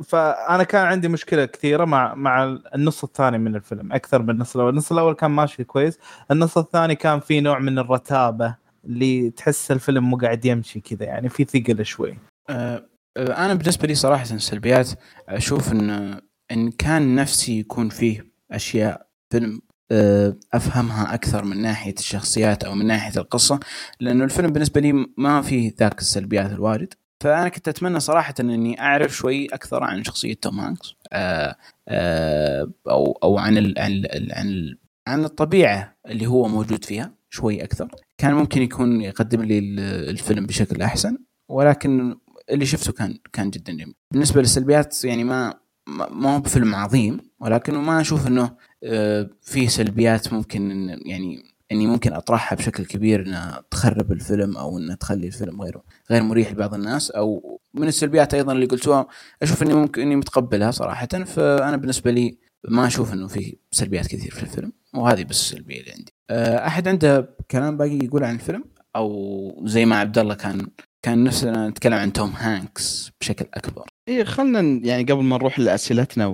[0.05, 4.71] فأنا كان عندي مشكلة كثيرة مع مع النص الثاني من الفيلم أكثر من النص الأول،
[4.71, 5.99] النص الأول كان ماشي كويس،
[6.31, 11.29] النص الثاني كان في نوع من الرتابة اللي تحس الفيلم مو قاعد يمشي كذا يعني
[11.29, 12.17] في ثقل شوي.
[12.51, 12.85] أه,
[13.17, 14.91] أه، أنا بالنسبة لي صراحة السلبيات
[15.29, 16.21] أشوف إن
[16.51, 22.87] إن كان نفسي يكون فيه أشياء فيلم أه، أفهمها أكثر من ناحية الشخصيات أو من
[22.87, 23.61] ناحية القصة
[24.01, 29.17] لأنه الفيلم بالنسبة لي ما فيه ذاك السلبيات الوارد فأنا كنت أتمنى صراحة إني أعرف
[29.17, 31.57] شوي أكثر عن شخصية توم هانكس آه،
[31.89, 37.13] آه، أو أو عن ال عن ال عن, ال عن الطبيعة اللي هو موجود فيها
[37.31, 37.89] شوي أكثر.
[38.19, 39.59] كان ممكن يكون يقدم لي
[40.11, 42.19] الفيلم بشكل أحسن ولكن
[42.51, 43.95] اللي شفته كان كان جدا جميل.
[44.11, 45.55] بالنسبة للسلبيات يعني ما
[45.89, 52.13] ما هو بفيلم عظيم ولكن ما أشوف إنه آه، في سلبيات ممكن يعني إني ممكن
[52.13, 57.11] أطرحها بشكل كبير إنها تخرب الفيلم أو إنها تخلي الفيلم غير غير مريح لبعض الناس
[57.11, 59.07] أو من السلبيات أيضا اللي قلتوها.
[59.43, 62.39] أشوف إني ممكن إني متقبلها صراحة فأنا بالنسبة لي
[62.69, 66.13] ما أشوف إنه في سلبيات كثير في الفيلم وهذه بس السلبية اللي عندي.
[66.31, 68.65] آه، أحد عنده كلام باقي يقول عن الفيلم؟
[68.97, 70.67] أو زي ما عبد الله كان
[71.03, 73.87] كان نفسنا نتكلم عن توم هانكس بشكل أكبر.
[74.09, 76.27] إيه خلينا يعني قبل ما نروح لأسئلتنا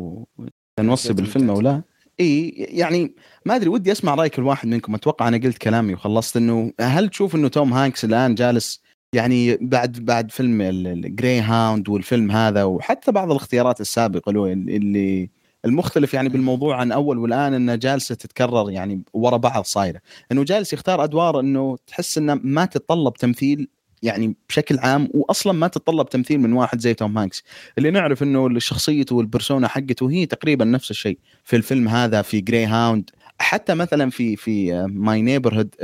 [0.79, 1.83] ونوصي بالفيلم أو لا
[2.21, 3.15] إي يعني
[3.47, 4.95] ما أدري ودي أسمع راي كل واحد منكم.
[4.95, 8.83] أتوقع أنا قلت كلامي وخلصت إنه هل تشوف إنه توم هانكس الآن جالس
[9.13, 15.31] يعني بعد بعد فيلم ال Greyhound والفيلم هذا وحتى بعض الاختيارات السابقة له اللي
[15.65, 20.01] المختلف يعني بالموضوع عن أول والآن إنه جالسة تتكرر يعني ورا بعض صايرة.
[20.33, 23.69] إنه جالس يختار أدوار إنه تحس إنه ما تتطلب تمثيل
[24.05, 27.45] يعني بشكل عام واصلا ما تتطلب تمثيل من واحد زي توم هانكس.
[27.79, 31.19] اللي نعرف إنه شخصيته وال persona حقته هي تقريبا نفس الشيء.
[31.45, 35.75] في الفيلم هذا في Greyhound حتى مثلا في في my neighborhood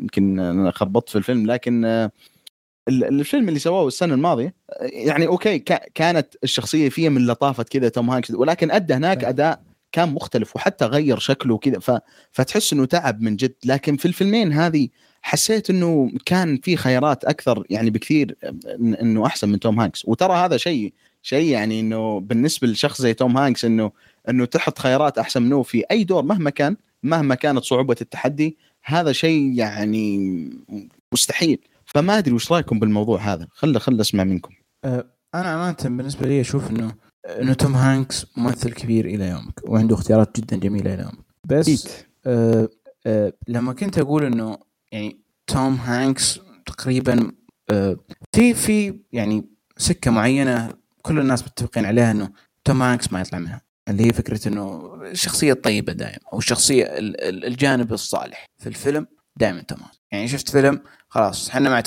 [0.00, 2.08] يمكن أنا خربطت في الفيلم لكن
[2.88, 5.58] الفيلم اللي سووه السنة الماضية يعني أوكي
[5.94, 9.62] كانت الشخصية فيه من لطافه كذا توم هانكس ولكن أدى هناك أداء
[9.92, 11.90] كان مختلف وحتى غير شكله وكذا ف...
[12.32, 13.54] فتحس إنه تعب من جد.
[13.64, 14.88] لكن في الفيلمين هذه
[15.22, 18.36] حسيت إنه كان في خيارات أكثر يعني بكثير
[18.80, 20.04] إنه أحسن من توم هانكس.
[20.04, 20.92] وترى هذا شيء
[21.22, 23.90] شيء يعني إنه بالنسبة لشخص زي توم هانكس إنه
[24.28, 29.12] إنه تحط خيارات أحسن منه في أي دور مهما كان مهما كانت صعوبة التحدي هذا
[29.12, 30.50] شيء يعني
[31.12, 31.58] مستحيل.
[31.84, 34.54] فما أدري وش رأيكم بالموضوع هذا؟ خل خل أسمع منكم.
[34.84, 35.04] أه
[35.34, 36.94] أنا أمانة بالنسبة لي أشوف إنه
[37.26, 41.24] إنه توم هانكس ممثل كبير إلى يومك وعنده اختيارات جدا جميلة إلى يومك.
[41.44, 41.88] بس
[42.26, 42.68] أه
[43.06, 44.58] أه لما كنت أقول إنه
[44.92, 47.32] يعني توم هانكس تقريبا
[47.70, 47.96] أه
[48.34, 49.44] في في يعني
[49.76, 52.32] سكة معينة كل الناس متفقين عليها إنه
[52.64, 53.62] توم هانكس ما يطلع منها.
[53.88, 59.06] اللي هي فكرة إنه الشخصيه الطيبه دائما أو الشخصيه الجانب الصالح في الفيلم
[59.36, 60.00] دائما توم هانكس.
[60.12, 61.80] يعني شفت فيلم خلاص إحنا مع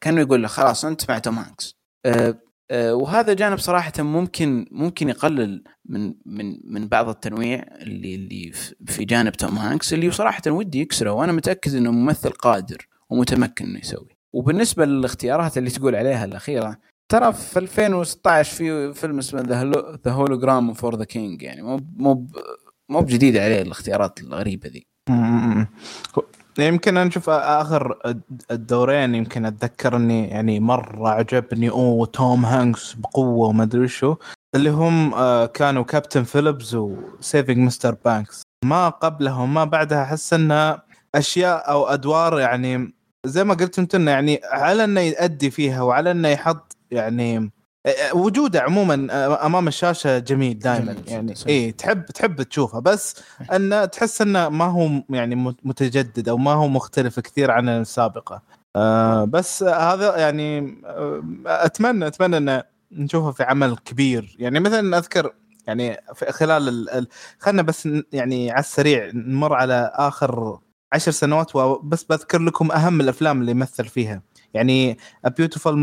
[0.00, 1.74] كأنه يقول له خلاص أنت مع توم هانكس.
[2.06, 2.38] أه
[2.72, 8.52] وهذا جانب صراحة ممكن ممكن يقلل من من من بعض التنويع اللي اللي
[8.86, 13.78] في جانب توم هانكس اللي صراحة ودي يكسره وأنا متأكد إنه ممثل قادر ومتمكن إنه
[13.78, 14.16] يسوي.
[14.32, 16.76] وبالنسبة للاختيارات اللي تقول عليها الأخيرة
[17.08, 19.40] ترى في 2016 في فيلم اسمه
[20.06, 22.26] The Hologram for the King يعني مو مو
[22.88, 24.86] مو بجديد عليه الاختيارات الغريبة ذي.
[26.66, 27.98] يمكن أنا أشوف آخر
[28.50, 34.16] الدورين يمكن اتذكر اني يعني مرة عجبني اوه توم هانكس بقوة وما أدري وشو
[34.54, 37.96] اللي هم آه، كانوا Captain Phillips و Saving Mr.
[38.04, 40.82] Banks ما قبلهم ما بعدها أحس انها
[41.14, 42.94] أشياء أو أدوار يعني
[43.26, 47.50] زي ما قلت أنت إنه يعني على إنه يأدي فيها وعلى إنه يحط يعني
[48.12, 49.08] وجوده عموما
[49.46, 53.22] أمام الشاشة جميل دائما يعني اي تحب تحب تشوفه بس
[53.56, 58.42] انه تحس أنه ما هو يعني متجدد أو ما هو مختلف كثير عن السابقة.
[58.76, 60.78] آه بس هذا يعني
[61.46, 62.62] أتمنى أتمنى انه
[62.92, 64.36] نشوفه في عمل كبير.
[64.38, 65.32] يعني مثلا أذكر
[65.66, 67.08] يعني في خلال ال...
[67.38, 70.58] خلينا بس يعني على السريع نمر على آخر
[70.92, 74.22] عشر سنوات وبس بذكر لكم أهم الأفلام اللي مثل فيها.
[74.54, 74.96] يعني
[75.26, 75.74] A Beautiful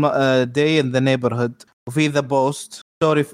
[0.46, 1.66] Day in the Neighborhood.
[1.88, 3.24] وفي The Post Story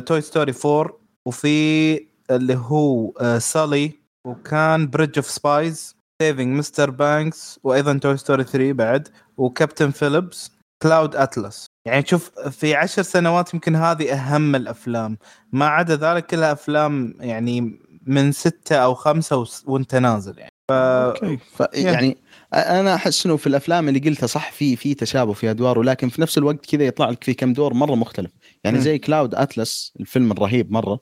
[0.00, 1.94] Toy Story 4 وفي
[2.30, 3.92] اللي هو Sully uh,
[4.26, 6.90] وكان Bridge of Spies Saving Mr.
[6.90, 9.08] Banks وأيضا Toy Story 3 بعد.
[9.36, 10.50] و Captain Phillips
[10.82, 15.18] Cloud Atlas يعني شوف في عشر سنوات يمكن هذه أهم الأفلام.
[15.52, 20.52] ما عدا ذلك كلها أفلام يعني من ستة أو خمسة وانت نازل يعني.
[20.70, 20.72] ف...
[20.72, 21.36] أوكي.
[21.36, 21.62] ف...
[21.74, 22.16] يعني
[22.54, 26.22] أنا أحس إنه في الأفلام اللي قلتها صح في في تشابه في أدوار ولكن في
[26.22, 28.30] نفس الوقت كذا يطلع لك في كم دور مرة مختلف.
[28.64, 28.80] يعني م.
[28.80, 31.00] زي Cloud Atlas الفيلم الرهيب مرة.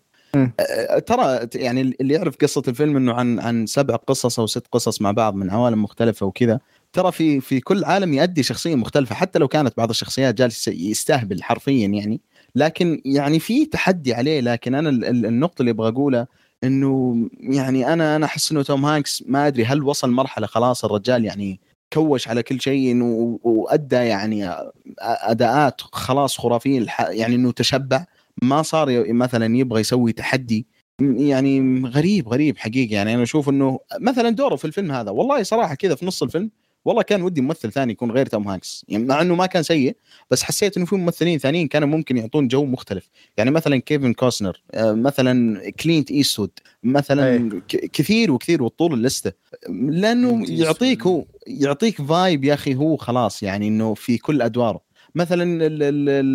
[1.06, 5.10] ترى يعني اللي يعرف قصة الفيلم إنه عن عن سبع قصص أو ست قصص مع
[5.10, 6.60] بعض من عوالم مختلفة وكذا.
[6.92, 11.42] ترى في في كل عالم يؤدي شخصية مختلفة حتى لو كانت بعض الشخصيات جالس يستهبل
[11.42, 12.20] حرفيا يعني.
[12.54, 16.26] لكن يعني في تحدي عليه لكن أنا النقطة اللي أبغى أقولها
[16.64, 21.24] إنه يعني أنا أنا أحس إنه توم هانكس ما أدري هل وصل مرحلة خلاص الرجال
[21.24, 21.60] يعني
[21.92, 23.02] كوش على كل شيء
[23.42, 24.50] وأدى يعني
[24.98, 28.04] أداءات خلاص خرافية يعني إنه تشبع.
[28.42, 30.66] ما صار مثلا يبغى يسوي تحدي.
[31.00, 35.74] يعني غريب غريب حقيقه يعني أنا أشوف إنه مثلا دوره في الفيلم هذا والله صراحة
[35.74, 36.50] كذا في نص الفيلم
[36.84, 38.84] والله كان ودي ممثل ثاني يكون غير توم هانكس.
[38.88, 39.96] يعني مع إنه ما كان سيء
[40.30, 43.10] بس حسيت إنه في ممثلين ثانيين كانوا ممكن يعطون جو مختلف.
[43.36, 46.50] يعني مثلا كيفن كوسنر آه، مثلا كلينت ايستوود
[46.82, 47.62] مثلا أي.
[47.92, 49.32] كثير وكثير والطول اللسته
[49.68, 54.80] لأنه يعطيك هو يعطيك vibe يا أخي هو خلاص يعني إنه في كل أدواره.
[55.14, 55.58] مثلا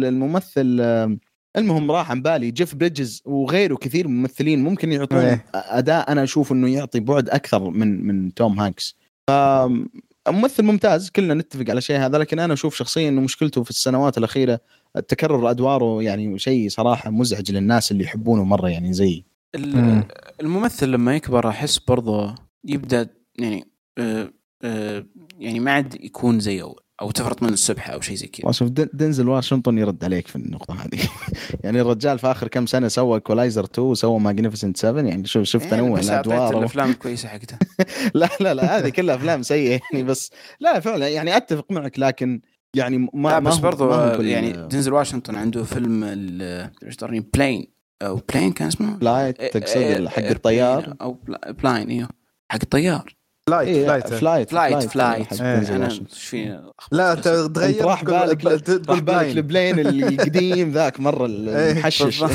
[0.08, 1.18] الممثل آه،
[1.58, 6.70] المهم راح عن بالي جيف بريدجز وغيره كثير ممثلين ممكن يعطون أداء أنا أشوف إنه
[6.70, 8.98] يعطي بعد أكثر من من توم هانكس.
[10.30, 14.18] ممثل ممتاز كلنا نتفق على شيء هذا لكن أنا أشوف شخصيا إنه مشكلته في السنوات
[14.18, 14.60] الأخيرة
[15.08, 19.24] تكرر أدواره يعني شيء صراحة مزعج للناس اللي يحبونه مرة يعني زي
[20.42, 22.36] الممثل لما يكبر أحس برضه
[22.66, 23.10] يبدأ
[23.40, 23.68] يعني
[23.98, 24.34] آه
[24.64, 25.06] آه
[25.40, 28.52] يعني ما عاد يكون زي اول أو تفرط من السبحه أو شيء زي كذا.
[28.52, 31.00] شوف دنزل واشنطن يرد عليك في النقطة هذه.
[31.64, 35.66] يعني الرجال في آخر كم سنة سوى Equalizer 2 وسوى Magnificent 7 يعني شوف شوف
[35.66, 37.58] تنوع الادوار الأفلام الكويسه حقته
[38.14, 42.42] لا لا لا هذه كلها أفلام سيئة يعني بس لا فعلا يعني أتفق معك لكن
[42.76, 43.92] يعني ما لا بس برضو
[44.22, 46.04] يعني دنزل واشنطن عنده فيلم
[46.84, 46.98] إيش
[47.34, 52.10] Plane أو Plane كان اسمه؟ Flight تقصد حق الطيار؟ أو Plane إيوه.
[52.52, 53.16] حق الطيار.
[53.50, 54.08] Flight إيه Flight
[54.50, 54.50] Flight
[54.84, 54.84] Flight
[55.34, 58.46] Flight أنا إيش في لا تغير راح بالك
[58.90, 62.24] راح بالك ال Plane القديم ذاك مرة إيه، المحشش.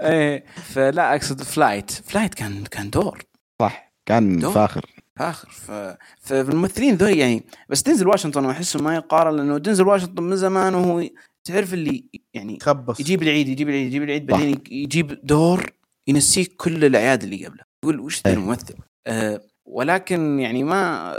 [0.00, 0.44] إيه
[0.74, 3.18] فلا أقصد Flight Flight كان كان دور.
[3.62, 4.52] صح كان دور.
[4.52, 4.86] فاخر.
[5.16, 5.48] فاخر.
[5.50, 5.72] ف...
[6.20, 11.04] فالممثلين ذول يعني بس دينزل واشنطن أحسه ما يقارن لأنه دينزل واشنطن من زمان وهو
[11.44, 12.04] تعرف اللي
[12.34, 15.72] يعني خبص يجيب العيد يجيب العيد يجيب العيد بعدين يجيب دور
[16.08, 18.36] ينسيك كل الأعياد اللي قبله يقول وش ذا أي.
[18.36, 18.74] الممثل؟
[19.06, 21.12] آه ولكن يعني ما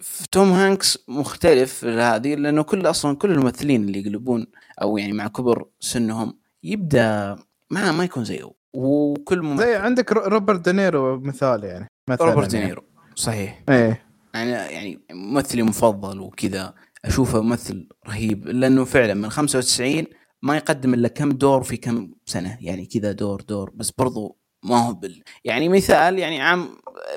[0.00, 4.46] في توم هانكس مختلف هذه لأنه كل أصلا كل الممثلين اللي يقلبون
[4.82, 7.36] أو يعني مع كبر سنهم يبدأ
[7.70, 8.50] ما ما يكون زيه.
[8.72, 12.64] وكل ممثل زي عندك رو- روبرت دينيرو مثال يعني مثلا روبرت يعني.
[12.64, 12.82] دينيرو
[13.14, 13.62] صحيح.
[13.68, 14.02] إيه.
[14.34, 16.74] يعني يعني ممثلي مفضل وكذا
[17.04, 20.04] أشوفه ممثل رهيب لأنه فعلا من 95
[20.42, 24.76] ما يقدم إلا كم دور في كم سنة يعني كذا دور دور بس برضو ما
[24.86, 26.68] هو بال يعني مثال يعني عام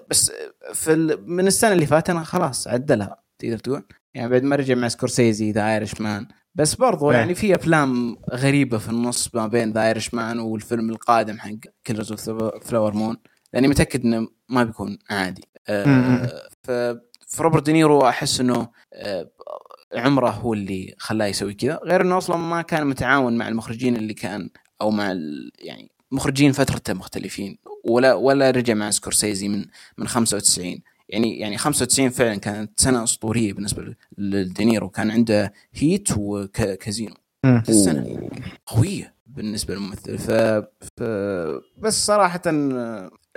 [0.09, 0.31] بس
[0.73, 1.29] في ال...
[1.31, 3.83] من السنة اللي فاتت أنا خلاص عدلها تقدر تقول
[4.13, 7.17] يعني بعد ما رجع مع سكورسيزي The Irishman بس برضو إيه.
[7.17, 11.51] يعني في أفلام غريبة في النص ما بين The Irishman والفيلم القادم حق
[11.83, 12.21] Killers of
[12.67, 13.17] the Flower Moon
[13.53, 15.43] لأني متأكد إنه ما بيكون عادي.
[15.67, 16.71] آه ف
[17.27, 19.31] في روبرت دينيرو أحس إنه آه،
[19.93, 24.13] عمره هو اللي خلاه يسوي كذا غير إنه أصلا ما كان متعاون مع المخرجين اللي
[24.13, 24.49] كان
[24.81, 25.15] أو مع
[25.59, 29.65] يعني مخرجين فترته مختلفين ولا ولا رجع مع سكورسيزي من
[29.97, 37.15] من 95 يعني يعني 95 فعلا كانت سنة أسطورية بالنسبة لدينيرو كان عنده هيت وكازينو.
[37.45, 38.29] السنة.
[38.65, 40.17] قوية بالنسبة للممثل.
[40.17, 40.31] ف...
[40.97, 41.03] ف...
[41.77, 42.41] بس صراحة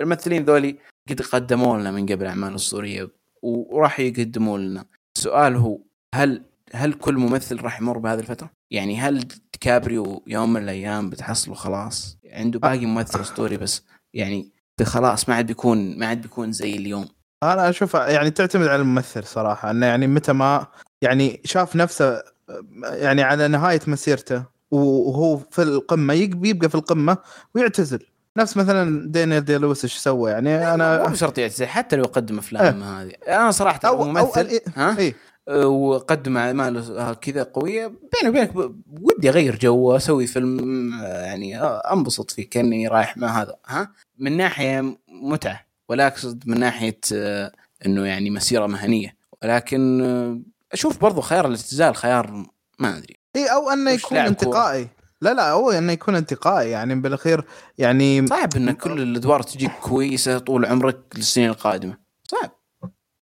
[0.01, 0.77] الممثلين ذولي
[1.09, 3.09] قد قدموا لنا من قبل أعمال أسطورية
[3.41, 4.85] وراح يقدموا لنا.
[5.17, 5.79] السؤال هو
[6.15, 6.43] هل
[6.73, 9.27] هل كل ممثل راح يمر بهذه الفترة؟ يعني هل
[9.61, 12.17] كابريو يوم من الأيام بتحصله خلاص.
[12.31, 13.83] عنده باقي ممثل أسطوري بس
[14.13, 14.51] يعني
[14.83, 17.07] خلاص ما عاد بيكون ما عاد بيكون زي اليوم.
[17.43, 20.67] أنا أشوف يعني تعتمد على الممثل صراحة إنه يعني متى ما
[21.01, 22.21] يعني شاف نفسه
[22.83, 27.17] يعني على نهاية مسيرته وهو في القمة يبقى في القمة
[27.55, 28.05] ويعتزل.
[28.37, 32.37] نفس مثلا دانيال دي لويس إيش سوى؟ يعني مو أنا بشرط يعتزل حتى لو يقدم
[32.37, 33.11] أفلام هذه.
[33.27, 35.15] أنا صراحة أو ممثل ها؟ اي
[35.49, 37.87] وقدم اعمال كذا قوية.
[37.87, 43.91] بيني وبينك ودي أغير جو وأسوي فيلم يعني أنبسط فيه كأني رايح مع هذا ها؟
[44.19, 47.51] من ناحية متعة ولا أقصد من ناحية آه،
[47.85, 50.39] إنه يعني مسيرة مهنية ولكن آه،
[50.73, 52.45] أشوف برضو خيار الاعتزال خيار
[52.79, 53.17] ما أدري.
[53.35, 54.87] اي أو أنه يكون انتقائي.
[55.21, 57.45] لا لا هو أنه يكون انتقائي يعني بالأخير
[57.77, 61.97] يعني صعب إن كل الأدوار تجيك كويسة طول عمرك للسنين القادمة.
[62.27, 62.51] صعب.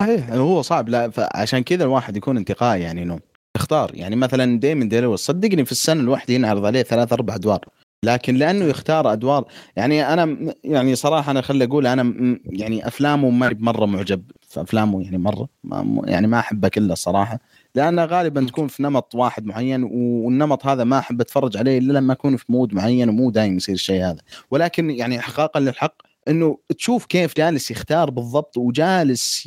[0.02, 0.90] صحيح هو صعب.
[0.90, 3.20] لا فعشان كذا الواحد يكون انتقائي يعني إنه
[3.58, 3.92] يختار.
[3.94, 7.66] يعني مثلا دايمن ديلويس صدقني في السنة الواحد ينعرض عليه ثلاث أربع أدوار
[8.04, 9.46] لكن لأنه يختار أدوار
[9.76, 15.04] يعني أنا يعني صراحة أنا خلي أقول أنا يعني أفلامه ما مرة معجب في أفلامه
[15.04, 17.40] يعني مرة ما يعني ما احبها كلها الصراحه
[17.76, 22.14] لأنها غالبا تكون في نمط واحد معين والنمط هذا ما أحب أتفرج عليه إلا لما
[22.14, 24.22] أكون في مود معين ومو دايم يصير الشيء هذا.
[24.52, 29.44] ولكن يعني احقاقا للحق إنه تشوف كيف جالس يختار بالضبط وجالس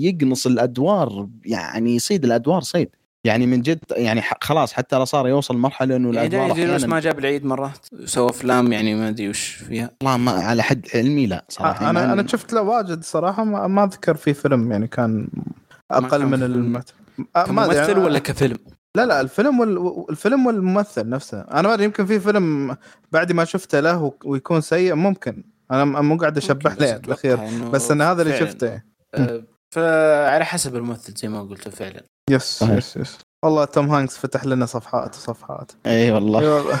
[0.00, 2.88] يقنص الأدوار يعني يصيد الأدوار صيد.
[3.24, 7.00] يعني من جد يعني خلاص حتى لا صار يوصل مرحلة إنه يعني الأدوار أحياناً- ما
[7.00, 7.72] جاب العيد مره
[8.04, 9.90] سوى أفلام يعني ما أدري وش فيها.
[10.02, 13.66] والله ما على حد علمي لا صراحة أنا يعني أنا شفت له واجد صراحة ما,
[13.66, 15.28] ما أذكر في فيلم يعني كان
[15.90, 16.82] أقل كان من
[17.46, 18.56] كممثل أنا- ولا كفيلم؟
[18.96, 20.04] لا لا الفيلم وال...
[20.10, 21.40] الفيلم والممثل نفسه.
[21.40, 22.76] أنا ما أدري يمكن في فيلم
[23.12, 25.44] بعد ما شفته له ويكون سيء ممكن.
[25.72, 28.38] أنا مو قاعد بالاخير أتوقع إنه بس أنا هذا اللي.
[28.38, 28.82] شفته.
[29.14, 29.42] آه،
[29.74, 32.02] فعلى حسب الممثل زي ما قلت فعلا.
[32.30, 32.76] yes صحيح.
[32.76, 33.18] yes yes.
[33.44, 35.72] والله توم هانكس فتح لنا صفحات وصفحات.
[35.86, 36.40] إي والله.
[36.40, 36.80] اي والله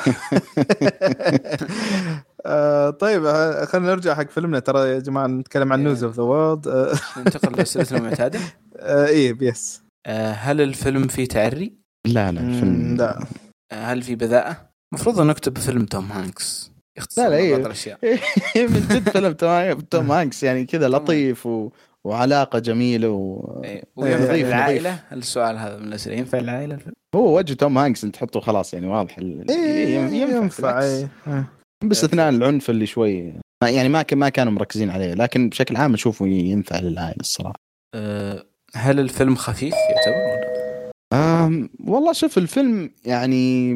[2.46, 4.58] آه، طيب آه، خلينا نرجع حق فيلمنا.
[4.58, 5.84] ترى يا جماعة نتكلم عن.
[5.84, 6.68] News of the World
[7.16, 8.40] ننتقل لاسئلتنا المعتاده
[8.82, 9.82] إيه yes.
[10.06, 13.24] آه، هل الفيلم فيه تعري؟ لا لا الفيلم لا.
[13.72, 16.71] هل في بذاءة؟ المفروض أن نكتب فيلم توم هانكس.
[16.98, 17.56] يختصر لا، لا، إيه.
[17.56, 17.98] الأشياء
[18.72, 21.70] من جد فيلم توم توم هانكس يعني كذا لطيف و...
[22.04, 23.60] وعلاقة جميلة و...
[23.64, 28.14] إيه، وينفع نظيف، للعائله؟ السؤال هذا من الأسئلة ينفع الفيلم؟ هو وجه توم هانكس انت
[28.14, 29.50] تحطه خلاص يعني واضح ال...
[29.50, 30.82] إيه ينفع, ينفع.
[30.82, 31.08] إيه.
[31.26, 31.44] إيه.
[31.84, 33.32] باستثناء العنف اللي شوي
[33.62, 37.54] يعني ما ما كانوا مركزين عليه لكن بشكل عام اشوفه ينفع للعائلة الصراحة
[37.94, 38.44] آه،
[38.74, 43.74] هل الفيلم خفيف يعتبر ولا؟ والله شوف الفيلم يعني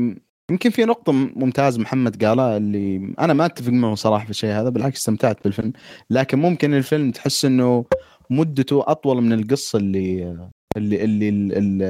[0.51, 4.69] يمكن في نقطة ممتازة محمد قالها اللي أنا ما أتفق معه صراحة في الشيء هذا
[4.69, 5.73] بالعكس استمتعت بالفيلم.
[6.11, 7.85] لكن ممكن الفيلم تحس إنه
[8.31, 10.37] مدته أطول من القصة اللي
[10.77, 11.83] اللي اللي ال ال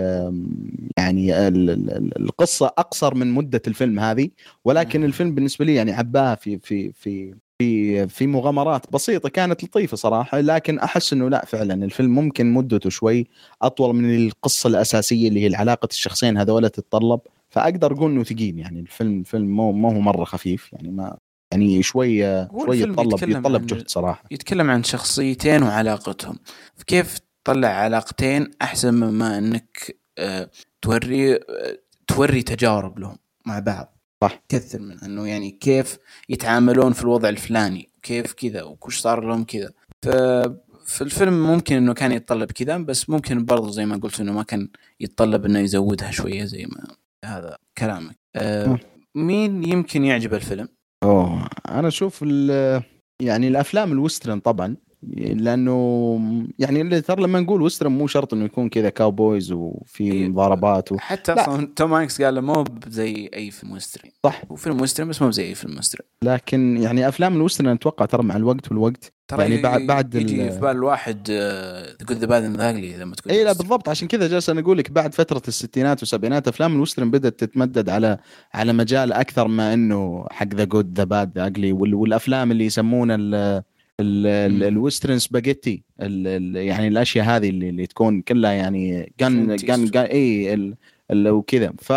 [0.99, 4.29] يعني ال ال القصة أقصر من مدة الفيلم هذه.
[4.65, 5.07] ولكن مم.
[5.07, 10.41] الفيلم بالنسبة لي يعني عباها في في في في في مغامرات بسيطة كانت لطيفة صراحة.
[10.41, 13.27] لكن أحس إنه لا فعلا الفيلم ممكن مدته شوي
[13.63, 17.21] أطول من القصة الأساسية اللي هي علاقه الشخصين هذول تتطلب.
[17.49, 21.17] فأقدر أقول إنه ثقيل يعني الفيلم فيلم مو مو هو مرة خفيف يعني ما
[21.53, 24.25] يعني شوية شوية يتطلب يتطلب جهد صراحة.
[24.31, 26.39] يتكلم عن شخصيتين وعلاقتهم.
[26.87, 30.51] كيف تطلع علاقتين أحسن مما إنك آه،
[30.83, 31.39] توري آه،
[32.07, 33.17] توري تجارب لهم
[33.47, 34.43] مع بعض؟ صح.
[34.49, 35.99] كثر من إنه يعني كيف
[36.29, 39.71] يتعاملون في الوضع الفلاني؟ كيف كذا؟ وكش صار لهم كذا؟
[40.87, 44.43] في الفيلم ممكن إنه كان يتطلب كذا بس ممكن برضو زي ما قلت إنه ما
[44.43, 44.69] كان
[45.01, 46.87] يتطلب إنه يزودها شوية زي ما
[47.25, 48.79] هذا كلامك آه
[49.15, 50.69] مين يمكن يعجب الفيلم؟
[51.03, 52.23] أوه أنا أشوف
[53.23, 54.77] يعني الأفلام ال Western طبعا
[55.15, 56.21] لأنه
[56.59, 60.93] يعني اللي ترى لما نقول Western مو شرط إنه يكون كذا cowboys وفي إيه مضاربات
[60.93, 60.99] و...
[60.99, 64.11] حتى أصلا توم هانكس قال مو زي أي فيلم Western.
[64.25, 64.43] صح.
[64.51, 66.07] هو فيلم Western بس مو زي أي فيلم Western.
[66.23, 69.13] لكن يعني أفلام ال Western أتوقع ترى مع الوقت والوقت.
[69.29, 71.23] ترى يعني بعد بعد يجي في بال الواحد
[71.99, 73.89] تقول The Bad The Ugly لما تقول اي لا بالضبط.
[73.89, 77.89] عشان كذا جالس أنا أقول لك بعد فترة الستينات والسبعينات أفلام ال Western بدأت تتمدد
[77.89, 78.19] على
[78.55, 83.17] على مجال أكثر ما إنه حق The Good The Bad The Ugly والأفلام اللي يسمونه
[84.01, 90.75] ال Western Spaghetti يعني الأشياء هذه اللي, اللي تكون كلها يعني gun gun إي
[91.13, 91.93] وكذا ف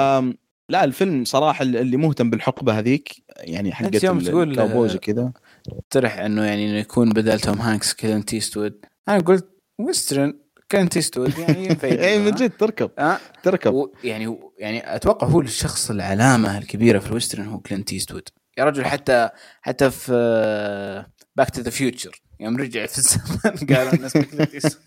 [0.70, 5.32] لا الفيلم صراحة اللي مهتم بالحقبة هذيك يعني حقت ال cowboys وكذا.
[5.72, 9.50] اقترح إنه يعني إنه يكون بدل توم هانكس كلينت ايستوود أنا قلت
[9.80, 10.34] Western
[10.72, 11.78] كلينت ايستوود يعني
[12.08, 13.90] إي من جد تركب أه؟ تركب.
[14.04, 18.86] يعني يعني أتوقع هو الشخص العلامة الكبيرة في ال Western هو كلينت ايستوود يا رجل
[18.86, 19.30] حتى
[19.62, 21.06] حتى في
[21.40, 24.18] Back to the Future يوم رجع في الزمن قال الناس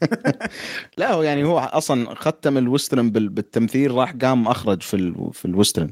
[0.99, 5.50] لا هو يعني هو أصلا ختم ال Western بالتمثيل راح قام أخرج في في ال
[5.50, 5.91] Western.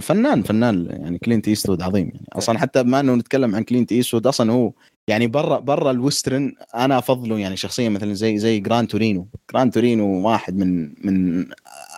[0.00, 2.06] فنان فنان يعني كلينت ايستوود عظيم.
[2.14, 4.72] يعني أصلا حتى بما إنه نتكلم عن كلينت ايستوود أصلا هو
[5.08, 9.28] يعني برا برا ال Western أنا أفضله يعني شخصيا مثلا زي زي Gran Torino.
[9.52, 11.46] Gran Torino واحد من من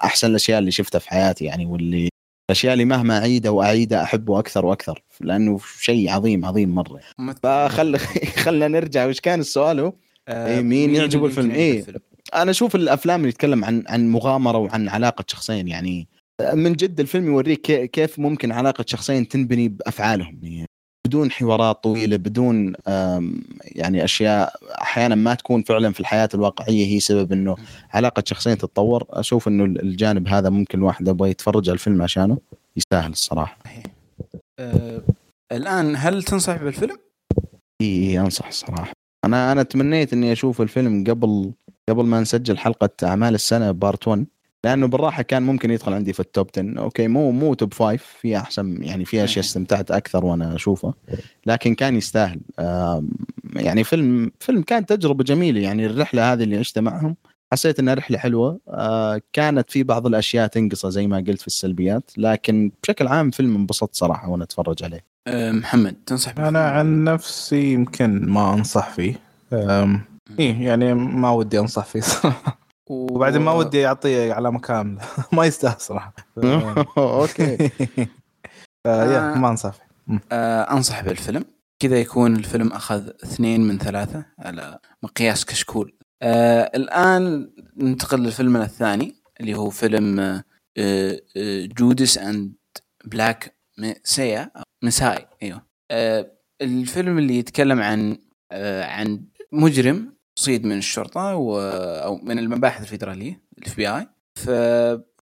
[0.05, 2.09] أحسن الأشياء اللي شفتها في حياتي يعني واللي
[2.51, 7.01] الاشياء اللي مهما اعيده واعيده أحبه أكثر وأكثر لأنه شيء عظيم عظيم مرة
[7.43, 7.99] فخل
[8.45, 9.93] خلنا نرجع وش كان السؤال هو؟
[10.29, 11.85] آه إيه مين, مين يعجبه الفيلم؟ إيه
[12.35, 16.09] أنا أشوف الأفلام اللي يتكلم عن عن مغامرة وعن علاقة شخصين يعني
[16.53, 20.66] من جد الفيلم يوريك كيف ممكن علاقة شخصين تنبني بأفعالهم يعني
[21.07, 22.75] بدون حوارات طويلة بدون
[23.63, 27.57] يعني أشياء أحيانا ما تكون فعلا في الحياة الواقعية هي سبب إنه
[27.91, 29.05] علاقة شخصين تتطور.
[29.11, 32.39] أشوف إنه الجانب هذا ممكن الواحد يبغى يتفرج على الفيلم عشانه
[32.77, 33.59] يستاهل الصراحة.
[34.59, 35.03] أه
[35.53, 36.97] الآن هل تنصح بالفيلم؟
[37.81, 38.93] إي أنصح الصراحة.
[39.25, 41.53] أنا أنا تمنيت إني أشوف الفيلم قبل
[41.89, 44.27] قبل ما نسجل حلقة أعمال السنة part 1
[44.67, 47.97] لأنه بالراحة كان ممكن يدخل عندي في ال top 10 okay مو مو top 5
[47.97, 50.95] في أحسن يعني في أشياء استمتعت أكثر وأنا اشوفه
[51.47, 52.41] لكن كان يستاهل.
[53.57, 55.61] يعني فيلم فيلم كان تجربة جميلة.
[55.61, 57.17] يعني الرحلة هذه اللي عشتها معهم
[57.53, 58.61] حسيت إنها رحلة حلوة.
[58.69, 62.11] آه، كانت في بعض الأشياء تنقصها زي ما قلت في السلبيات.
[62.17, 65.05] لكن بشكل عام فيلم انبسطت صراحة وأنا أتفرج عليه.
[65.27, 69.21] أه، محمد تنصح أنا عن نفسي يمكن ما أنصح فيه.
[70.39, 72.66] إيه يعني ما ودي أنصح فيه صراحة.
[72.87, 75.03] وبعدين ما ودي اعطيه علامه كامله
[75.33, 76.15] ما يستاهل صراحة.
[76.99, 77.57] أوكي.
[78.87, 79.75] يا ما أنصح.
[80.33, 81.45] آه أنصح بالفيلم.
[81.79, 85.99] كذا يكون الفيلم أخذ اثنين من ثلاثة على مقياس كشكول.
[86.23, 90.45] آه الآن ننتقل للفيلم الثاني اللي هو فيلم آه
[90.79, 91.21] آه
[91.79, 92.55] جودس أند
[93.05, 93.57] Black
[94.05, 95.67] Messiah أيوه.
[95.91, 96.33] آه
[96.63, 98.19] الفيلم اللي يتكلم عن
[98.53, 101.61] آه عن مجرم صيد من الشرطة و...
[102.05, 104.09] أو من المباحث الفيدرالية ال FBI.
[104.35, 104.51] ف...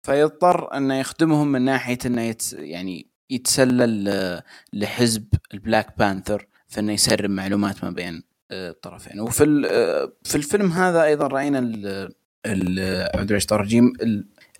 [0.03, 2.53] فيضطر أنه يخدمهم من ناحية أنه يت...
[2.53, 4.41] يعني يتسلل
[4.73, 9.19] لحزب ال Black Panther في انه يسرب معلومات ما بين آه، الطرفين.
[9.19, 12.13] وفي آه، في الفيلم هذا أيضا رأينا ال
[13.51, 13.93] الرجيم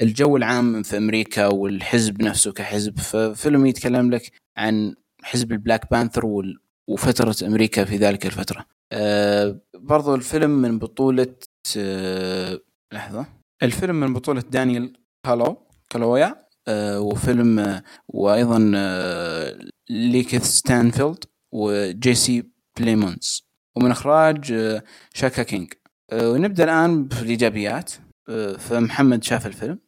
[0.02, 3.00] الجو العام في أمريكا والحزب نفسه كحزب.
[3.00, 6.44] ففيلم يتكلم لك عن حزب ال Black Panther
[6.88, 8.66] وفترة أمريكا في ذلك الفترة.
[8.94, 11.36] آه برضو الفيلم من بطولة
[11.78, 12.60] آه
[12.94, 13.26] لحظة.
[13.64, 14.94] الفيلم من بطولة دانيال
[15.26, 15.58] كالو
[15.90, 16.36] كالويا
[16.68, 19.60] آه وفيلم آه وأيضا آه
[19.90, 23.50] ليكيث ستانفيلد وجيسي بليمونز.
[23.78, 24.84] ومن إخراج آه
[25.14, 25.74] شاكا كينج.
[26.12, 27.94] آه ونبدأ الآن بالإيجابيات.
[28.30, 29.80] آه فمحمد شاف الفيلم.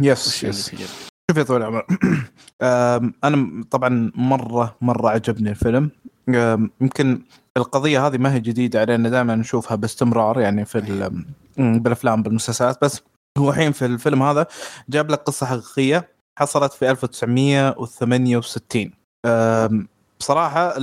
[0.00, 0.70] yes yes
[1.30, 1.86] شوف يا طويل العمر.
[3.24, 5.90] أنا طبعا مرة مرة عجبني الفيلم.
[6.80, 7.22] يمكن
[7.56, 11.10] القضية هذه ما هي جديدة علينا دائما نشوفها باستمرار يعني في
[11.58, 12.84] بالأفلام بالمسلسلات.
[12.84, 13.02] بس
[13.38, 14.46] هو الحين في الفيلم هذا
[14.88, 16.08] جاب لك قصة حقيقية
[16.38, 18.90] حصلت في 1968
[20.20, 20.74] بصراحة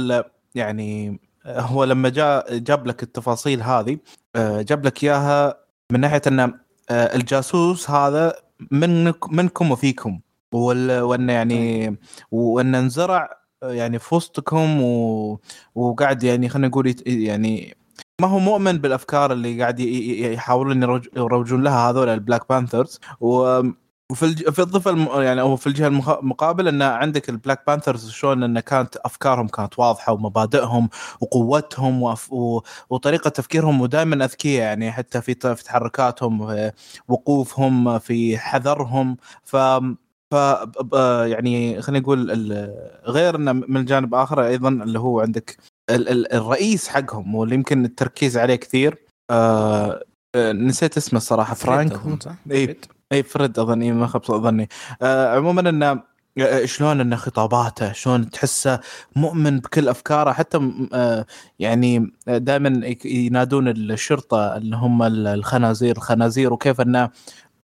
[0.56, 3.98] يعني هو لما جاء جاب لك التفاصيل هذه
[4.38, 5.58] جاب لك إياها
[5.92, 6.54] من ناحية إن
[6.92, 8.36] الجاسوس هذا
[8.72, 10.20] من منكم وفيكم
[10.54, 11.96] وان يعني
[12.32, 15.40] وان انزرع يعني في وسطكم و...
[15.76, 17.76] وقاعد يعني خلينا نقول يعني
[18.22, 20.84] ما هو مؤمن بالأفكار اللي قاعد يحاولون
[21.16, 23.62] يروجون لها هذول ال Black Panthers و
[24.12, 24.50] وفي الج...
[24.50, 25.08] في الضفه الم...
[25.22, 29.80] يعني أو في الجهة المقابل إن عندك ال Black Panthers شلون إن كانت أفكارهم كانت
[29.80, 30.90] واضحة ومبادئهم
[31.22, 32.34] وقوتهم وف...
[32.34, 32.62] و...
[32.90, 33.82] وطريقة تفكيرهم.
[33.82, 36.72] ودائما أذكياء يعني حتى في في تحركاتهم في
[37.08, 39.18] وقوفهم في حذرهم.
[39.44, 39.56] ف
[40.34, 40.94] ف
[41.26, 42.32] يعني خلينا نقول
[43.06, 45.58] غير انه من الجانب الآخر أيضا اللي هو عندك
[45.90, 46.10] ال...
[46.10, 46.34] ال...
[46.34, 48.98] الرئيس حقهم واللي يمكن التركيز عليه كثير
[49.32, 50.04] آه...
[50.38, 52.00] نسيت اسمه الصراحة فرانك
[52.52, 52.78] اي
[53.12, 54.70] اي فريد؟ أظني ما خاب ظني
[55.02, 58.80] آه عموما إنه آه، شلون إنه خطاباته شلون تحسه
[59.16, 61.26] مؤمن بكل أفكاره حتى آه
[61.60, 67.10] يعني دائما ينادون الشرطة اللي هم الخنازير الخنازير وكيف إنه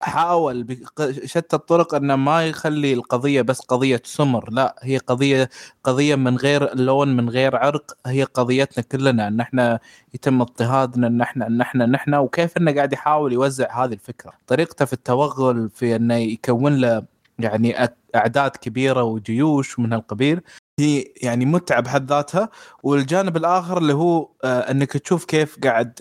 [0.02, 0.64] حاول
[0.98, 5.48] بشتى الطرق إنه ما يخلي القضية بس قضية سمر لا هي قضية
[5.84, 9.80] قضية من غير لون من غير عرق هي قضيتنا كلنا إن إحنا
[10.14, 14.32] يتم اضطهادنا إن إحنا إن إحنا نحن وكيف إنه قاعد يحاول يوزع هذه الفكرة.
[14.46, 17.02] طريقته في التوغل في إنه يكون له
[17.38, 17.74] يعني
[18.16, 20.40] أعداد كبيرة وجيوش من هالقبيل
[20.80, 22.48] هي يعني متعة بحد ذاتها.
[22.82, 26.00] والجانب الآخر اللي هو آه إنك تشوف كيف قاعد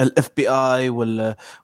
[0.00, 0.88] الاف بي اي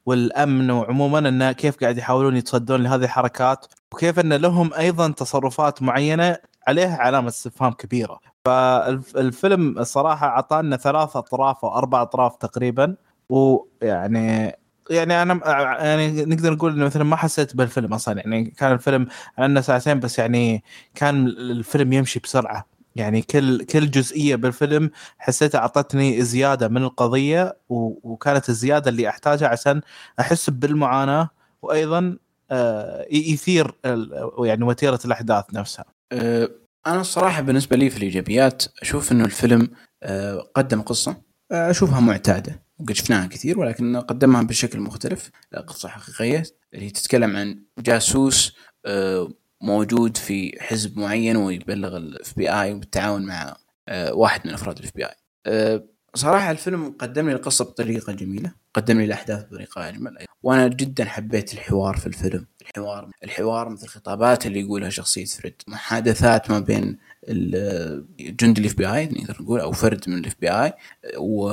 [0.06, 6.36] والأمن وعموما انه كيف قاعد يحاولون يتصدون لهذه الحركات وكيف إن لهم أيضا تصرفات معينة
[6.68, 8.20] عليها علامة استفهام كبيرة.
[8.44, 12.96] فالفيلم الصراحه أعطانا ثلاث أطراف أو أربع أطراف تقريبا
[13.28, 14.56] ويعني
[14.90, 15.40] يعني أنا
[15.84, 18.14] يعني نقدر نقول إنه مثلا ما حسيت بالفيلم أصلا.
[18.20, 19.06] يعني كان الفيلم
[19.38, 20.64] عندنا ساعتين بس يعني
[20.94, 22.71] كان الفيلم يمشي بسرعة.
[22.96, 29.80] يعني كل كل جزئية بالفيلم حسيتها أعطتني زيادة من القضية وكانت الزيادة اللي أحتاجها عشان
[30.20, 31.30] أحس بالمعاناة
[31.62, 32.16] وأيضا
[32.50, 33.74] آه، يثير
[34.44, 35.84] يعني وتيرة الأحداث نفسها.
[36.12, 36.48] أه،
[36.86, 39.68] أنا الصراحة بالنسبة لي في الإيجابيات أشوف إنه الفيلم
[40.02, 41.16] أه، قدم قصة.
[41.52, 42.62] أشوفها معتادة.
[42.78, 45.30] وقد شفناها كثير ولكن قدمها بشكل مختلف.
[45.66, 46.42] قصة حقيقية
[46.74, 48.56] اللي تتكلم عن جاسوس
[49.62, 53.56] موجود في حزب معين ويبلغ ال FBI بالتعاون مع
[53.88, 55.82] آه، واحد من أفراد ال FBI
[56.14, 60.16] صراحة الفيلم قدم لي القصة بطريقة جميلة قدم لي الأحداث بطريقة أجمل.
[60.42, 62.46] وأنا جدا حبيت الحوار في الفيلم.
[62.62, 65.54] الحوار الحوار مثل الخطابات اللي يقولها شخصية فريد.
[65.68, 66.98] محادثات ما بين
[68.20, 70.72] جندي ال FBI نقدر نقول أو فرد من ال FBI
[71.18, 71.52] و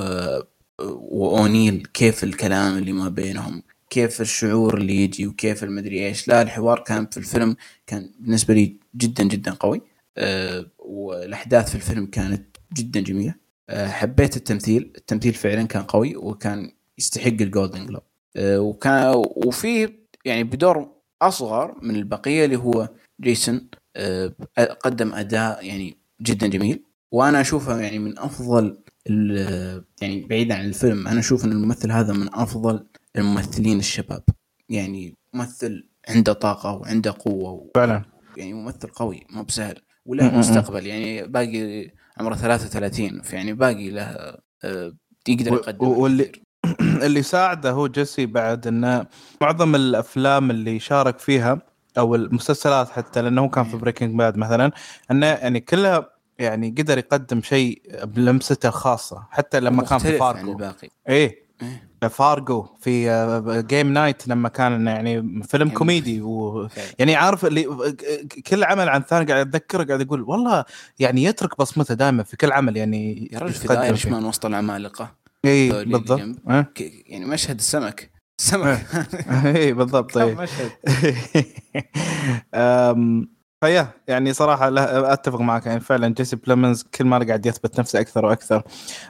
[1.11, 3.63] وأونيل كيف الكلام اللي ما بينهم.
[3.89, 6.27] كيف الشعور اللي يجي وكيف المدري إيش.
[6.27, 7.55] لا الحوار كان في الفيلم
[7.87, 9.81] كان بالنسبة لي جدا جدا قوي.
[10.17, 13.35] أه والأحداث في الفيلم كانت جدا جميلة.
[13.69, 14.93] أه حبيت التمثيل.
[14.97, 18.03] التمثيل فعلا كان قوي وكان يستحق ال Golden Globe
[18.35, 19.89] أه وكان وفي
[20.25, 20.91] يعني بدور
[21.21, 22.89] أصغر من البقية اللي هو
[23.21, 23.69] جيسون
[24.83, 26.83] قدم أداء يعني جدا جميل.
[27.11, 28.77] وأنا أشوفه يعني من أفضل
[30.01, 34.23] يعني بعيدا عن الفيلم أنا أشوف إن الممثل هذا من أفضل الممثلين الشباب.
[34.69, 38.03] يعني ممثل عنده طاقة وعنده قوة فعلا.
[38.37, 39.81] يعني ممثل قوي مو بسهل.
[40.05, 40.85] وله مستقبل.
[40.85, 44.01] يعني باقي عمره 33 يعني باقي له
[44.63, 44.93] آه،
[45.27, 46.31] يقدر يقدم واللي
[47.05, 49.05] اللي ساعده هو جيسي بعد انه
[49.41, 51.61] معظم الأفلام اللي شارك فيها
[51.97, 54.71] أو المسلسلات حتى لأنه كان في Breaking Bad مثلا
[55.11, 56.09] إنه يعني كلها
[56.39, 60.89] يعني قدر يقدم شيء بلمسته الخاصة حتى لما كان في فاركو الباقي.
[61.09, 61.48] إيه, إيه.
[62.09, 63.01] فارجو في
[63.67, 66.67] Game آه، Night لما كان يعني فيلم كوميدي و
[66.99, 67.67] يعني عارف اللي
[68.47, 70.65] كل عمل عن ثاني قاعد أتذكره قاعد يقول والله
[70.99, 75.15] يعني يترك بصمته دائما في كل عمل يعني يا رجل في Irishman وسط العمالقة؟
[75.45, 76.19] اي بالضبط.
[77.07, 78.11] يعني مشهد السمك.
[78.39, 78.85] السمك.
[79.45, 80.17] اي بالضبط.
[80.17, 80.71] اي مشهد؟
[83.63, 84.69] فيا يعني صراحة
[85.13, 88.63] أتفق معك يعني فعلا جيسي بليمنز كل ما قاعد يثبت نفسه أكثر وأكثر.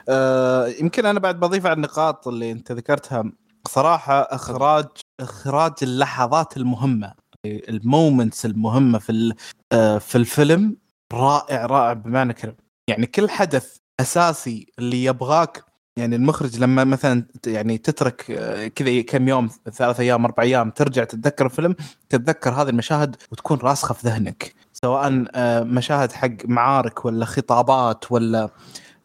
[0.08, 3.32] آه يمكن أنا بعد بضيف على النقاط اللي أنت ذكرتها.
[3.68, 4.86] صراحة إخراج
[5.20, 7.14] إخراج اللحظات المهمة
[7.46, 9.34] ال moments المهمة في
[9.72, 10.76] آه في الفيلم
[11.12, 12.56] رائع رائع بمعنى كلمة.
[12.88, 15.64] يعني كل حدث أساسي اللي يبغاك
[15.96, 21.04] يعني المخرج لما مثلا يعني تترك آه، كذا كم يوم ثلاث أيام أربع أيام ترجع
[21.04, 21.74] تتذكر الفيلم
[22.08, 24.54] تتذكر هذه المشاهد وتكون راسخة في ذهنك.
[24.72, 28.48] سواء آه، مشاهد حق معارك ولا خطابات ولا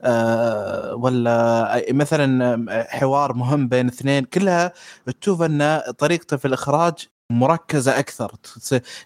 [0.02, 4.74] آه، ولا مثلا حوار مهم بين اثنين كلها
[5.22, 8.32] تشوف أن طريقته في الإخراج مركزة أكثر.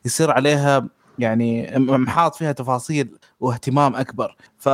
[0.06, 0.88] يصير عليها
[1.20, 4.36] يعني محاط فيها تفاصيل واهتمام أكبر.
[4.58, 4.70] ف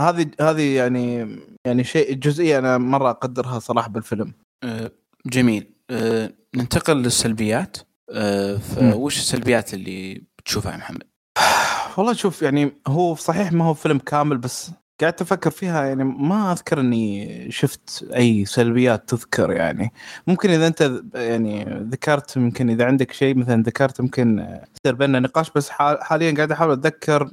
[0.00, 4.32] هذه هذه يعني يعني شيء جزئية أنا مرة أقدرها صراحة بالفيلم.
[4.64, 4.90] أه
[5.26, 7.76] جميل أه ننتقل للسلبيات
[8.10, 11.02] أه فوش السلبيات اللي بتشوفها يا محمد؟
[11.96, 14.70] والله شوف يعني هو صحيح ما هو فيلم كامل بس
[15.00, 19.92] قاعد أفكر فيها يعني ما أذكر إني شفت أي سلبيات تذكر يعني
[20.26, 25.50] ممكن إذا أنت يعني ذكرت يمكن إذا عندك شيء مثلا ذكرت ممكن يصير بيننا نقاش
[25.50, 27.30] بس حاليا قاعد أحاول أتذكر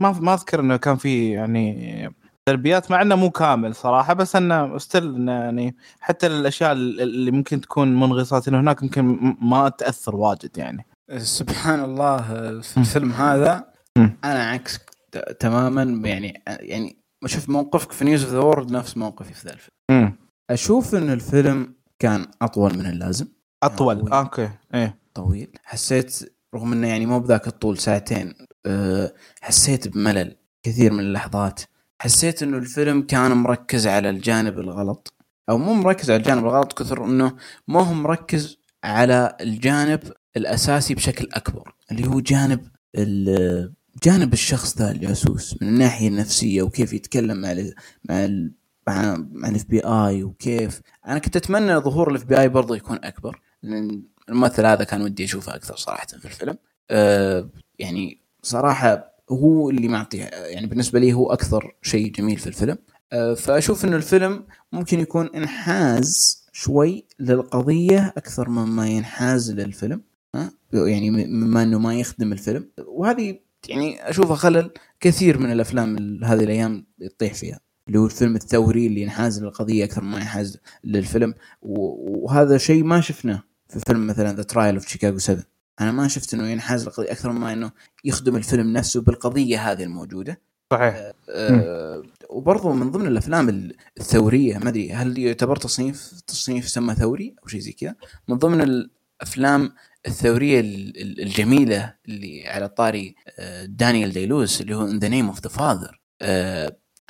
[0.00, 2.14] ما ما أذكر إنه كان في يعني
[2.48, 8.00] سلبيات مع إنه مو كامل صراحة بس إنه still يعني حتى الأشياء اللي ممكن تكون
[8.00, 10.86] منغصات إنه هناك ممكن ما تأثر واجد يعني.
[11.16, 12.20] سبحان الله
[12.60, 14.78] في الفيلم هذا أنا عكس
[15.40, 16.96] تماما يعني يعني
[17.26, 20.16] شوف موقفك في News of the World نفس موقفي في ذا الفيلم.
[20.50, 23.26] أشوف إن الفيلم كان أطول من اللازم.
[23.62, 24.98] أطول okay إيه.
[25.14, 25.48] طويل.
[25.64, 28.34] حسيت رغم إنه يعني مو بذاك الطول ساعتين
[29.40, 31.60] حسيت بملل كثير من اللحظات.
[32.00, 35.14] حسيت إنه الفيلم كان مركز على الجانب الغلط
[35.50, 37.36] أو مو مركز على الجانب الغلط كثر إنه
[37.68, 40.00] ما هو مركز على الجانب
[40.36, 42.68] الأساسي بشكل أكبر اللي هو جانب
[44.02, 47.74] جانب الشخص ذا الجاسوس من الناحية النفسية وكيف يتكلم مع ال
[48.04, 48.52] مع ال
[48.86, 50.80] مع, مع ال FBI وكيف.
[51.06, 55.54] أنا كنت أتمنى ظهور ال FBI برضه يكون أكبر لأن الممثل هذا كان ودي أشوفه
[55.54, 56.58] أكثر صراحة في الفيلم.
[56.90, 62.78] أه يعني صراحة هو اللي معطي يعني بالنسبة لي هو أكثر شيء جميل في الفيلم.
[63.12, 70.02] أه فأشوف انه الفيلم ممكن يكون إنحاز شوي للقضية أكثر مما ينحاز للفيلم
[70.72, 72.70] يعني مما إنه ما يخدم الفيلم.
[72.86, 73.38] وهذه
[73.68, 77.60] يعني أشوفها خلل كثير من الأفلام هذه الأيام يطيح فيها.
[77.88, 81.34] اللي هو الفيلم الثوري اللي ينحاز للقضية أكثر ما ينحاز للفيلم.
[81.62, 85.44] وهذا شيء ما شفناه في فيلم مثلا The Trial of Chicago 7
[85.80, 87.70] أنا ما شفت إنه ينحاز للقضيه أكثر ما إنه
[88.04, 90.40] يخدم الفيلم نفسه بالقضية هذه الموجودة.
[90.72, 90.94] صحيح.
[90.94, 93.70] آه, آه، وبرضه من ضمن الأفلام
[94.00, 97.94] الثورية ما أدري هل يعتبر تصنيف تصنيف سمى ثوري أو شيء زي كذا؟
[98.28, 99.72] من ضمن الأفلام
[100.06, 100.60] الثورية
[101.00, 105.48] الجميلة اللي على طاري آه، دانيال دي لويس اللي هو In the Name of the
[105.48, 106.00] Father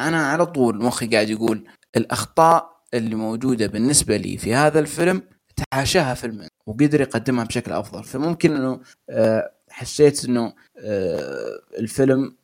[0.01, 1.65] أنا على طول مخي قاعد يقول
[1.97, 5.23] الأخطاء اللي موجودة بالنسبة لي في هذا الفيلم
[5.57, 8.05] تحاشاها فيلم وقدر يقدمها بشكل أفضل.
[8.05, 12.37] فممكن إنه آه، حسيت إنه آه، الفيلم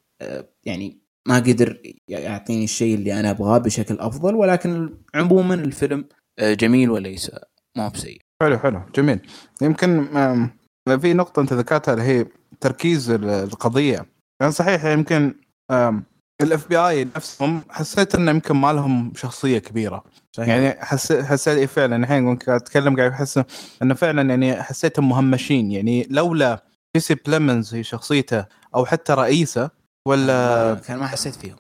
[0.64, 6.04] يعني ما قدر يعطيني الشيء اللي أنا أبغاه بشكل أفضل ولكن عموما الفيلم
[6.40, 7.30] جميل وليس
[7.76, 8.20] ما هو بسيء.
[8.42, 9.20] حلو حلو جميل.
[9.62, 10.06] يمكن
[11.00, 12.26] في نقطة أنت ذكرتها اللي هي
[12.60, 14.06] تركيز القضية.
[14.40, 15.34] يعني صحيح يمكن
[16.42, 20.04] ال FBI نفسهم حسيت إنه يمكن ما لهم شخصية كبيرة.
[20.36, 20.48] صحيح.
[20.48, 21.96] يعني حسيت حسيت إيه فعلا.
[21.96, 23.40] الحين قاعد أتكلم قاعد أحس
[23.82, 25.70] إنه فعلا يعني حسيتهم مهمشين.
[25.72, 26.64] يعني لولا
[26.96, 29.70] جيسي بليمنز هي شخصيته أو حتى رئيسه
[30.08, 31.56] ولا كان ما حسيت فيهم.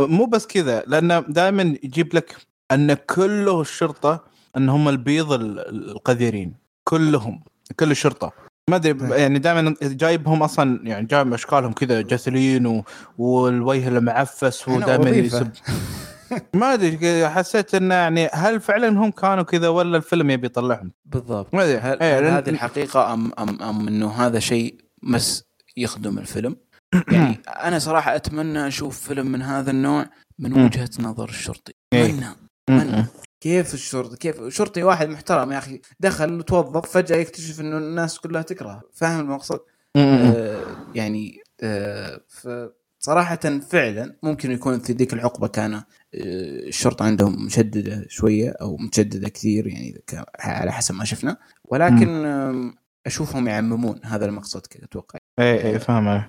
[0.00, 2.36] مو بس كذا لأنه دائما يجيب لك
[2.72, 4.24] أن كله الشرطة
[4.56, 6.54] أن هم البيض القذرين.
[6.84, 7.44] كلهم.
[7.80, 8.32] كل الشرطة.
[8.70, 12.84] ما أدري يعني دائما جايبهم أصلا يعني جايب أشكالهم كذا جاثلين و...
[13.18, 15.50] والوجه المعفس ودائما يسب
[16.54, 21.54] ما أدري حسيت انه يعني هل فعلا هم كانوا كذا ولا الفيلم يبي يطلعهم؟ بالضبط.
[21.54, 25.44] ما أدري هل, هل هل هذه الحقيقة ام ام أم إنه هذا شيء بس
[25.76, 26.56] يخدم الفيلم؟
[27.12, 30.06] يعني أنا صراحة أتمنى أشوف فيلم من هذا النوع
[30.38, 31.72] من وجهة نظر الشرطي.
[31.92, 32.26] أتمنى
[32.68, 33.06] أتمنى.
[33.40, 35.80] كيف الشرطي؟ كيف؟ شرطي واحد محترم يا أخي.
[36.00, 38.82] دخل وتوظف فجأة يكتشف إنه الناس كلها تكره.
[38.94, 39.60] فاهم المقصد؟
[39.96, 40.62] آه
[40.94, 42.20] يعني آه
[43.04, 45.82] صراحة فعلا ممكن يكون في ذيك الحقبة كان
[46.14, 50.02] آه الشرطة عندهم مشددة شوية أو متشددة كثير يعني
[50.38, 51.36] على حسب ما شفنا.
[51.64, 52.74] ولكن آه
[53.06, 55.18] أشوفهم يعممون هذا المقصد كذا أتوقع.
[55.38, 56.24] اي اي فاهم.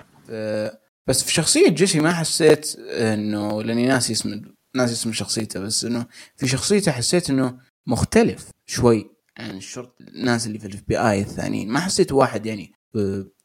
[1.07, 4.41] بس في شخصية جيسي ما حسيت إنه لأني ناسي اسم
[4.75, 6.05] ناسي اسم شخصيته بس إنه
[6.35, 7.57] في شخصيته حسيت إنه
[7.87, 11.69] مختلف شوي عن الشرط الناس اللي في ال FBI الثانيين.
[11.69, 12.71] ما حسيت واحد يعني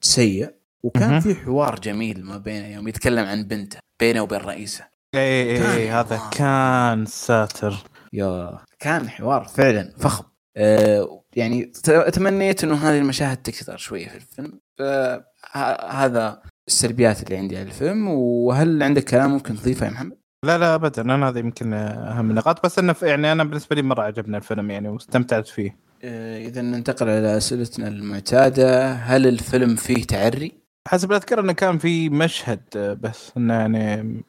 [0.00, 0.60] سيء.
[0.82, 4.84] وكان في حوار جميل ما بينه يوم يتكلم عن بنته بينه وبين رئيسه.
[5.14, 7.74] اي اي اي هذا كان ساتر.
[8.12, 10.24] يا كان حوار فعلا فخم.
[10.56, 11.72] أه يعني
[12.12, 14.60] تمنيت إنه هذه المشاهد تكثر شوية في الفيلم.
[15.90, 18.08] هذا السلبيات اللي عندي على الفيلم.
[18.08, 21.02] وهل عندك كلام ممكن تضيفه يا محمد؟ لا لا ابدا.
[21.02, 24.88] أنا هذا يمكن أهم النقاط بس إنه يعني أنا بالنسبة لي مرة عجبني الفيلم يعني
[24.88, 25.76] واستمتعت فيه.
[26.04, 28.92] آه، اذا ننتقل إلى أسئلتنا المعتادة.
[28.92, 30.59] هل الفيلم فيه تعري؟
[30.90, 34.22] حسب اذكر إنه كان في مشهد بس إنه يعني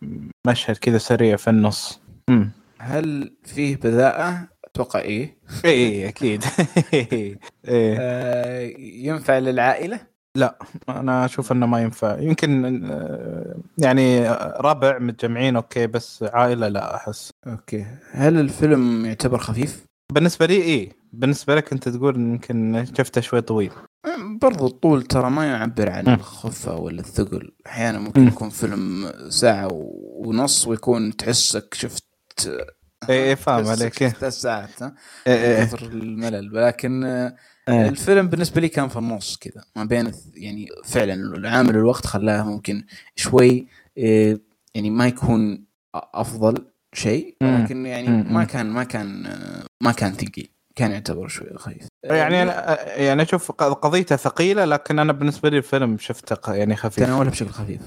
[0.47, 2.01] مشهد كذا سريع في النص.
[2.29, 5.37] امم هل فيه بذاءه؟ أتوقع إيه.
[5.65, 6.43] إيه أكيد.
[6.93, 7.37] إيه.
[7.67, 9.99] آه ينفع للعائلة؟
[10.37, 10.57] لا
[10.89, 12.81] أنا أشوف إنه ما ينفع يمكن
[13.77, 14.29] يعني
[14.59, 20.91] ربع متجمعين أوكي بس عائلة لا أحس أوكي هل الفيلم يعتبر خفيف بالنسبة لي إيه
[21.13, 23.71] بالنسبة لك أنت تقول يمكن شفته شوي طويل
[24.41, 26.09] برضو الطول ترى ما يعبر عن م.
[26.09, 28.27] الخفة ولا الثقل أحيانا ممكن.
[28.27, 32.03] يكون فيلم ساعة ونص ويكون تحسك شفت
[33.09, 34.95] إيه إيه، فاهم تحسك عليك ثلاث ساعات ها
[35.27, 37.35] إيه، إيه، كثر الملل ولكن آه،
[37.69, 37.89] إيه.
[37.89, 42.83] الفيلم بالنسبة لي كان في النص كذا ما بين يعني فعلا عامل الوقت خلاه ممكن
[43.15, 43.67] شوي
[44.75, 45.65] يعني ما يكون
[45.95, 47.61] أفضل شيء مم.
[47.61, 48.07] ولكن يعني.
[48.09, 49.23] ما كان ما كان
[49.83, 55.13] ما كان ثقيل كان يعتبر شوي خفيف يعني أنا يعني أشوف قضيته ثقيلة لكن أنا
[55.13, 57.81] بالنسبة لي الفيلم شفته يعني خفيف تناولها بشكل خفيف.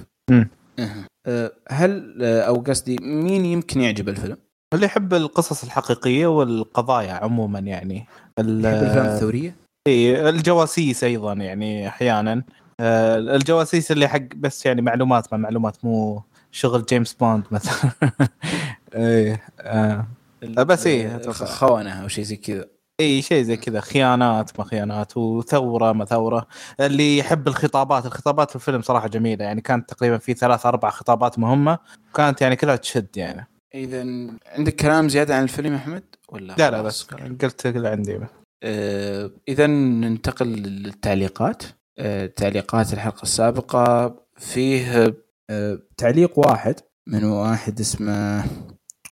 [1.27, 4.37] أه، هل أه، أو قصدي مين يمكن يعجب الفيلم؟
[4.75, 8.07] اللي يحب القصص الحقيقية والقضايا عموما يعني
[8.39, 9.55] الأفلام الثورية؟
[9.87, 12.43] إيه، الجواسيس أيضا يعني أحيانا
[12.81, 17.91] آه، الجواسيس اللي حق بس يعني معلومات ما معلومات مو شغل جيمس بوند مثلا
[18.95, 20.07] إيه آه.
[20.43, 21.47] بس أتوقع.
[21.47, 22.65] خونة أو شيء زي كذا.
[23.01, 23.81] إي شيء زي كذا.
[23.81, 26.47] خيانات ما خيانات وثورة ما ثورة.
[26.81, 29.45] اللي يحب الخطابات الخطابات في الفيلم صراحة جميلة.
[29.45, 31.79] يعني كانت تقريبا في ثلاث أربع خطابات مهمة.
[32.15, 33.47] كانت يعني كلها تشد يعني.
[33.75, 34.01] إذا
[34.47, 37.03] عندك كلام زيادة عن الفيلم يا أحمد؟ ولا لا لا بس؟
[37.43, 38.21] قلت اللي عندي.
[38.63, 41.63] أه، إذا ننتقل للتعليقات.
[41.99, 44.15] أه، تعليقات الحلقة السابقة.
[44.37, 45.15] فيه
[45.51, 46.75] أه، تعليق واحد
[47.07, 48.45] من واحد اسمه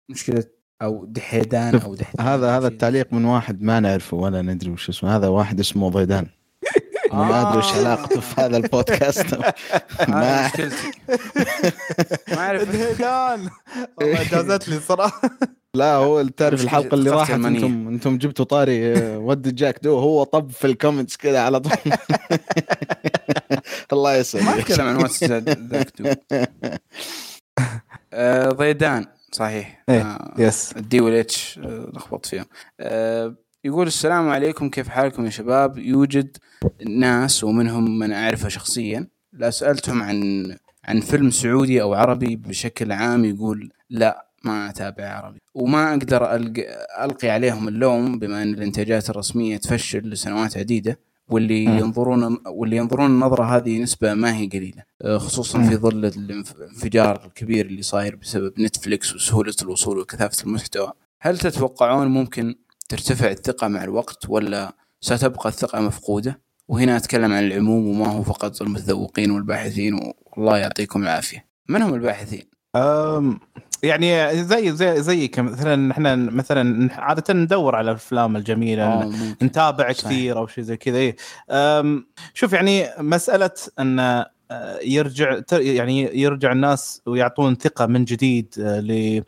[0.09, 0.45] مشكلة
[0.83, 2.69] أو دحيدان أو دحيدان هذا هذا.
[2.69, 5.17] التعليق من واحد ما نعرفه ولا ندري وش اسمه.
[5.17, 6.27] هذا واحد اسمه ضيدان.
[7.13, 7.79] ما أدري وش آه.
[7.79, 9.35] علاقته في هذا البودكاست.
[10.09, 10.91] ما مشكلتي.
[12.29, 12.63] ما أعرف.
[12.75, 13.49] الهيدان
[13.97, 15.31] والله جازت لي صراحة
[15.75, 17.31] لا هو تعرف الحلقة اللي راحت.
[17.31, 19.99] أنتم أنتم جبتوا طاري آه، ود جاك دو.
[19.99, 21.73] هو طب في الكومنتس كذا على طول.
[23.93, 26.13] الله ما يسعدك أتكلم عن واتس ذاك تو.
[28.13, 29.07] آه، ضيدان.
[29.33, 29.85] صحيح.
[29.89, 32.45] إيه، آه، يس الدي والاتش آه، لخبطت فيهم.
[32.81, 33.35] آه،
[33.65, 36.37] يقول السلام عليكم كيف حالكم يا شباب؟ يوجد
[36.87, 39.09] ناس ومنهم من أعرفه شخصيا.
[39.33, 40.45] لا سألتهم عن
[40.85, 45.39] عن فيلم سعودي أو عربي بشكل عام يقول لا ما أتابع عربي.
[45.55, 46.35] وما أقدر
[47.01, 50.99] ألقي عليهم اللوم بما أن الإنتاجات الرسمية تفشل لسنوات عديدة.
[51.29, 51.65] واللي.
[51.65, 54.83] ينظرون واللي ينظرون النظرة هذه نسبة ما هي قليلة.
[55.03, 55.63] آه، خصوصا.
[55.63, 60.93] في ظل الانف- الانفجار الكبير اللي صاير بسبب نتفليكس وسهولة الوصول وكثافة المحتوى.
[61.21, 62.55] هل تتوقعون ممكن
[62.89, 68.63] ترتفع الثقة مع الوقت ولا ستبقى الثقة مفقودة؟ وهنا أتكلم عن العموم وما هو فقط
[68.63, 70.01] المتذوقين والباحثين
[70.37, 71.47] والله يعطيكم العافية.
[71.69, 72.43] من هم الباحثين؟
[72.77, 73.41] أم،
[73.83, 79.13] يعني زي زي زي مثلا إحنا مثلا عادة ندور على الأفلام الجميلة آه،.
[79.43, 80.05] نتابع صحيح.
[80.05, 81.13] كثير أو شيء زي كذا.
[81.51, 89.21] أم، شوف يعني مسألة إن آه، يرجع يعني يرجع الناس ويعطون ثقة من جديد آه،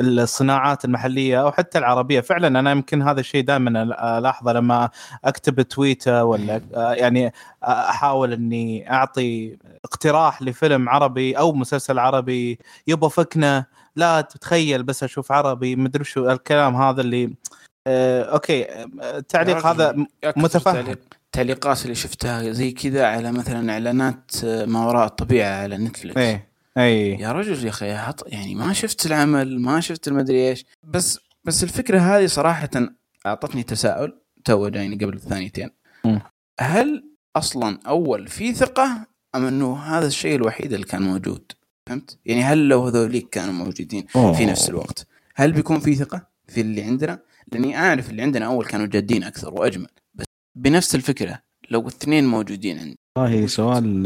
[0.00, 3.82] للصناعات المحلية أو حتى العربية فعلا أنا يمكن هذا الشيء دائما
[4.18, 4.90] ألاحظه لما
[5.24, 7.32] أكتب تويتر ولا يعني
[7.64, 13.64] أحاول إني أعطي اقتراح لفيلم عربي أو مسلسل عربي يبغى فكنا
[13.96, 17.34] لا تتخيل بس أشوف عربي مدري شو الكلام هذا اللي
[17.86, 18.66] آه، أوكي
[19.02, 20.06] التعليق هذا
[20.36, 20.74] متفهم.
[20.74, 20.98] تعليق-
[21.32, 26.48] تعليقات اللي شفتها زي كذا على مثلا إعلانات آه، ما وراء الطبيعة على نتفلكس إيه
[26.78, 27.86] اي يا رجل يا أخي
[28.26, 30.64] يعني ما شفت العمل ما شفت المدري إيش.
[30.84, 32.70] بس بس الفكرة هذه صراحة
[33.26, 35.70] أعطتني تساؤل تو جايني قبل ثانيتين.
[36.60, 37.04] هل
[37.36, 41.52] أصلا أول في ثقة أم إنه هذا الشيء الوحيد اللي كان موجود؟
[41.88, 44.06] فهمت؟ يعني هل لو هذوليك كانوا موجودين
[44.36, 47.18] في نفس الوقت هل بيكون في ثقة في اللي عندنا؟
[47.52, 52.78] لأني أعرف اللي عندنا أول كانوا جادين أكثر وأجمل بس بنفس الفكرة لو الاثنين موجودين
[52.78, 54.02] عندي والله سؤال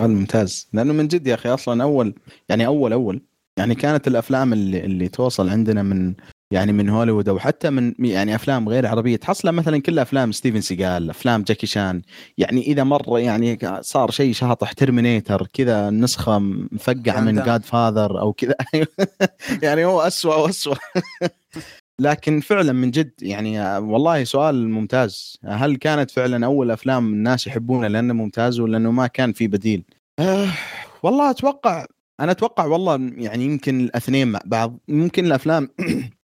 [0.00, 2.14] سؤال ممتاز لأنه من جد يا أخي أصلا أول
[2.48, 3.22] يعني أول أول
[3.58, 6.14] يعني كانت الأفلام اللي اللي توصل عندنا من
[6.50, 9.16] يعني من هوليوود أو حتى من يعني أفلام غير عربية.
[9.16, 12.02] تحصلها مثلا كلها أفلام ستيفن سيجال أفلام جاكي شان.
[12.38, 17.42] يعني إذا مره يعني صار شيء شاطح Terminator كذا نسخة مفقعة من.
[17.42, 18.54] Godfather أو كذا.
[19.62, 20.76] يعني هو اسوء واسوء
[22.00, 25.38] لكن فعلا من جد يعني آه، والله سؤال ممتاز.
[25.44, 29.84] هل كانت فعلا أول أفلام الناس يحبونها لأنه ممتاز ولا انه ما كان في بديل؟
[30.18, 30.48] أه
[31.02, 31.86] والله أتوقع
[32.20, 34.78] أنا أتوقع والله يعني يمكن الاثنين مع بعض.
[34.88, 35.68] ممكن الأفلام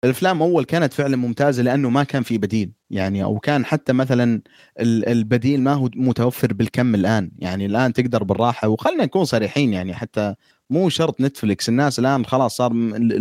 [0.05, 4.41] الأفلام أول كانت فعلا ممتازة لأنه ما كان في بديل يعني أو كان حتى مثلا
[4.81, 9.95] ال- البديل ما هو متوفر بالكم الآن يعني الآن تقدر بالراحة وخلنا نكون صريحين يعني
[9.95, 10.35] حتى
[10.71, 12.73] مو شرط نتفلكس الناس الآن خلاص صار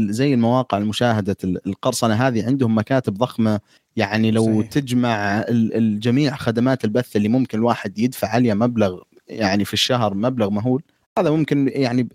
[0.09, 3.59] زي المواقع المشاهدة ال- القرصنة هذه عندهم مكاتب ضخمة
[3.95, 4.69] يعني لو صحيح.
[4.69, 10.49] تجمع ال- الجميع خدمات البث اللي ممكن الواحد يدفع عليها مبلغ يعني في الشهر مبلغ
[10.49, 10.83] مهول
[11.19, 12.07] هذا ممكن يعني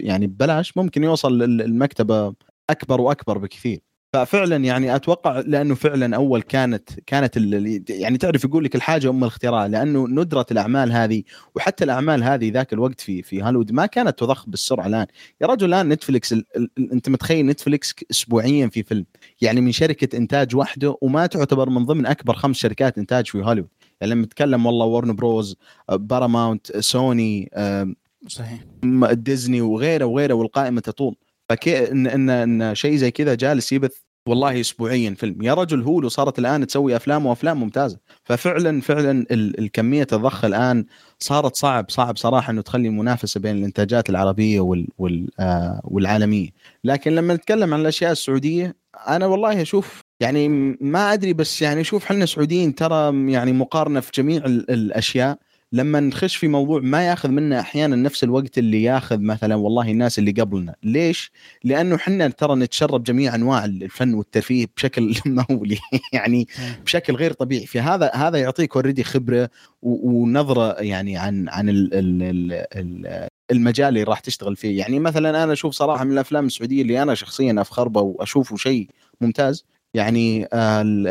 [0.00, 2.34] يعني ببلاش ممكن يوصل المكتبة
[2.70, 3.80] أكبر وأكبر بكثير.
[4.12, 7.36] ففعلا يعني أتوقع لأنه فعلا أول كانت كانت
[7.90, 11.22] يعني تعرف يقول لك الحاجة أم الاختراع لأنه ندره الأعمال هذه
[11.54, 15.06] وحتى الأعمال هذه ذاك الوقت في في هوليوود ما كانت تضخ بالسرعة الآن.
[15.40, 16.44] يا رجل الآن نتفلكس ال...
[16.56, 16.92] ال...
[16.92, 19.06] أنت متخيل نتفلكس اسبوعيا في فيلم.
[19.40, 23.70] يعني من شركة إنتاج واحدة وما تعتبر من ضمن أكبر خمس شركات إنتاج في هوليوود.
[24.00, 25.56] يعني لما نتكلم والله Warner Bros
[25.88, 27.50] Paramount سوني
[28.28, 28.60] صحيح.
[29.12, 31.16] ديزني وغيره وغيره والقائمة تطول.
[31.48, 33.96] فكأن إن, إن شيء زي كذا جالس يبث
[34.28, 35.42] والله اسبوعيا فيلم.
[35.42, 37.98] يا رجل Hulu صارت الآن تسوي أفلام وأفلام ممتازة.
[38.24, 40.84] ففعلا فعلا الكمية الضخ الآن
[41.18, 46.48] صارت صعب صعب صراحة إنه تخلي منافسة بين الإنتاجات العربية وال وال آه والعالمية.
[46.84, 48.76] لكن لما نتكلم عن الأشياء السعودية
[49.08, 50.48] أنا والله أشوف يعني
[50.80, 55.38] ما أدري بس يعني شوف إحنا سعوديين ترى يعني مقارنة في جميع الأشياء.
[55.74, 60.18] لما نخش في موضوع ما ياخذ منا أحيانا نفس الوقت اللي ياخذ مثلا والله الناس
[60.18, 61.32] اللي قبلنا، ليش؟
[61.64, 65.78] لأنه إحنا ترى نتشرب جميع أنواع الفن والترفيه بشكل مهولي
[66.12, 66.48] يعني
[66.84, 69.50] بشكل غير طبيعي، فهذا هذا يعطيك اوريدي خبرة
[69.82, 72.22] ونظرة يعني عن عن ال ال
[72.76, 77.02] ال المجال اللي راح تشتغل فيه، يعني مثلا أنا أشوف صراحة من الأفلام السعودية اللي
[77.02, 78.88] أنا شخصيا أفخر به وأشوفه شيء
[79.20, 79.64] ممتاز.
[79.94, 80.48] يعني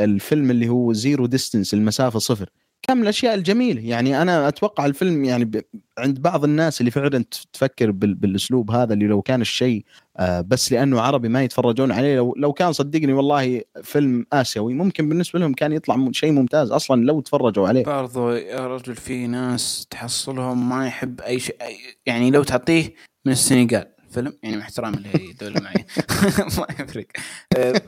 [0.03, 2.49] الفيلم اللي هو Zero Distance المسافة صفر.
[2.87, 3.81] كم الأشياء الجميلة.
[3.81, 5.61] يعني أنا أتوقع الفيلم يعني ب...
[5.97, 8.13] عند بعض الناس اللي فعلا تفكر بال...
[8.15, 9.85] بالأسلوب هذا اللي لو كان الشيء
[10.17, 15.09] آه بس لأنه عربي ما يتفرجون عليه لو لو كان صدقني والله فيلم آسيوي ممكن
[15.09, 17.83] بالنسبة لهم كان يطلع شيء ممتاز أصلا لو تفرجوا عليه.
[17.83, 21.55] برضو يا رجل في ناس تحصلهم ما يحب أي شيء
[22.05, 22.93] يعني لو تعطيه
[23.25, 25.85] من السنغال فيلم؟ يعني مع احترامي لدوله معي.
[26.57, 27.05] ما يفرق.
[27.57, 27.81] آه،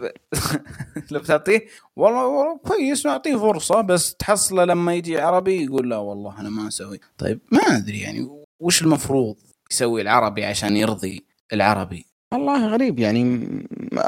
[1.12, 6.42] لو بتعطيه والله, والله كويس نعطيه فرصة بس تحصله لما يجي عربي يقول لا والله
[6.42, 7.00] أنا ما أسوي.
[7.18, 8.30] طيب ما أدري يعني
[8.60, 9.36] وش المفروض
[9.72, 13.48] يسوي العربي عشان يرضي العربي؟ والله غريب يعني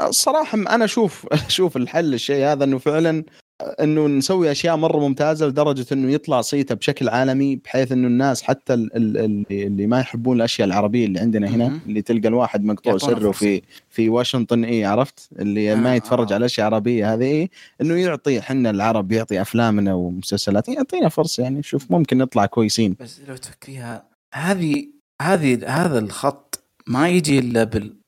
[0.08, 3.24] الصراحه أنا أشوف أشوف الحل الشيء هذا إنه فعلا
[3.60, 8.74] إنه نسوي أشياء مرة ممتازة لدرجة إنه يطلع صيته بشكل عالمي بحيث إنه الناس حتى
[8.74, 13.62] اللي, اللي ما يحبون الأشياء العربية اللي عندنا هنا اللي تلقى الواحد مقطوع سره في
[13.88, 16.34] في واشنطن اي عرفت؟ اللي آه ما يتفرج آه.
[16.34, 21.62] على أشياء عربية هذه إيه إنه يعطي إحنا العرب يعطي أفلامنا ومسلسلات يعطينا فرصة يعني
[21.62, 22.96] شوف ممكن نطلع كويسين.
[23.00, 24.04] بس لو تفكريها
[24.34, 24.86] هذه
[25.22, 27.64] هذه هذا الخط ما يجي إلا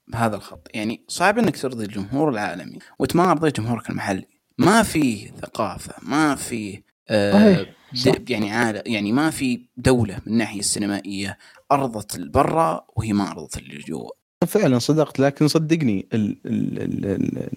[0.08, 0.68] بهذا الخط.
[0.74, 4.39] يعني صعب إنك ترضي الجمهور العالمي وأنت ما جمهورك المحلي.
[4.60, 7.66] ما في ثقافة ما في آه
[8.28, 11.38] يعني عالة يعني ما في دولة من الناحية السينمائية
[11.72, 14.10] أرضت برا وهي ما أرضت اللي جوا
[14.46, 17.48] فعلا صدقت لكن صدقني ال ال ال ال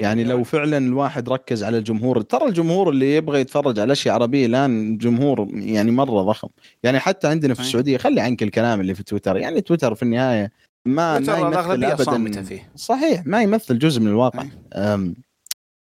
[0.00, 4.46] يعني لو فعلا الواحد ركز على الجمهور ترى الجمهور اللي يبغى يتفرج على أشياء عربية
[4.46, 6.48] الآن جمهور يعني مرة ضخم.
[6.82, 9.36] يعني حتى عندنا في السعودية خلي عنك الكلام اللي في تويتر.
[9.36, 10.52] يعني تويتر في النهاية
[10.86, 12.70] ما ما يمثل ابدا فيه.
[12.76, 14.44] صحيح ما يمثل جزء من الواقع.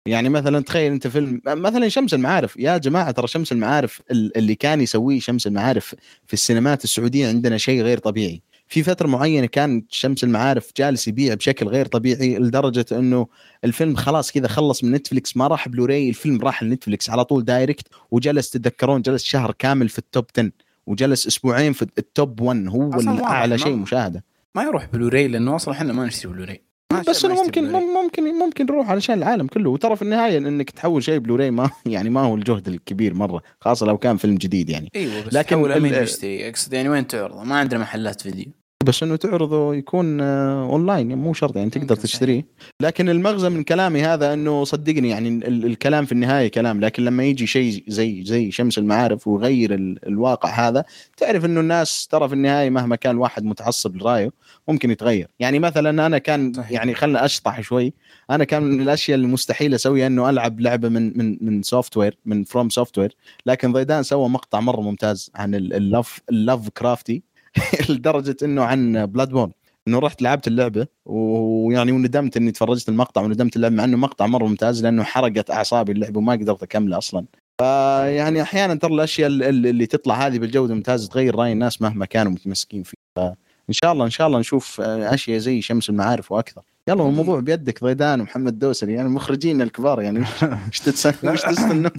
[0.06, 2.56] يعني مثلا تخيل أنت فيلم مثلا شمس المعارف.
[2.56, 5.94] يا جماعة ترى شمس المعارف اللي كان يسويه شمس المعارف
[6.26, 8.42] في السينمات السعودية عندنا شيء غير طبيعي.
[8.68, 13.26] في فترة معينة كان شمس المعارف جالس يبيع بشكل غير طبيعي لدرجة إنه
[13.64, 17.88] الفيلم خلاص كذا خلص من نتفلكس ما راح بلوراي الفيلم راح لنتفلكس على طول direct.
[18.10, 20.50] وجلس تتذكرون جلس شهر كامل في ال top 10
[20.86, 22.90] وجلس أسبوعين في ال top 1 هو
[23.24, 24.24] أعلى شيء مشاهدة.
[24.54, 26.62] ما يروح بلوراي لأنه أصلا إحنا ما نشتري بلوراي.
[27.08, 29.70] بس انه ممكن ممكن ممكن نروح علشان العالم كله.
[29.70, 33.86] وترى في النهاية إنك تحول شيء بلوراي ما يعني ما هو الجهد الكبير مرة خاصة
[33.86, 34.90] لو كان فيلم جديد يعني.
[34.96, 38.52] إيوه بس لكن مين يشتري أقصد يعني وين تعرضه؟ ما عندنا محلات فيديو.
[38.86, 42.46] بس إنه تعرضه يكون اونلاين يعني مو شرط يعني تقدر تشتريه.
[42.80, 46.80] لكن المغزى من كلامي هذا إنه صدقني يعني الكلام في النهاية كلام.
[46.80, 49.74] لكن لما يجي شيء زي زي شمس المعارف ويغير
[50.06, 50.84] الواقع هذا
[51.16, 54.30] تعرف إنه الناس ترى في النهاية مهما كان واحد متعصب لرأيه
[54.68, 55.28] ممكن يتغير.
[55.38, 57.92] يعني مثلا أنا كان يعني خلنا أشطح شوي.
[58.30, 62.68] أنا كان من الأشياء المستحيل أسويها إنه ألعب لعبة من من من Software من From
[62.68, 63.16] Software
[63.46, 67.22] لكن ضيدان سوى مقطع مرة ممتاز عن اللف اللف كرافتي
[67.88, 69.52] لدرجة إنه عن بلاد بون
[69.88, 74.46] إنه رحت لعبت اللعبة ويعني وندمت إني تفرجت المقطع وندمت اللعبة مع إنه مقطع مرة
[74.46, 77.24] ممتاز لأنه حرقت أعصابي اللعبة وما قدرت أكمله أصلا.
[77.58, 82.82] فيعني أحيانا ترى الأشياء اللي تطلع هذه بالجودة ممتازة تغير رأي الناس مهما كانوا متمسكين
[82.82, 82.96] فيه.
[83.16, 83.34] فان
[83.70, 86.62] شاء الله إن شاء الله نشوف أشياء زي شمس المعارف وأكثر.
[86.88, 90.18] يلا الموضوع بيدك ضيدان ومحمد دوسري يعني مخرجين الكبار يعني
[90.66, 91.36] إيش تستنون؟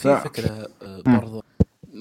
[0.00, 1.42] في فكرة آه، برضو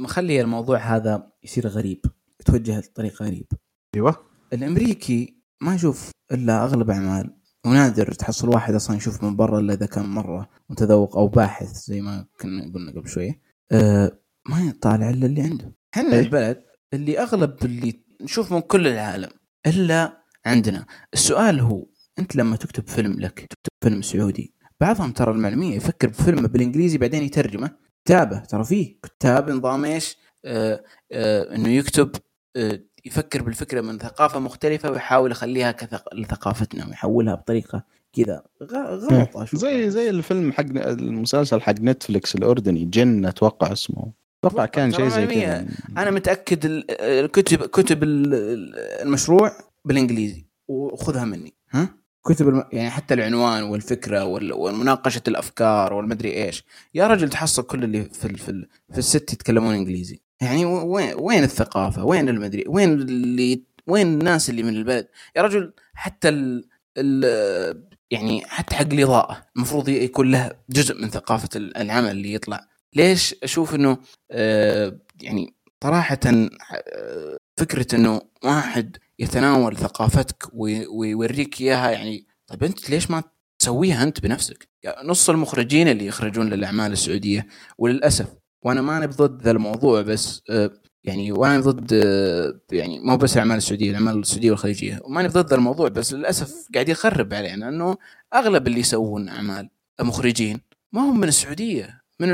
[0.01, 2.05] مخلي الموضوع هذا يصير غريب
[2.41, 3.47] يتوجه لطريق غريب.
[3.95, 4.15] أيوه.
[4.53, 9.85] الأمريكي ما يشوف إلا أغلب أعمال ونادر تحصل واحد أصلا يشوف من برا إلا إذا
[9.85, 13.41] كان مرة متذوق أو باحث زي ما كنا قلنا قبل شوية.
[13.71, 14.19] أه
[14.49, 15.75] ما يطالع إلا اللي عنده.
[15.95, 16.63] إحنا؟ البلد
[16.93, 19.29] اللي أغلب اللي نشوف من كل العالم
[19.67, 20.85] إلا عندنا.
[21.13, 21.87] السؤال هو
[22.19, 27.23] أنت لما تكتب فيلم لك تكتب فيلم سعودي بعضهم ترى المعلوميه يفكر بفيلم بالإنجليزي بعدين
[27.23, 27.84] يترجمه.
[28.05, 32.11] كتابة ترى فيه كتاب نظام إيش؟ آه آه إنه يكتب
[32.55, 36.13] آه يفكر بالفكرة من ثقافة مختلفة ويحاول يخليها كثق...
[36.15, 37.83] لثقافتنا ويحولها بطريقة
[38.13, 38.43] كذا.
[38.63, 44.11] غلط أشوف زي زي الفيلم حق المسلسل حق نتفلكس الأردني جن أتوقع اسمه.
[44.43, 45.67] أتوقع كان شيء زي كذا.
[45.97, 46.59] أنا متأكد
[46.99, 49.51] الكتب كتب المشروع
[49.85, 50.45] بالإنجليزي.
[50.67, 51.53] وخذها مني.
[51.71, 52.63] ها؟ كتب الم...
[52.71, 54.53] يعني حتى العنوان والفكرة وال...
[54.53, 56.63] ومناقشه الأفكار والمدري إيش.
[56.93, 58.37] يا رجل تحصل كل اللي في ال...
[58.37, 58.69] في, ال...
[58.91, 60.21] في الست يتكلمون إنجليزي.
[60.41, 65.73] يعني وين وين الثقافة؟ وين المدري وين اللي وين الناس اللي من البلد؟ يا رجل
[65.93, 66.67] حتى ال...
[66.97, 67.85] ال...
[68.11, 72.67] يعني حتى حق الإضاءة المفروض يكون له جزء من ثقافة العمل اللي يطلع.
[72.95, 73.97] ليش أشوف إنه
[74.31, 75.53] آه يعني
[75.83, 83.23] صراحة آه فكرة إنه واحد يتناول ثقافتك ويوريك إياها يعني طيب أنت ليش ما
[83.59, 87.47] تسويها أنت بنفسك؟ يعني نص المخرجين اللي يخرجون للأعمال السعودية
[87.77, 88.27] وللأسف
[88.61, 90.71] وأنا ماني بضد ذا الموضوع بس آه
[91.03, 95.89] يعني وأنا ضد آه يعني مو بس الأعمال السعودية الأعمال السعودية والخليجية ماني ضد الموضوع
[95.89, 97.97] بس للأسف قاعد يخرب علينا انه
[98.33, 99.69] أغلب اللي يسوون أعمال
[100.01, 100.61] مخرجين
[100.93, 102.29] ما هم من السعودية من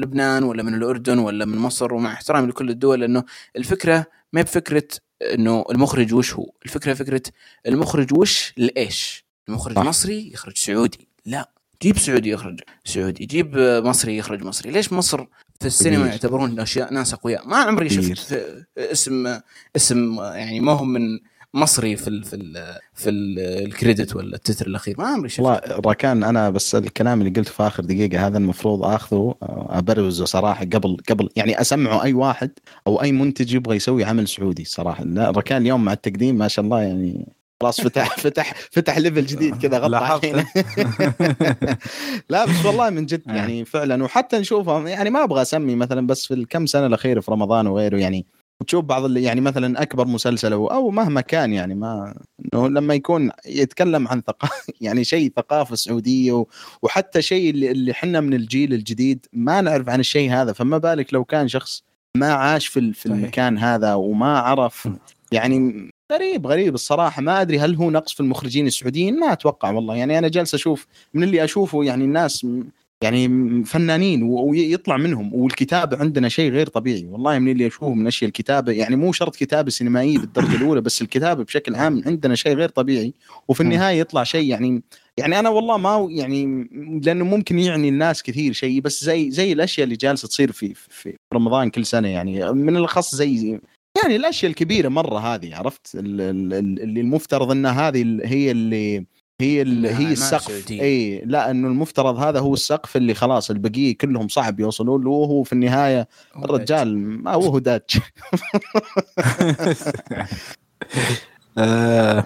[0.00, 3.24] لبنان ولا من الأردن ولا من مصر ومع احترامي لكل الدول لأنه
[3.56, 4.88] الفكرة ما بفكرة
[5.34, 7.22] إنه المخرج وش هو؟ الفكرة فكرة
[7.66, 9.82] المخرج وش لإيش؟ المخرج صح.
[9.82, 11.08] مصري يخرج سعودي.
[11.26, 11.50] لا
[11.82, 14.70] جيب سعودي يخرج سعودي جيب مصري يخرج مصري.
[14.70, 15.24] ليش مصر
[15.60, 18.44] في السينما يعتبرون أشياء ناس أقوياء؟ ما عمري شفت
[18.78, 19.40] اسم
[19.76, 21.20] اسم يعني ما هم من
[21.54, 25.60] مصري في ال في ال في ال credit ولا التتر الأخير؟ ما عمري شفت والله
[25.86, 29.34] راكان أنا بس الكلام اللي قلته في آخر دقيقة هذا المفروض آخذه
[29.70, 32.50] ابروزه صراحة قبل قبل يعني أسمعه أي واحد
[32.86, 35.04] أو أي منتج يبغى يسوي عمل سعودي صراحة.
[35.04, 37.26] لا راكان اليوم مع التقديم ما شاء الله يعني
[37.62, 40.46] خلاص فتح فتح فتح level جديد كذا غطى علينا
[42.30, 46.26] لا بس والله من جد يعني فعلا وحتى نشوفه يعني ما أبغى أسمي مثلا بس
[46.26, 48.26] في الكم سنة الأخيرة في رمضان وغيره يعني
[48.62, 52.14] تشوف بعض اللي يعني مثلا أكبر مسلسل أو, مهما كان يعني ما
[52.54, 56.44] إنه لما يكون يتكلم عن ثقافه يعني شيء ثقافة سعودية
[56.82, 60.52] وحتى شيء اللي, اللي إحنا من الجيل الجديد ما نعرف عن الشيء هذا.
[60.52, 61.82] فما بالك لو كان شخص
[62.16, 64.88] ما عاش في في المكان هذا وما عرف
[65.32, 67.22] يعني غريب غريب الصراحة.
[67.22, 69.96] ما أدري هل هو نقص في المخرجين السعوديين؟ ما أتوقع والله.
[69.96, 72.46] يعني أنا جالس أشوف من اللي أشوفه يعني الناس
[73.02, 73.28] يعني
[73.64, 77.06] فنانين ويطلع منهم والكتابه عندنا شيء غير طبيعي.
[77.10, 81.02] والله من اللي اشوفه من أشياء الكتابة يعني مو شرط كتابة سينمائية بالدرجة الأولى بس
[81.02, 83.14] الكتابة بشكل عام عندنا شيء غير طبيعي.
[83.48, 84.82] وفي النهاية يطلع شيء يعني
[85.16, 86.68] يعني أنا والله ما يعني
[87.04, 91.16] لأنه ممكن يعني الناس كثير شيء بس زي زي الأشياء اللي جالسة تصير في في
[91.34, 93.60] رمضان كل سنة يعني من الاخص زي
[94.02, 99.06] يعني الأشياء الكبيرة مرة هذه عرفت؟ اللي المفترض إن هذه هي اللي
[99.42, 99.86] هي ال...
[99.86, 100.70] هي السقف.
[100.70, 105.42] اي لا إنه المفترض هذا هو السقف اللي خلاص البقية كلهم صعب يوصلون له وهو
[105.42, 107.98] في النهاية الرجال ما هو داتش.
[111.58, 112.24] آه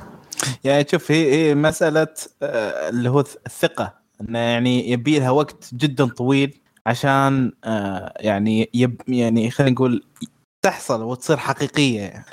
[0.64, 2.08] يعني شوف هي هي مسألة
[2.42, 9.00] آه اللي هو الثقة إنه يعني يبي لها وقت جدا طويل عشان آه يعني يب
[9.08, 10.04] يعني خلينا نقول
[10.66, 12.24] تحصل وتصير حقيقية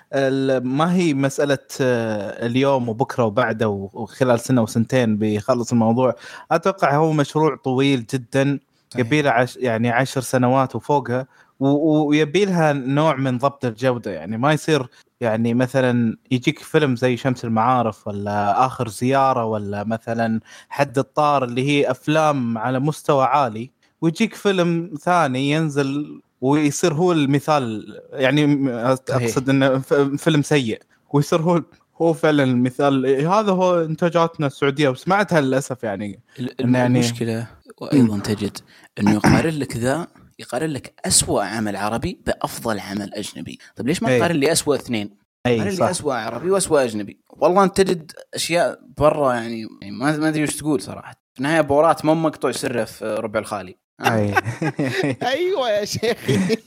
[0.63, 6.15] ما هي مسألة آه، اليوم وبكرة وبعده وخلال سنة وسنتين بيخلص الموضوع.
[6.51, 8.59] أتوقع هو مشروع طويل جدا
[8.97, 11.27] يبي له عش يعني عشر سنوات وفوقها
[11.59, 14.11] ويبي لها نوع من ضبط الجودة.
[14.11, 14.87] يعني ما يصير
[15.21, 20.39] يعني مثلا يجيك فيلم زي شمس المعارف ولا آخر زيارة ولا مثلا
[20.69, 27.85] حد الطار اللي هي أفلام على مستوى عالي ويجيك فيلم ثاني ينزل ويصير هو المثال
[28.13, 28.69] يعني
[29.09, 29.79] أقصد إنه
[30.17, 30.81] فيلم سيء
[31.13, 31.63] ويصير هو
[32.01, 33.05] هو فعلا المثال.
[33.27, 36.19] هذا هو إنتاجاتنا السعودية وسمعتها للاسف يعني
[36.59, 37.47] يعني المشكلة
[37.77, 38.57] وأيضا تجد
[38.99, 40.07] إنه يقارن لك ذا
[40.39, 43.59] يقارن لك أسوأ عمل عربي بأفضل عمل أجنبي.
[43.75, 47.19] طيب ليش ما تقارن لي أسوأ اثنين؟ اي لي أسوأ عربي وأسوأ أجنبي.
[47.29, 51.11] والله أنت تجد أشياء برا يعني ما أدري وش تقول صراحة.
[51.33, 53.82] في النهاية بورات مو مقطوع سره في ربع الخالي.
[55.33, 56.57] أيوه يا شيخي.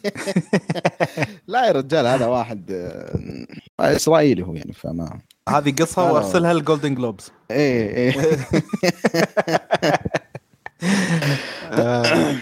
[1.48, 5.20] لا يا رجال هذا واحد آه، إسرائيلي هو يعني فما.
[5.48, 8.38] هذه قصها وأرسلها للجولدن جلوبز إيه إيه.
[11.72, 12.36] آه.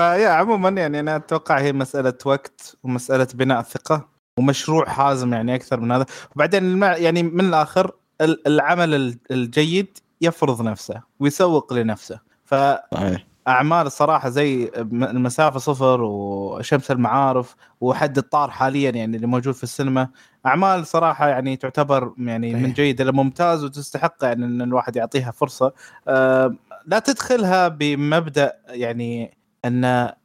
[0.00, 4.08] فيا عموما يعني أنا أتوقع هي مسألة وقت ومسألة بناء الثقه
[4.38, 6.06] ومشروع حازم يعني أكثر من هذا.
[6.36, 12.20] وبعدين يعني من الآخر العمل الجيد يفرض نفسه ويسوق لنفسه.
[12.44, 12.54] ف
[12.94, 13.31] صحيح.
[13.48, 20.08] أعمال الصراحة زي المسافة صفر وشمس المعارف وحد الطار حاليا يعني اللي موجود في السينما.
[20.46, 25.72] أعمال صراحة يعني تعتبر يعني من جيد إلى ممتاز وتستحق يعني إن الواحد يعطيها فرصة.
[26.08, 26.54] أه
[26.86, 30.16] لا تدخلها بمبدأ يعني إن آه،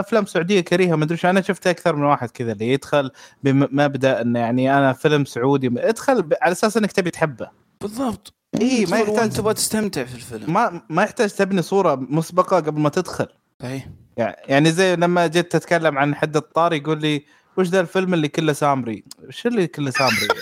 [0.00, 3.10] أفلام سعودية كريهة ما ادري أنا شفت أكثر من واحد كذا اللي يدخل
[3.42, 5.70] بمبدا انه يعني أنا فيلم سعودي.
[5.76, 7.50] ادخل على أساس إنك تبي تحبه.
[7.80, 8.34] بالضبط.
[8.60, 10.52] اي ما يحتاج تبغى تستمتع في الفيلم.
[10.52, 13.26] ما ما يحتاج تبني صورة مسبقة قبل ما تدخل.
[13.62, 13.86] صحيح
[14.16, 17.24] يعني زي لما جيت تتكلم عن حد الطار يقول لي
[17.56, 20.28] وش ذا الفيلم اللي كله سامري؟ وش اللي كله سامري؟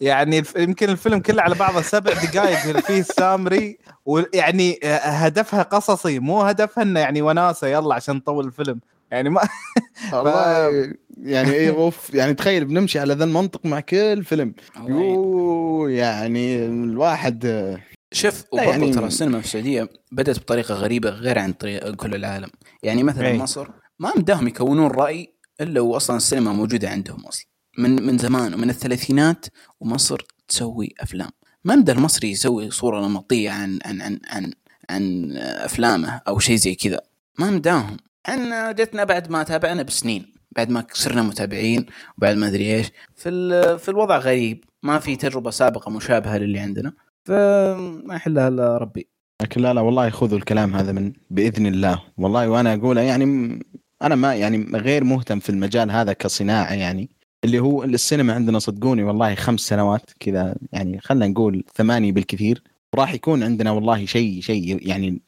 [0.00, 6.82] يعني يمكن الفيلم كله على بعضه سبع دقائق فيه سامري ويعني هدفها قصصي مو هدفها
[6.82, 8.80] إنه يعني وناسة يلا عشان نطول الفيلم.
[9.10, 9.40] يعني ما
[10.12, 10.94] والله
[11.26, 14.54] يعني إيه أوف يعني تخيل بنمشي على ذا المنطق مع كل فيلم.
[14.88, 17.76] يو يعني الواحد
[18.12, 22.50] شوف يعني ترى السينما في السعودية بدأت بطريقة غريبة غير عن طريقه كل العالم.
[22.82, 23.38] يعني مثلا أي.
[23.38, 27.46] مصر ما مداهم يكونون رأي إلا واصلا السينما موجودة عندهم أصلا.
[27.78, 29.46] من من زمان ومن الثلاثينات
[29.80, 31.30] ومصر تسوي أفلام.
[31.64, 34.52] ما مدى المصري يسوي صورة نمطية عن عن عن عن,
[34.90, 37.00] عن أفلامه أو شيء زي كذا.
[37.38, 37.96] ما مداهم.
[38.28, 40.35] إحنا جتنا بعد ما تابعنا بسنين.
[40.56, 41.86] بعد ما صرنا متابعين
[42.18, 42.86] وبعد ما أدري إيش.
[43.14, 44.64] في في الوضع غريب.
[44.82, 46.92] ما في تجربة سابقة مشابهة للي عندنا.
[47.24, 49.08] فما يحلها إلا ربي.
[49.42, 52.02] لكن لا لا والله خذوا الكلام هذا من بإذن الله.
[52.18, 53.24] والله وأنا أقوله يعني
[54.02, 57.10] أنا ما يعني غير مهتم في المجال هذا كصناعة يعني.
[57.44, 62.62] اللي هو السينما عندنا صدقوني والله خمس سنوات كذا يعني خلينا نقول ثمانية بالكثير.
[62.96, 65.20] وراح يكون عندنا والله شيء شيء يعني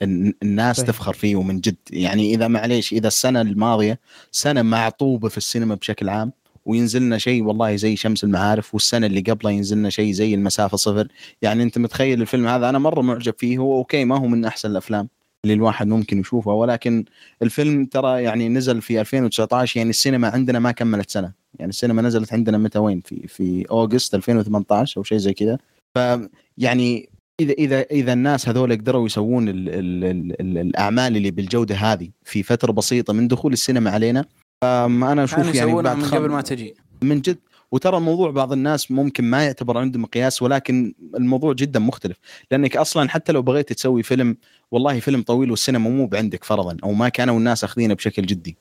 [0.42, 0.88] الناس صحيح.
[0.88, 1.76] تفخر فيه ومن جد.
[1.90, 4.00] يعني إذا معليش إذا السنة الماضية
[4.32, 6.32] سنة معطوبة في السينما بشكل عام
[6.64, 11.08] وينزلنا شيء والله زي شمس المعارف والسنة اللي قبلها ينزلنا شيء زي المسافة صفر.
[11.42, 13.58] يعني أنت متخيل الفيلم هذا؟ أنا مرة معجب فيه.
[13.58, 15.08] هو أوكي ما هو من أحسن الأفلام
[15.44, 17.04] اللي الواحد ممكن يشوفها ولكن
[17.42, 21.32] الفيلم ترى يعني نزل في 2019 يعني السينما عندنا ما كملت سنة.
[21.58, 25.58] يعني السينما نزلت عندنا متى وين؟ في في أوغست 2018 أو شيء زي كذا.
[25.94, 27.08] فيعني
[27.40, 32.09] اذا اذا إذا الناس هذول قدروا يسوون ال ال ال ال الأعمال اللي بالجودة هذه
[32.24, 34.24] في فترة بسيطة من دخول السينما علينا
[34.62, 36.74] أنا أشوف يعني بعد من قبل ما تجي.
[37.02, 37.39] من جد.
[37.73, 42.16] وترى الموضوع بعض الناس ممكن ما يعتبر عنده مقياس ولكن الموضوع جدا مختلف.
[42.51, 44.36] لأنك أصلا حتى لو بغيت تسوي فيلم
[44.70, 48.56] والله فيلم طويل والسينما مو بعندك فرضا أو ما كانوا الناس أخذينه بشكل جدي.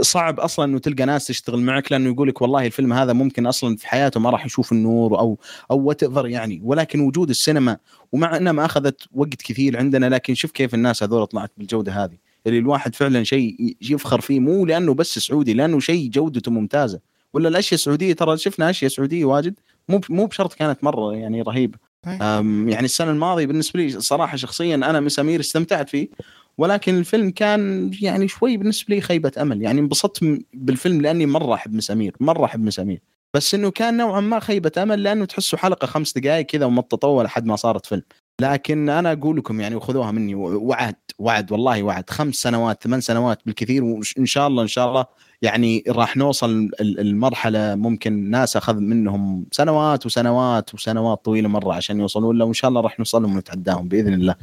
[0.00, 3.76] صعب أصلا إنه تلقى ناس تشتغل معك لأنه يقول لك والله الفيلم هذا ممكن أصلا
[3.76, 5.38] في حياته ما راح يشوف النور أو
[5.70, 6.60] أو وات يعني.
[6.64, 7.76] ولكن وجود السينما
[8.12, 12.16] ومع إنها ما أخذت وقت كثير عندنا لكن شوف كيف الناس هذول طلعت بالجودة هذه.
[12.46, 17.00] اللي الواحد فعلا شيء يفخر فيه مو لأنه بس سعودي لأنه شيء جودته ممتازة.
[17.32, 19.54] ولا الأشياء السعودية ترى شفنا أشياء سعودية واجد
[19.88, 21.78] مو مو بشرط كانت مرة يعني رهيبة.
[22.06, 26.08] يعني السنة الماضية بالنسبة لي صراحة شخصيا أنا مسامير استمتعت فيه.
[26.58, 29.62] ولكن الفيلم كان يعني شوي بالنسبة لي خيبة أمل.
[29.62, 30.24] يعني انبسطت
[30.54, 33.00] بالفيلم لأني مرة أحب مسامير مرة أحب مسامير
[33.34, 37.24] بس إنه كان نوعا ما خيبة أمل لأنه تحسه حلقة خمس دقائق كذا وما تطول
[37.24, 38.02] لحد ما صارت فيلم.
[38.40, 40.34] لكن أنا أقول لكم يعني وخذوها مني.
[40.34, 42.10] وعد وعد والله وعد.
[42.10, 45.06] خمس سنوات ثمان سنوات بالكثير وان شاء الله إن شاء الله
[45.42, 52.38] يعني راح نوصل المرحلة ممكن ناس أخذ منهم سنوات وسنوات وسنوات طويلة مرة عشان يوصلون
[52.38, 54.34] له وإن شاء الله راح نوصل لهم ونتعداهم بإذن الله.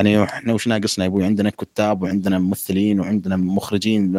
[0.00, 4.12] يعني إحنا وش ناقصنا يا أبوي؟ عندنا كتاب وعندنا ممثلين وعندنا مخرجين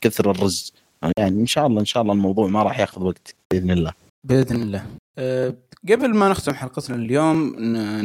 [0.00, 0.72] كثر الرز.
[1.18, 3.34] يعني إن شاء الله إن شاء الله الموضوع ما راح ياخذ وقت.
[3.50, 3.92] بإذن الله.
[4.24, 4.86] بإذن الله.
[5.18, 5.54] أه
[5.88, 7.56] قبل ما نختم حلقتنا اليوم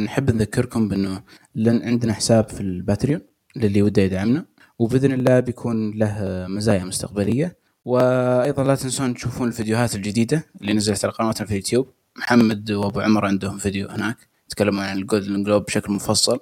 [0.04, 1.22] نحب نذكركم بأنه
[1.66, 3.20] عندنا حساب في ال Patreon
[3.56, 4.44] للي وده يدعمنا
[4.78, 7.56] وبإذن الله بيكون له مزايا مستقبلية.
[7.84, 11.88] وأيضا لا تنسون تشوفون الفيديوهات الجديدة اللي نزلت على قناتنا في اليوتيوب.
[12.16, 14.16] محمد وأبو عمر عندهم فيديو هناك
[14.48, 16.40] تكلموا عن ال Golden Globe بشكل مفصل.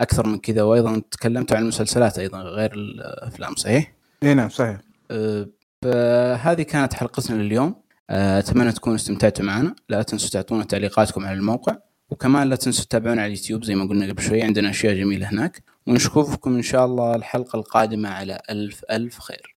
[0.00, 3.92] أكثر من كذا وأيضا تكلمتوا عن المسلسلات أيضا غير الأفلام صحيح؟
[4.22, 4.78] إي نعم صحيح.
[5.10, 5.48] أه،
[5.82, 7.82] فهذه كانت حلقتنا لليوم.
[8.10, 9.74] أه، أتمنى تكونوا استمتعتوا معنا.
[9.88, 11.76] لا تنسوا تعطونا تعليقاتكم على الموقع.
[12.10, 15.62] وكمان لا تنسوا تتابعونا على اليوتيوب زي ما قلنا قبل شوي عندنا أشياء جميلة هناك.
[15.86, 19.51] ونشوفكم إن شاء الله الحلقة القادمة على ألف ألف خير.